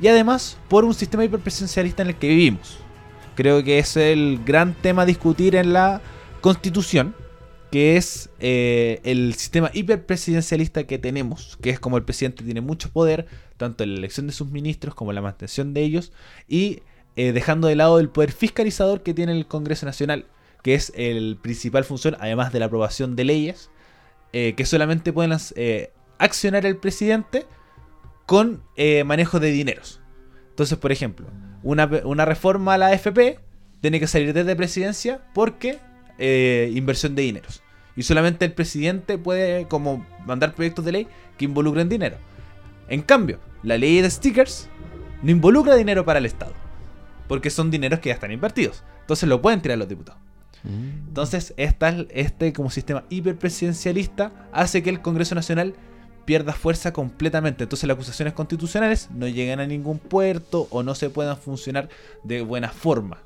[0.00, 2.78] y además por un sistema hiperpresidencialista en el que vivimos.
[3.34, 6.00] Creo que es el gran tema a discutir en la
[6.40, 7.14] constitución,
[7.72, 12.90] que es eh, el sistema hiperpresidencialista que tenemos, que es como el presidente tiene mucho
[12.90, 13.26] poder,
[13.56, 16.12] tanto en la elección de sus ministros como en la mantención de ellos,
[16.46, 16.82] y
[17.16, 20.26] eh, dejando de lado el poder fiscalizador que tiene el Congreso Nacional,
[20.64, 23.70] que es el principal función, además de la aprobación de leyes,
[24.32, 27.46] eh, que solamente pueden eh, accionar el presidente
[28.24, 30.00] con eh, manejo de dineros.
[30.48, 31.26] Entonces, por ejemplo,
[31.62, 33.38] una, una reforma a la AFP
[33.82, 35.78] tiene que salir desde presidencia porque
[36.72, 37.62] inversión de dineros.
[37.94, 42.16] Y solamente el presidente puede como mandar proyectos de ley que involucren dinero.
[42.88, 44.70] En cambio, la ley de stickers
[45.22, 46.54] no involucra dinero para el Estado.
[47.28, 48.82] Porque son dineros que ya están invertidos.
[49.00, 50.23] Entonces lo pueden tirar los diputados.
[50.64, 55.74] Entonces, esta, este como sistema hiperpresidencialista hace que el Congreso Nacional
[56.24, 57.64] pierda fuerza completamente.
[57.64, 61.88] Entonces las acusaciones constitucionales no llegan a ningún puerto o no se puedan funcionar
[62.22, 63.18] de buena forma.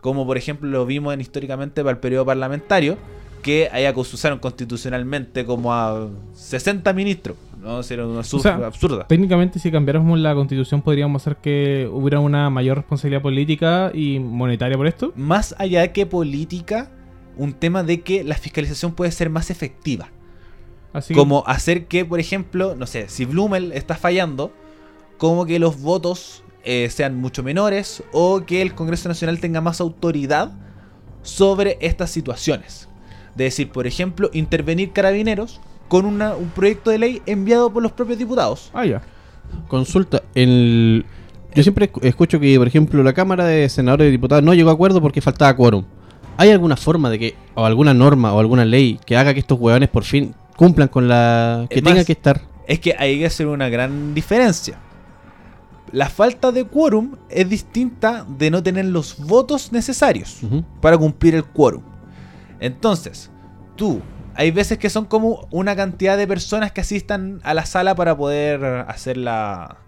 [0.00, 2.96] Como por ejemplo lo vimos en, históricamente para el periodo parlamentario,
[3.42, 7.36] que ahí acusaron constitucionalmente como a 60 ministros.
[7.68, 7.80] ¿No?
[7.80, 8.56] Era una absurda.
[8.56, 9.06] sea, absurda.
[9.06, 14.76] Técnicamente, si cambiáramos la constitución, podríamos hacer que hubiera una mayor responsabilidad política y monetaria
[14.76, 15.12] por esto.
[15.16, 16.90] Más allá que política,
[17.36, 20.08] un tema de que la fiscalización puede ser más efectiva.
[20.92, 24.52] Así que- Como hacer que, por ejemplo, no sé, si Blumel está fallando,
[25.18, 29.80] como que los votos eh, sean mucho menores o que el Congreso Nacional tenga más
[29.80, 30.52] autoridad
[31.22, 32.88] sobre estas situaciones.
[33.36, 37.92] De decir, por ejemplo, intervenir carabineros con una- un proyecto de ley enviado por los
[37.92, 38.70] propios diputados.
[38.74, 39.02] Ah, ya.
[39.66, 41.04] Consulta, el...
[41.54, 44.70] yo siempre escu- escucho que, por ejemplo, la Cámara de Senadores y Diputados no llegó
[44.70, 45.84] a acuerdo porque faltaba quórum.
[46.36, 49.58] ¿Hay alguna forma de que, o alguna norma o alguna ley que haga que estos
[49.58, 51.66] hueones por fin cumplan con la...
[51.68, 52.42] que tengan que estar?
[52.66, 54.78] Es que hay que hacer una gran diferencia.
[55.90, 60.40] La falta de quórum es distinta de no tener los votos necesarios.
[60.82, 61.82] Para cumplir el quórum.
[62.60, 63.30] Entonces,
[63.74, 64.00] tú,
[64.38, 68.16] hay veces que son como una cantidad de personas que asistan a la sala para
[68.16, 69.78] poder hacer la,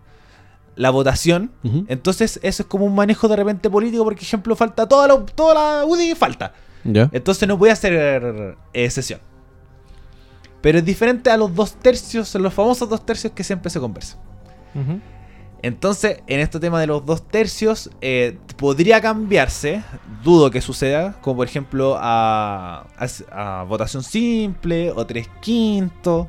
[0.74, 1.52] la votación.
[1.86, 5.54] Entonces, eso es como un manejo de repente político, por ejemplo, falta toda la, toda
[5.54, 6.52] la UDI, falta.
[6.82, 9.20] Entonces no puede hacer eh, sesión.
[10.60, 14.18] Pero es diferente a los dos tercios, los famosos dos tercios que siempre se conversan.
[14.74, 15.00] Ujú.
[15.62, 19.82] Entonces, en este tema de los dos tercios, eh, podría cambiarse,
[20.24, 26.26] dudo que suceda, como por ejemplo a, a- a votación simple o tres quintos.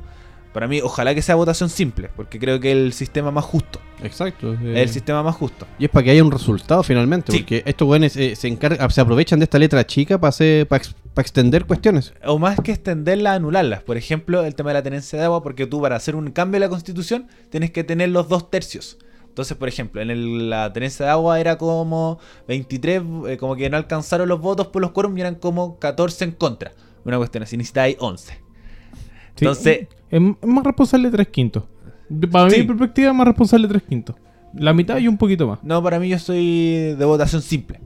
[0.52, 3.80] Para mí, ojalá que sea votación simple, porque creo que es el sistema más justo.
[4.02, 4.52] Exacto.
[4.52, 5.66] Es eh, el sistema más justo.
[5.78, 7.38] Y es para que haya un resultado finalmente, Sí.
[7.38, 10.82] porque estos güeyes eh, se encargan, se aprovechan de esta letra chica para hacer, para,
[10.84, 12.12] ex- para extender cuestiones.
[12.26, 13.82] O más que extenderla, anularlas.
[13.82, 16.58] Por ejemplo, el tema de la tenencia de agua, porque tú para hacer un cambio
[16.58, 18.98] en la constitución tienes que tener los dos tercios.
[19.32, 23.70] Entonces, por ejemplo, en el- la tenencia de agua era como 23, eh, como que
[23.70, 26.72] no alcanzaron los votos por los quórum y eran como 14 en contra.
[27.06, 28.34] Una cuestión así, necesitáis 11.
[28.34, 31.64] Sí, Entonces- Es más responsable tres quintos.
[32.10, 32.60] De- Para Sí.
[32.60, 34.14] mi perspectiva, es más responsable tres quintos.
[34.54, 35.64] La mitad y un poquito más.
[35.64, 37.80] No, para mí yo soy de votación simple.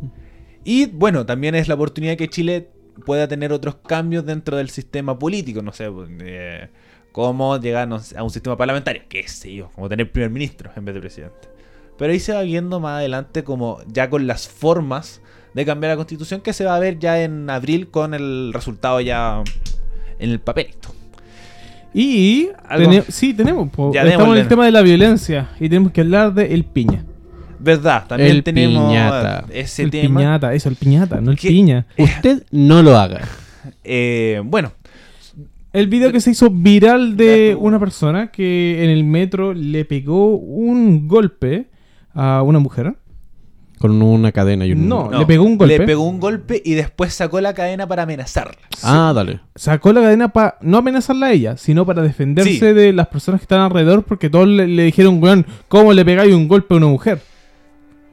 [0.64, 2.70] Y bueno, también es la oportunidad que Chile
[3.04, 5.88] pueda tener otros cambios dentro del sistema político, no sé,
[6.22, 6.70] eh,
[7.16, 10.70] cómo llegar no sé, a un sistema parlamentario, qué sé yo, como tener primer ministro
[10.76, 11.48] en vez de presidente.
[11.96, 15.22] Pero ahí se va viendo más adelante como ya con las formas
[15.54, 19.00] de cambiar la constitución que se va a ver ya en abril con el resultado
[19.00, 19.42] ya
[20.18, 20.90] en el papelito.
[21.94, 23.70] Y tene- sí, tenemos.
[23.94, 27.02] Ya, Estamos en el tema de la violencia y tenemos que hablar de El Piña.
[27.58, 28.06] ¿Verdad?
[28.06, 29.46] También El tenemos piñata.
[29.50, 30.20] ese el tema.
[30.20, 31.48] piñata, eso, el piñata, no el ¿Qué?
[31.48, 31.86] piña.
[31.96, 33.22] Usted no lo haga.
[33.82, 34.72] Eh, bueno,
[35.76, 40.36] El video que se hizo viral de una persona que en el metro le pegó
[40.36, 41.68] un golpe
[42.14, 42.94] a una mujer.
[43.78, 44.88] Con una cadena y un...
[44.88, 45.10] No.
[45.10, 45.78] le pegó un golpe.
[45.78, 48.56] Le pegó un golpe y después sacó la cadena para amenazarla.
[48.82, 49.40] Ah, dale.
[49.54, 52.60] Sacó la cadena para no amenazarla a ella, sino para defenderse Sí.
[52.72, 56.34] de las personas que están alrededor porque todos le, le dijeron, weón, ¿cómo le pegáis
[56.34, 57.20] un golpe a una mujer?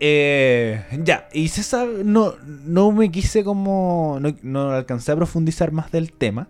[0.01, 2.33] Eh, ya, y sabe, no,
[2.65, 6.49] no me quise como, no, no alcancé a profundizar más del tema,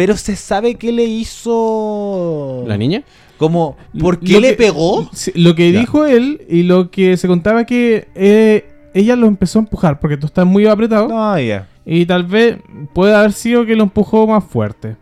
[0.00, 2.64] pero se sabe qué le hizo...
[2.66, 3.02] ¿La niña?
[3.36, 5.10] Como, ¿por qué Lo le que- pegó?
[5.34, 5.80] Lo que Ya.
[5.80, 8.64] dijo él y lo que se contaba que eh,
[8.94, 12.56] ella lo empezó a empujar porque tú estás muy apretado No, ya, y tal vez
[12.94, 14.96] puede haber sido que lo empujó más fuerte.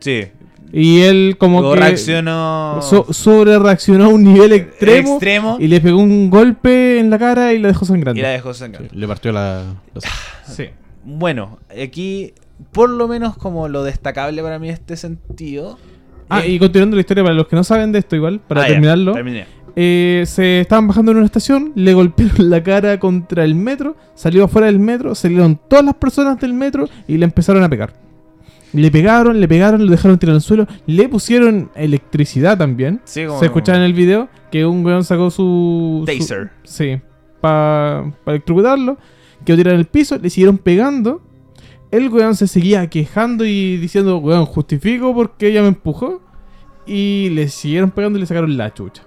[0.00, 0.24] sí.
[0.72, 2.80] Y él como Luego que reaccionó...
[3.10, 7.52] sobre reaccionó a un nivel extremo, extremo y le pegó un golpe en la cara
[7.52, 8.18] y la dejó sangrando.
[8.18, 8.88] y la dejó sangrar.
[8.92, 9.64] Le partió la...
[9.94, 10.04] los-
[10.56, 10.66] Sí.
[11.04, 12.34] Bueno, aquí,
[12.72, 15.78] por lo menos como lo destacable para mí en este sentido...
[16.28, 18.62] Ah, eh, y continuando la historia, para los que no saben de esto igual, para
[18.62, 19.14] ah, terminarlo,
[19.74, 24.44] eh, se estaban bajando en una estación, le golpearon la cara contra el metro, salió
[24.44, 27.94] afuera del metro, salieron todas las personas del metro y le empezaron a pegar.
[28.72, 33.00] Le pegaron, le pegaron, lo dejaron tirado al suelo, le pusieron electricidad también.
[33.04, 36.04] Sí, como- Se escuchaba en el video que un weón sacó su...
[36.06, 36.50] su- Taser.
[36.62, 37.00] sí,
[37.40, 38.98] para electrocutarlo,
[39.44, 41.22] quedó tirado en el piso, le siguieron pegando.
[41.90, 46.20] El weón se seguía quejando y diciendo, weón, justifico porque ella me empujó.
[46.86, 49.02] Y le siguieron pegando y le sacaron la chucha.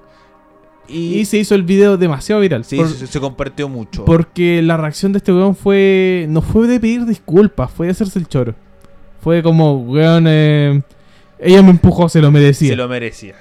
[0.87, 2.65] Y, Y se hizo el video demasiado viral.
[2.65, 4.03] sí, por- se, se compartió mucho.
[4.05, 6.25] porque la reacción de este weón fue.
[6.29, 8.53] No fue de pedir disculpas, fue de hacerse el choro.
[9.21, 10.81] Fue como, weón, eh,
[11.39, 12.69] ella me empujó, se lo merecía.
[12.69, 13.35] Se lo merecía.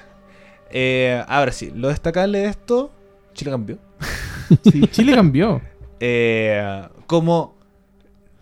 [0.71, 2.91] Eh, ahora sí, lo destacable de esto,
[3.35, 3.79] Chile cambió.
[4.65, 5.61] Sí, Chile cambió.
[6.01, 7.57] Eh, como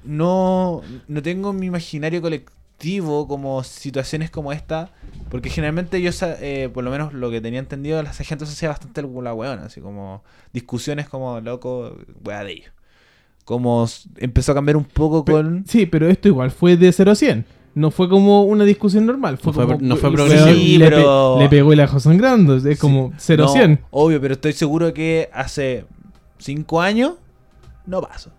[0.05, 4.91] no, no tengo en mi imaginario colectivo como situaciones como esta,
[5.31, 6.11] porque generalmente yo,
[6.41, 9.65] eh, por lo menos lo que tenía entendido, la gente se hacía bastante la weona,
[9.65, 12.71] así como discusiones como loco, wea de ellos.
[13.45, 13.87] Como
[14.19, 15.65] empezó a cambiar un poco con...
[15.67, 17.45] Sí, pero esto igual fue de 0 a 100.
[17.75, 19.39] No fue como una discusión normal.
[19.39, 20.47] Fue No fue- como, no fue el progresivo.
[20.47, 22.57] weón Sí, le, pe- pero- le pegó y la dejó sangrando.
[22.57, 23.81] Es como 0 a No, 100.
[23.91, 25.85] Obvio, pero estoy seguro que hace
[26.39, 27.15] cinco años
[27.87, 28.31] no pasó.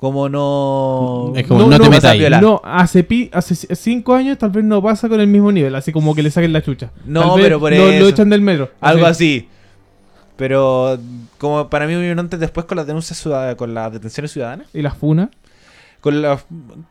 [0.00, 1.32] Como no...
[1.34, 2.24] Es como, No, no, no, te metas ahí.
[2.40, 5.74] No, hace, pi- hace 5 años tal vez no pasa con el mismo nivel.
[5.74, 6.90] Así como que le saquen la chucha.
[7.04, 8.08] No, Tal vez pero por lo, lo eso.
[8.08, 8.70] echan del metro.
[8.80, 9.48] Algo así.
[10.36, 10.98] Pero
[11.38, 14.82] como para mí un antes después con las denuncias ciudadanas, con las detenciones ciudadanas, Y
[14.82, 15.30] las funas.
[16.00, 16.38] con la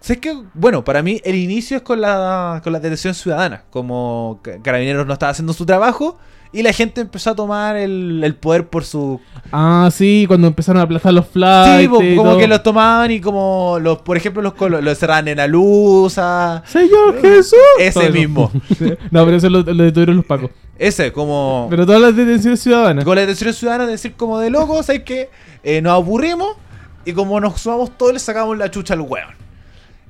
[0.01, 4.39] sé que bueno, para mí el inicio es con la con las detenciones ciudadanas, como
[4.41, 6.19] Ca- Carabineros no estaba haciendo su trabajo
[6.53, 9.19] y la gente empezó a tomar el, el poder por su
[9.51, 11.97] Ah, sí, cuando empezaron a aplastar los flights.
[11.99, 12.37] Sí, y como todo.
[12.39, 14.53] que los tomaban y como los por ejemplo los
[14.83, 17.53] los cerraban en la luz, a- Señor Jesús.
[17.93, 18.51] Todo ese mismo.
[19.11, 20.49] No, pero eso lo, lo detuvieron los pacos.
[20.79, 23.03] Ese como Pero todas las detenciones ciudadanas.
[23.05, 25.29] con las detenciones ciudadanas decir como de locos, hay que
[25.63, 26.55] eh, nos aburrimos
[27.05, 29.29] y como nos sumamos todos le sacamos la chucha al hueón.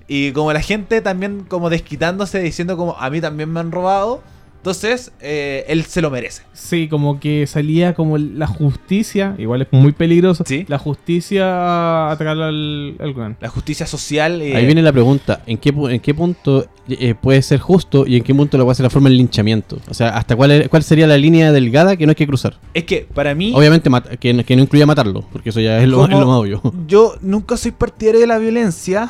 [0.07, 4.21] Y como la gente también como desquitándose diciendo como a mí también me han robado,
[4.67, 6.43] entonces eh, él se lo merece.
[6.51, 10.43] Sí, como que salía como la justicia, igual es muy peligroso.
[10.45, 10.65] Sí.
[10.67, 13.35] La justicia a atacar al, al.
[13.39, 14.41] La justicia social...
[14.41, 18.17] eh, Ahí viene la pregunta, ¿en qué, en qué punto eh, puede ser justo y
[18.17, 19.77] en qué punto lo puede ser la forma del linchamiento?
[19.89, 22.59] O sea, ¿hasta cuál, es- cuál sería la línea delgada que no hay que cruzar?
[22.73, 23.53] Es que para mí...
[23.55, 23.89] Obviamente
[24.19, 26.35] que, no- que no incluya matarlo, porque eso ya es lo, Como- es lo más
[26.39, 26.61] obvio.
[26.87, 29.09] Yo nunca soy partidario de la violencia,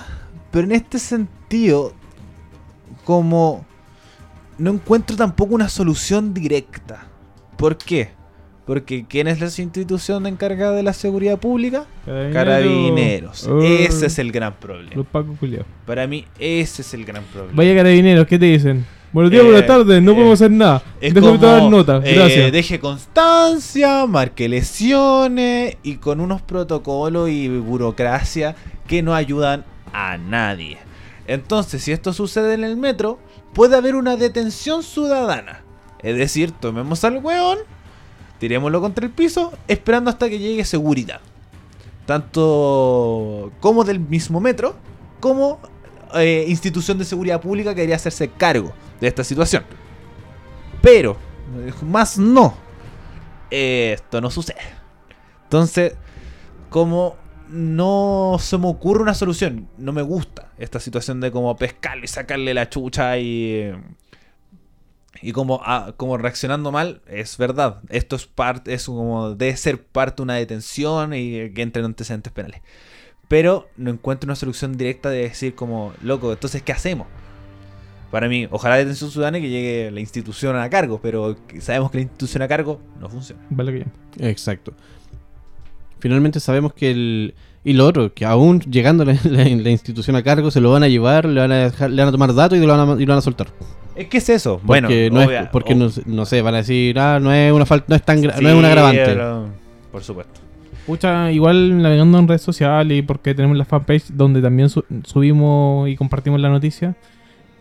[0.52, 1.94] pero en este sentido,
[3.04, 3.66] como
[4.58, 7.08] no encuentro tampoco una solución directa.
[7.58, 8.10] ¿Por qué?
[8.66, 11.86] Porque ¿quién es la institución encargada de la seguridad pública?
[12.06, 13.48] Carabineros.
[13.48, 14.92] Oh, Ese es el gran problema.
[15.14, 15.66] Los culiados.
[15.86, 17.56] Para mí, ese es el gran problema.
[17.56, 18.86] Vaya carabineros, ¿qué te dicen?
[19.14, 20.84] Buenos días, Eh, buenas tardes, no eh, podemos hacer nada.
[21.00, 22.52] Déjame tomar nota, eh, gracias.
[22.52, 28.54] deje constancia, marque lesiones y con unos protocolos y burocracia
[28.86, 29.64] que no ayudan
[29.94, 30.78] a nadie.
[31.26, 33.20] Entonces, si esto sucede en el metro,
[33.53, 35.64] puede haber una detención ciudadana.
[35.99, 37.60] Es decir, tomemos al weón,
[38.40, 41.22] tirémoslo contra el piso, esperando hasta que llegue seguridad.
[42.06, 44.76] Tanto como del mismo metro,
[45.19, 45.60] como
[46.15, 48.72] eh, institución de seguridad pública que debería hacerse cargo
[49.02, 49.64] de esta situación.
[50.82, 51.18] Pero,
[51.82, 52.56] más no.
[53.49, 54.61] Esto no sucede.
[55.44, 55.95] Entonces,
[56.69, 57.15] como
[57.49, 62.07] no se me ocurre una solución, no me gusta esta situación de como pescarlo y
[62.07, 63.72] sacarle la chucha y...
[65.19, 67.82] Y como, ah, como reaccionando mal, es verdad.
[67.90, 72.32] Esto es parte, es como debe ser parte de una detención y que entren antecedentes
[72.32, 72.61] penales.
[73.28, 77.07] Pero no encuentro una solución directa de decir como, loco, entonces ¿qué hacemos?
[78.11, 81.91] Para mí, ojalá la detención ciudadana y que llegue la institución a cargo, pero sabemos
[81.91, 83.41] que la institución a cargo no funciona.
[83.49, 84.30] Vale ya.
[84.30, 84.74] Exacto.
[85.99, 87.34] Finalmente sabemos que el...
[87.64, 90.84] Y lo otro, que aún llegando la, la- la institución a cargo, se lo van
[90.84, 93.02] a llevar, le van a, dejar- le van a tomar datos y lo van a,
[93.02, 93.48] y lo van a soltar.
[93.95, 94.61] Es que es eso.
[94.64, 97.19] Bueno, Porque, no, es, obvia- porque ob- no, sé- no sé, van a decir, ah,
[97.19, 99.03] no es una falta, no es tan gra- no Sí, es un agravante.
[99.06, 99.48] pero-
[99.91, 100.40] por supuesto.
[100.86, 105.90] Pucha, igual navegando en redes sociales y porque tenemos la fanpage donde también su- subimos
[105.90, 106.95] y compartimos la noticia,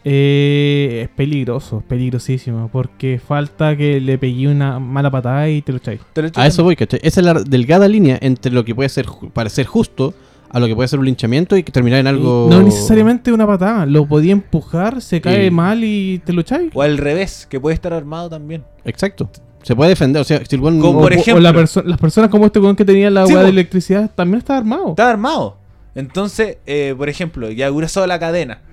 [0.08, 5.72] eh, es peligroso, es peligrosísimo, porque falta que le pegué una mala patada y te
[5.72, 6.00] lo echáis.
[6.36, 7.00] A eso voy, ¿cachai?
[7.02, 10.14] Esa es la delgada línea entre lo que puede ser parecer justo
[10.48, 12.46] a lo que puede ser un linchamiento y que terminar en algo.
[12.48, 16.70] No necesariamente una patada, lo podía empujar, se cae mal y te lo echáis.
[16.72, 18.62] O al revés, que puede estar armado también.
[18.84, 19.28] Exacto.
[19.64, 21.82] Se puede defender, o sea, si el weón- Como O- por o ejemplo- la perso-
[21.84, 24.90] las personas como este weón que tenía la Sí, de electricidad también está armado.
[24.90, 25.56] Está armado.
[25.96, 28.65] Entonces, eh, por ejemplo, ya grueso la cadena ca-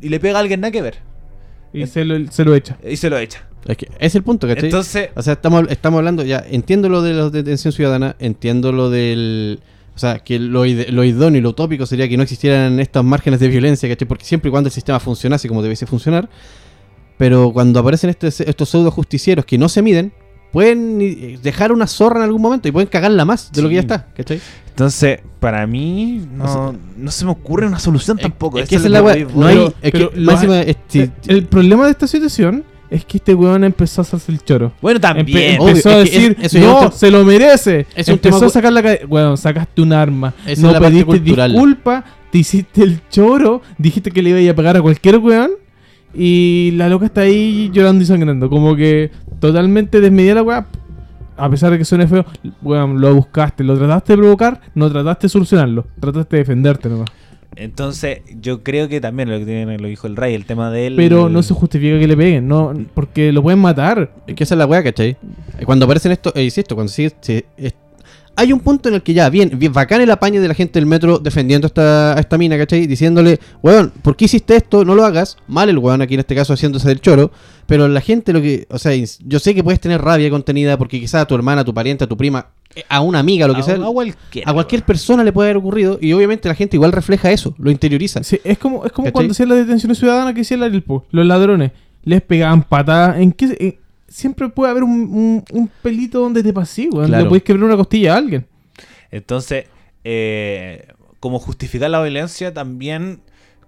[0.00, 0.96] y le pega a alguien nada que ver
[1.72, 2.76] Y se lo, se lo echa.
[2.88, 3.46] y se lo echa.
[3.66, 4.64] Es que es el punto, ¿cachai?
[4.66, 8.90] Entonces, O sea, estamos, estamos hablando, ya, entiendo lo de la detención ciudadana, entiendo lo
[8.90, 9.60] del...
[9.94, 13.38] O sea, que lo, lo idóneo y lo utópico sería que no existieran estos márgenes
[13.38, 14.08] de violencia, ¿cachai?
[14.08, 16.30] Porque siempre y cuando el sistema funcionase como debiese funcionar,
[17.18, 20.12] pero cuando aparecen estos, estos pseudo justicieros que no se miden,
[20.52, 23.74] pueden eh, dejar una zorra en algún momento y pueden cagarla más de lo que
[23.76, 24.40] ya está, ¿cachai?
[24.68, 28.58] entonces para mí no, no se me ocurre una solución tampoco.
[28.58, 29.72] Es que esa es la wea, no hay...
[29.82, 34.02] es que es- Eh, el problema de esta situación es que este weón empezó a
[34.02, 34.72] hacerse el choro.
[34.82, 35.60] Bueno, Empe- también.
[35.60, 37.86] Obvio, empezó a decir, es- es no, se lo merece.
[37.94, 38.98] es un empezó tema a sacar la.
[39.06, 40.34] Bueno, sacaste un arma.
[40.46, 44.82] Esa no pediste disculpa, te hiciste el choro, dijiste que le iba a pegar a
[44.82, 45.50] cualquier weón.
[46.12, 48.50] Y la loca está ahí llorando y sangrando.
[48.50, 49.10] Como que
[49.40, 50.66] totalmente desmedida la weá.
[51.36, 52.24] A pesar de que suene feo,
[52.62, 57.08] weón, lo buscaste, lo trataste de provocar, no trataste de solucionarlo, trataste de defenderte nomás.
[57.56, 60.86] Entonces, yo creo que también lo que tiene, lo dijo el Ray, el tema de
[60.86, 60.96] él.
[60.96, 64.12] Pero no se justifica que le peguen, no, porque lo pueden matar.
[64.26, 65.16] Es que esa es la weá, ¿cachai?
[65.64, 67.74] Cuando aparecen estos, eh, insisto, cuando es-
[68.36, 70.78] hay un punto en el que ya, bien, bien, bacán el apaño de la gente
[70.78, 72.86] del metro defendiendo a esta, a esta mina, ¿cachai?
[72.86, 74.84] Diciéndole, weón, ¿por qué hiciste esto?
[74.84, 75.36] No lo hagas.
[75.48, 77.32] Mal el weón aquí en este caso haciéndose del choro.
[77.70, 78.92] Pero la gente lo que, o sea,
[79.24, 82.02] yo sé que puedes tener rabia contenida porque quizás a tu hermana, a tu pariente,
[82.02, 84.48] a tu prima, eh, a una amiga, lo que a, sea, a cualquier.
[84.48, 87.70] a cualquier persona le puede haber ocurrido y obviamente la gente igual refleja eso, lo
[87.70, 88.24] interioriza.
[88.24, 89.12] Sí, es como, es como ¿Cachai?
[89.12, 91.06] cuando hacían las detenciones ciudadanas que hacían la Lilpo.
[91.12, 91.70] Los ladrones
[92.02, 93.18] les pegaban patadas.
[93.20, 93.56] ¿En qué?
[93.60, 93.78] en-
[94.08, 97.06] siempre puede haber un, un- un pelito donde te pasí, weón.
[97.06, 97.30] Claro.
[97.30, 98.46] Le quebrar una costilla a alguien.
[99.12, 99.66] Entonces,
[100.02, 100.88] eh,
[101.20, 103.20] como justificar la violencia, también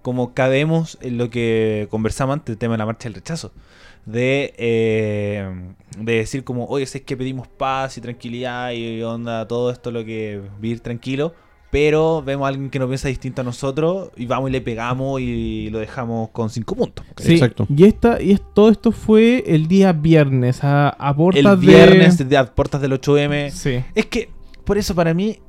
[0.03, 3.51] como cabemos en lo que conversamos antes, el tema de la marcha del rechazo.
[4.05, 5.49] De, eh,
[5.97, 10.03] de decir como, oye, es que pedimos paz y tranquilidad y onda, todo esto lo
[10.03, 11.33] que vivir tranquilo,
[11.71, 15.21] pero vemos a alguien que no piensa distinto a nosotros y vamos y le pegamos
[15.21, 17.05] y lo dejamos con cinco puntos.
[17.17, 17.65] Sí, Exacto.
[17.75, 22.37] Y, esta, y es- todo esto fue el día viernes, a, a El viernes de...
[22.37, 23.51] a puertas del 8M.
[23.51, 23.81] Sí.
[23.95, 24.29] Es que,
[24.65, 25.39] por eso para mí,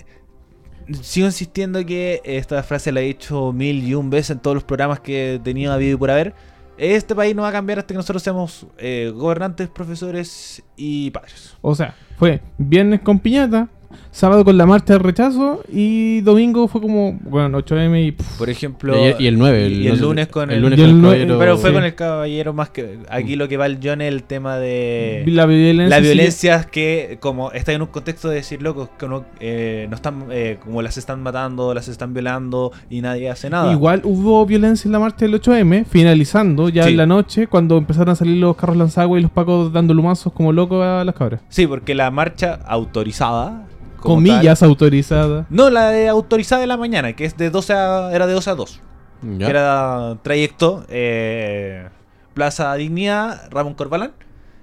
[1.02, 4.64] sigo insistiendo que esta frase la he dicho mil y un veces en todos los
[4.64, 6.34] programas que he tenido habido y por haber.
[6.76, 11.54] Este país no va a cambiar hasta que nosotros seamos eh, gobernantes, profesores y padres.
[11.62, 13.68] O sea, fue viernes con piñata,
[14.14, 18.12] sábado con la marcha del rechazo y domingo fue como, bueno, 8M y...
[18.12, 18.94] pff, Por ejemplo...
[18.96, 20.56] Y y el 9, Y, el- el no sé, lunes con el...
[20.56, 21.74] el lunes Y con el el caballero- pero fue sí.
[21.74, 22.98] con el caballero más que...
[23.10, 25.24] Aquí lo que va el John es el tema de...
[25.26, 25.88] la violencia.
[25.88, 29.86] La sí- violencia que como está en un contexto de decir, locos, que no, eh,
[29.90, 33.72] no están, eh, como las están matando, las están violando y nadie hace nada.
[33.72, 36.90] Igual hubo violencia en la marcha del 8M, finalizando ya Sí.
[36.90, 40.32] en la noche, cuando empezaron a salir los carros lanzagua y los pacos dando lumazos
[40.32, 41.40] como locos a las cabras.
[41.48, 43.66] Sí, porque la marcha autorizada.
[44.04, 45.46] Como Comillas autorizadas.
[45.48, 48.32] tal- no, la de autorizada de la mañana, que es de 12 a, era de
[48.34, 48.80] 12 a 2.
[49.22, 49.46] Ya.
[49.46, 51.88] Que era trayecto eh,
[52.34, 54.12] Plaza Dignidad, Ramón Corbalán.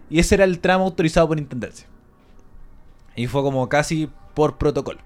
[0.10, 1.88] Y ese era el tramo autorizado por Intendencia.
[3.16, 5.00] Y fue como casi por protocolo.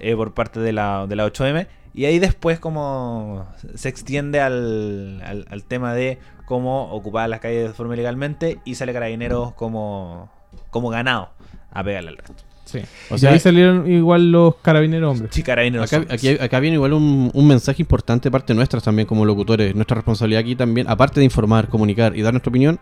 [0.00, 1.66] eh, por parte de la, de la 8M.
[1.94, 7.68] Y ahí después como se extiende al, al, al tema de cómo ocupar las calles
[7.68, 10.30] de forma ilegalmente y sale carabineros como,
[10.70, 11.30] como ganado
[11.70, 12.42] a pegarle al resto.
[12.72, 12.80] Sí.
[13.10, 15.30] O sea- ahí salieron igual los carabineros hombres.
[15.34, 15.86] Sí, carabineros.
[15.86, 16.14] Acá, hombres.
[16.24, 19.74] aquí- acá viene igual un, un mensaje importante de parte nuestra también como locutores.
[19.74, 22.80] Nuestra responsabilidad aquí también, aparte de informar, comunicar y dar nuestra opinión,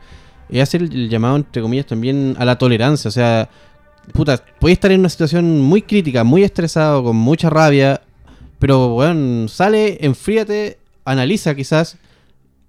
[0.48, 3.08] es hacer el, el llamado, entre comillas, también a la tolerancia.
[3.08, 3.48] O sea,
[4.12, 8.00] puta, puedes estar en una situación muy crítica, muy estresado, con mucha rabia,
[8.58, 11.96] pero, bueno, sale, enfríate, analiza quizás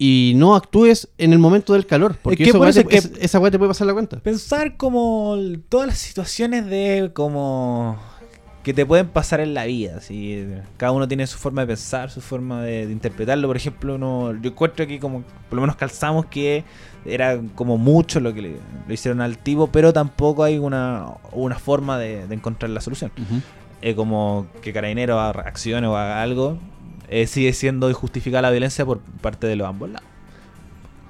[0.04, 2.16] y no actúes en el momento del calor.
[2.24, 4.18] Porque que eso es que- es- esa weá te puede pasar la cuenta.
[4.20, 5.38] Pensar como
[5.70, 7.98] todas las situaciones de como
[8.64, 9.98] que te pueden pasar en la vida.
[9.98, 10.44] así,
[10.78, 13.48] Cada uno tiene su forma de pensar, su forma de, de interpretarlo.
[13.48, 16.64] Por ejemplo, uno, yo encuentro que como por lo menos calzamos que
[17.06, 18.56] era como mucho lo que le,
[18.88, 23.12] le hicieron al tipo, pero tampoco hay una, una forma de, de encontrar la solución.
[23.84, 26.58] Eh, como que Carabinero haga- reaccione o haga algo,
[27.12, 30.08] eh, sigue siendo injustificada la violencia por parte de los ambos lados.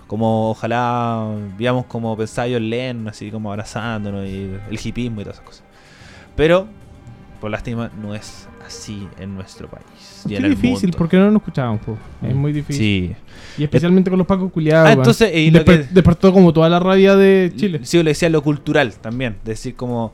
[0.07, 1.25] Como ojalá
[1.57, 5.63] veamos como pensaba yo Len, así como abrazándonos y el hipismo y todas esas cosas.
[6.35, 6.67] Pero,
[7.39, 9.85] por lástima, no es así en nuestro país.
[10.25, 10.97] y Qué en el difícil, mundo.
[10.97, 11.97] porque no nos escuchaban, po.
[12.21, 13.15] Es muy difícil.
[13.15, 13.15] Sí.
[13.57, 14.89] Y especialmente con los pacos culiados.
[14.89, 17.79] Ah, entonces, y lo que- Despertó como toda la rabia de Chile.
[17.83, 19.37] Sí, yo le decía lo cultural también.
[19.45, 20.13] Decir como.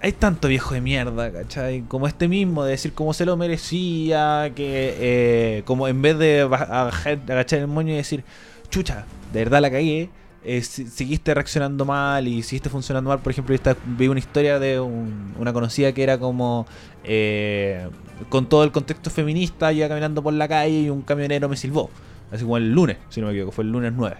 [0.00, 1.82] Hay tanto viejo de mierda, ¿cachai?
[1.88, 6.42] Como este mismo, de decir cómo se lo merecía, que eh, como en vez de
[6.42, 8.22] agachar el moño y decir,
[8.68, 10.10] chucha, de verdad la cagué,
[10.44, 13.20] eh, seguiste reaccionando mal y seguiste funcionando mal.
[13.20, 16.66] Por ejemplo, esta- vi una historia de un- una conocida que era como,
[17.02, 17.88] eh,
[18.28, 21.90] con todo el contexto feminista, iba caminando por la calle y un camionero me silbó.
[22.30, 24.16] Así como el lunes, si no me equivoco, fue el lunes 9.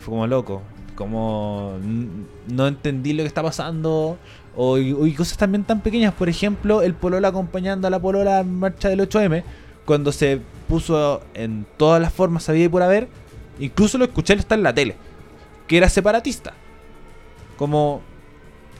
[0.00, 0.62] Fue como loco.
[0.94, 1.78] Como
[2.48, 4.18] no entendí lo que está pasando.
[4.60, 6.12] O, y- cosas también tan pequeñas.
[6.14, 9.44] Por ejemplo, el Polola acompañando a la Polola en marcha del 8M.
[9.84, 13.06] Cuando se puso en todas las formas, sabía y por haber.
[13.60, 14.96] Incluso lo escuché está en la tele.
[15.68, 16.54] Que era separatista.
[17.56, 18.02] Como.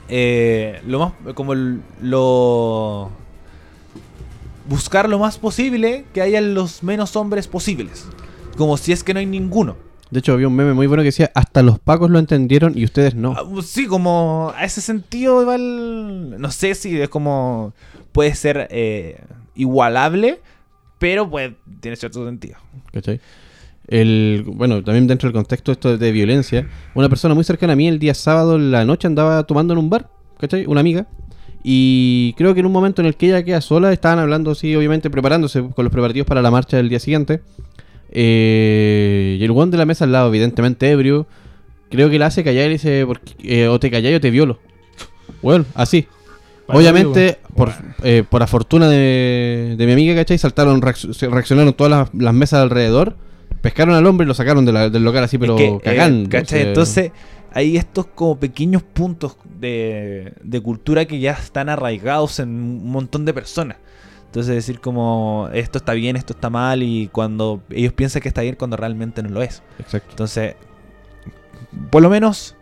[0.09, 1.13] eh, lo más.
[1.33, 3.09] Como lo.
[4.67, 8.05] Buscar lo más posible que hayan los menos hombres posibles.
[8.57, 9.77] Como si es que no hay ninguno.
[10.11, 12.83] De hecho, había un meme muy bueno que decía, hasta los pacos lo entendieron y
[12.83, 13.33] ustedes no.
[13.37, 17.73] Ah, Sí, como a ese sentido igual, no sé si es como
[18.11, 19.21] puede ser eh,
[19.55, 20.39] igualable,
[20.97, 22.57] pero pues tiene cierto sentido.
[22.91, 23.19] ¿Cachai?
[23.87, 27.87] El, bueno, también dentro del contexto esto de violencia, una persona muy cercana a mí
[27.87, 30.09] el día sábado en la noche andaba tomando en un bar,
[30.39, 30.65] ¿cachai?
[30.65, 31.07] Una amiga.
[31.63, 34.75] Y creo que en un momento en el que ella queda sola, estaban hablando así,
[34.75, 37.41] obviamente preparándose con los preparativos para la marcha del día siguiente.
[38.11, 41.27] Eh, y el guan de la mesa al lado, evidentemente ebrio,
[41.89, 44.29] creo que la hace callar y le dice, porque, eh, o te callas o te
[44.31, 44.59] violo.
[45.41, 46.07] Bueno, así.
[46.67, 47.71] Para Obviamente, por,
[48.03, 50.37] eh, por la fortuna de, de mi amiga, ¿cachai?
[50.37, 53.15] Saltaron, reaccionaron todas las, las mesas alrededor,
[53.61, 55.79] pescaron al hombre y lo sacaron de la- del local así, pero Es que, eh,
[55.83, 56.29] cagando.
[56.29, 56.59] ¿cachai?
[56.59, 57.11] o sea, Entonces
[57.51, 63.25] hay estos como pequeños puntos de, de cultura que ya están arraigados en un montón
[63.25, 63.77] de personas.
[64.29, 68.41] Entonces decir como esto está bien, esto está mal y cuando ellos piensan que está
[68.41, 69.63] bien cuando realmente no lo es.
[69.79, 70.09] Exacto.
[70.11, 70.55] Entonces,
[71.89, 72.55] por lo menos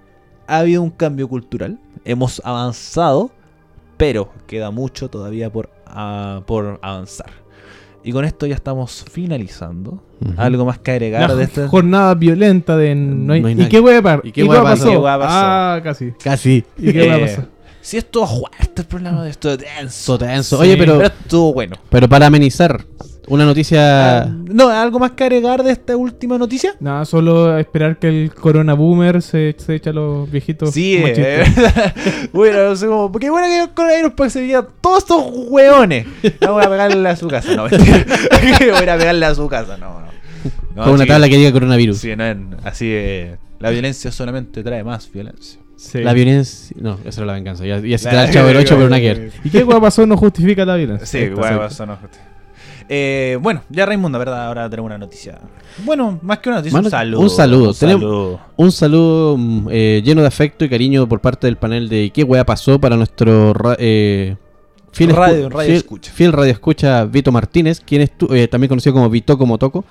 [0.48, 1.78] ha habido un cambio cultural.
[2.06, 3.32] Hemos avanzado,
[3.98, 7.32] pero queda mucho todavía por, ah, por avanzar.
[8.04, 10.02] Y con esto ya estamos finalizando.
[10.38, 11.68] Algo más que agregar La de este.
[11.68, 13.82] jornada violenta de no hay- No hay ¿Y qué
[14.24, 14.84] ¿Y qué ¿Y qué hueá pasó?
[14.86, 14.92] pasó?
[14.92, 15.30] ¿Qué hueá pasó?
[15.38, 16.12] Ah, casi.
[16.24, 16.66] Casi.
[16.78, 17.48] ¿Y qué hueá Eh, pasó?
[17.88, 20.18] Si esto fuerte el programa de esto denso.
[20.18, 20.58] Todo tenso.
[20.58, 20.64] Sí.
[20.64, 21.78] Oye, pero, Pero estuvo bueno.
[21.90, 22.84] pero para amenizar,
[23.28, 24.24] una noticia...
[24.24, 26.76] Ah, no, ¿algo más que agregar de esta última noticia?
[26.82, 30.72] Nada, solo esperar que el corona boomer se, se eche a los viejitos.
[30.72, 31.46] Sí, eh,
[32.34, 33.10] bueno, no sé cómo.
[33.10, 36.08] Porque bueno que el coronavirus para que se vean todos estos hueones.
[36.42, 37.64] Vamos a pegarle a su casa, no.
[37.70, 40.08] Voy a ir a pegarle a su casa, no, no.
[40.76, 42.00] No, con una tabla que diga coronavirus.
[42.00, 42.26] Sí, no,
[42.66, 45.62] así eh, la violencia solamente trae más violencia.
[45.78, 46.00] Sí.
[46.00, 46.76] La violencia...
[46.82, 47.66] No, esa era la venganza.
[47.66, 49.32] Ya, ya se el chavo del 8, pero que ver.
[49.44, 51.06] ¿Y qué hueá pasó no justifica la violencia?
[51.06, 51.42] Sí, sí.
[51.70, 51.98] eso no.
[52.90, 54.48] Eh, bueno, ya Raimundo, ¿verdad?
[54.48, 55.38] Ahora tenemos una noticia.
[55.84, 57.20] Bueno, más que una noticia, Mano, un saludo.
[57.22, 57.68] un saludo.
[57.70, 58.40] Un saludo.
[58.56, 62.24] Un saludo mm, eh, lleno de afecto y cariño por parte del panel de ¿Qué
[62.24, 62.80] wea pasó?
[62.80, 64.36] para nuestro eh,
[64.94, 66.12] fiel, Radio- radio fiel- escucha.
[66.14, 69.84] fiel radio escucha Vito Martínez, quien es tu- eh, también conocido como Vito como Toco.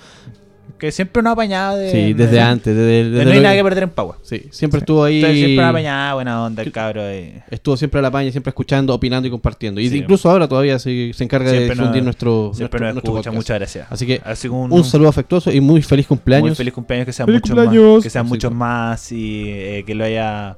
[0.78, 1.90] Que siempre nos ha apañado de.
[1.90, 2.76] Sí, desde de- antes.
[2.76, 4.18] Desde, de desde no hay lo- nada que perder en Pagua.
[4.22, 5.16] Sí, siempre estuvo ahí.
[5.16, 7.00] Entonces, siempre nos ha apañado, buena onda el cabro.
[7.08, 7.42] eh.
[7.50, 9.80] Estuvo siempre a la paña, siempre escuchando, opinando y compartiendo.
[9.80, 9.98] Y Sí.
[9.98, 13.30] incluso ahora todavía se, se encarga de Siempre difundir nuestro, Siempre nuestro, nos nuestro escucha,
[13.30, 13.36] podcast.
[13.36, 13.86] muchas gracias.
[13.90, 16.48] Así que Así un saludo afectuoso y muy feliz cumpleaños.
[16.50, 17.94] Muy feliz cumpleaños, que sean ¡Feliz muchos cumpleaños!
[17.94, 18.02] más.
[18.02, 18.54] Que sean Sí, muchos sí.
[18.56, 20.56] más y eh, que lo haya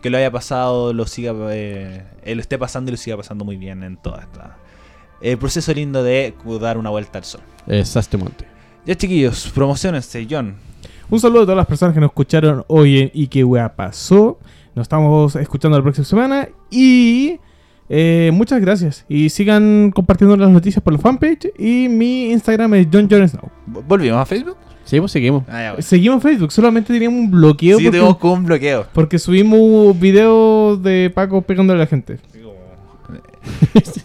[0.00, 3.44] que lo haya pasado, lo siga eh, eh, lo esté pasando y lo siga pasando
[3.44, 4.56] muy bien en toda esta
[5.20, 7.40] el proceso lindo de dar una vuelta al sol.
[7.66, 8.44] Eh, Sastemonte.
[8.86, 10.54] Ya chiquillos, promocionense, John.
[11.10, 14.38] Un saludo a todas las personas que nos escucharon hoy en ¿Y qué hueá pasó?
[14.74, 17.38] Nos estamos escuchando la próxima semana y
[17.88, 19.04] eh, muchas gracias.
[19.08, 23.50] Y sigan compartiendo las noticias por la fanpage y mi Instagram es John Jon Snow.
[23.66, 24.56] ¿Volvimos a Facebook?
[24.84, 25.44] Sí, pues seguimos.
[25.48, 25.82] Ah, ya, bueno.
[25.82, 28.86] Seguimos en Facebook, solamente teníamos un bloqueo Sí, porque, tenemos como un bloqueo.
[28.94, 32.18] porque subimos videos de Paco pegándole a la gente.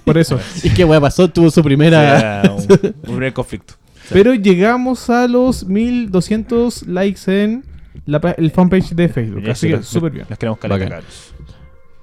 [0.04, 0.40] Por eso.
[0.64, 1.30] ¿Y qué wea pasó?
[1.30, 2.42] Tuvo su primera.
[2.42, 3.76] Era un, un primer conflicto.
[4.10, 7.64] Pero llegamos a los 1200 likes en
[8.06, 9.50] la el fanpage de Facebook.
[9.50, 10.26] Así sí, que súper bien.
[10.30, 11.34] Los queremos cabros.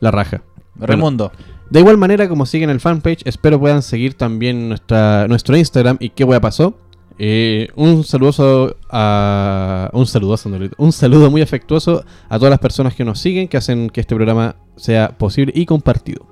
[0.00, 0.42] La raja.
[0.76, 1.32] Raimundo.
[1.68, 6.10] De igual manera, como siguen el fanpage, espero puedan seguir también nuestra, nuestro Instagram y
[6.10, 6.76] qué wea pasó.
[7.18, 9.90] Eh, un saludoso a.
[9.92, 13.90] Un saludoso, un saludo muy afectuoso a todas las personas que nos siguen, que hacen
[13.90, 16.26] que este programa sea posible y compartido.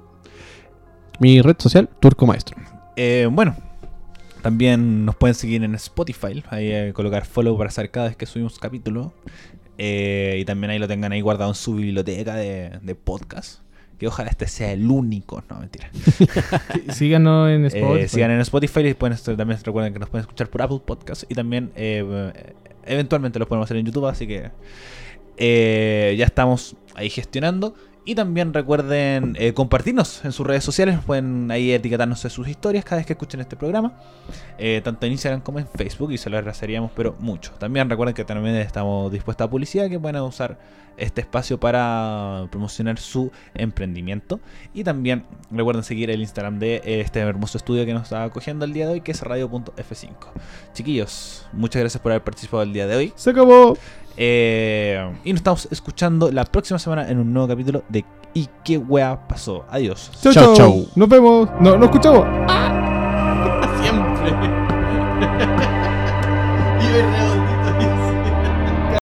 [1.21, 2.57] Mi red social, Turco Maestro.
[2.97, 3.55] Eh, bueno,
[4.43, 6.43] también nos pueden seguir en Spotify.
[6.51, 9.13] Ahí eh, colocar follow para saber cada vez que subimos capítulo.
[9.79, 13.61] Eh, y también ahí lo tengan ahí guardado en su biblioteca de, de podcast.
[13.99, 15.43] Que ojalá este sea el único.
[15.51, 15.91] No, mentira.
[16.93, 18.09] Síganos en Eh, Spotify.
[18.09, 21.25] sigan en Spotify y pueden, también recuerden que nos pueden escuchar por Apple Podcast.
[21.29, 22.33] Y también eh,
[22.87, 24.07] eventualmente los podemos hacer en YouTube.
[24.07, 24.51] Así que
[25.37, 27.75] eh, ya estamos ahí gestionando.
[28.09, 30.99] Y también recuerden eh, compartirnos en sus redes sociales.
[31.05, 34.01] Pueden ahí etiquetarnos en sus historias cada vez que escuchen este programa.
[34.57, 36.13] eh, tanto en Instagram como en Facebook.
[36.13, 37.53] Y se lo agradeceríamos, pero mucho.
[37.59, 39.91] También recuerden que también estamos dispuestos a publicidad.
[39.91, 40.59] Que pueden usar
[40.97, 44.41] este espacio para promocionar su emprendimiento.
[44.73, 48.73] Y también recuerden seguir el Instagram de este hermoso estudio que nos está acogiendo el
[48.73, 50.15] día de hoy, que es radio.f5.
[50.73, 53.13] Chiquillos, muchas gracias por haber participado el día de hoy.
[53.17, 53.77] Se acabó.
[54.21, 58.05] Eh, y nos estamos escuchando la próxima semana en un nuevo capítulo de
[58.35, 59.65] ¿Y qué wea pasó?
[59.71, 60.11] Adiós.
[60.21, 60.55] Chau, Chau, chau.
[60.55, 60.87] chau.
[60.97, 61.49] Nos vemos.
[61.61, 62.98] No, nos escuchamos.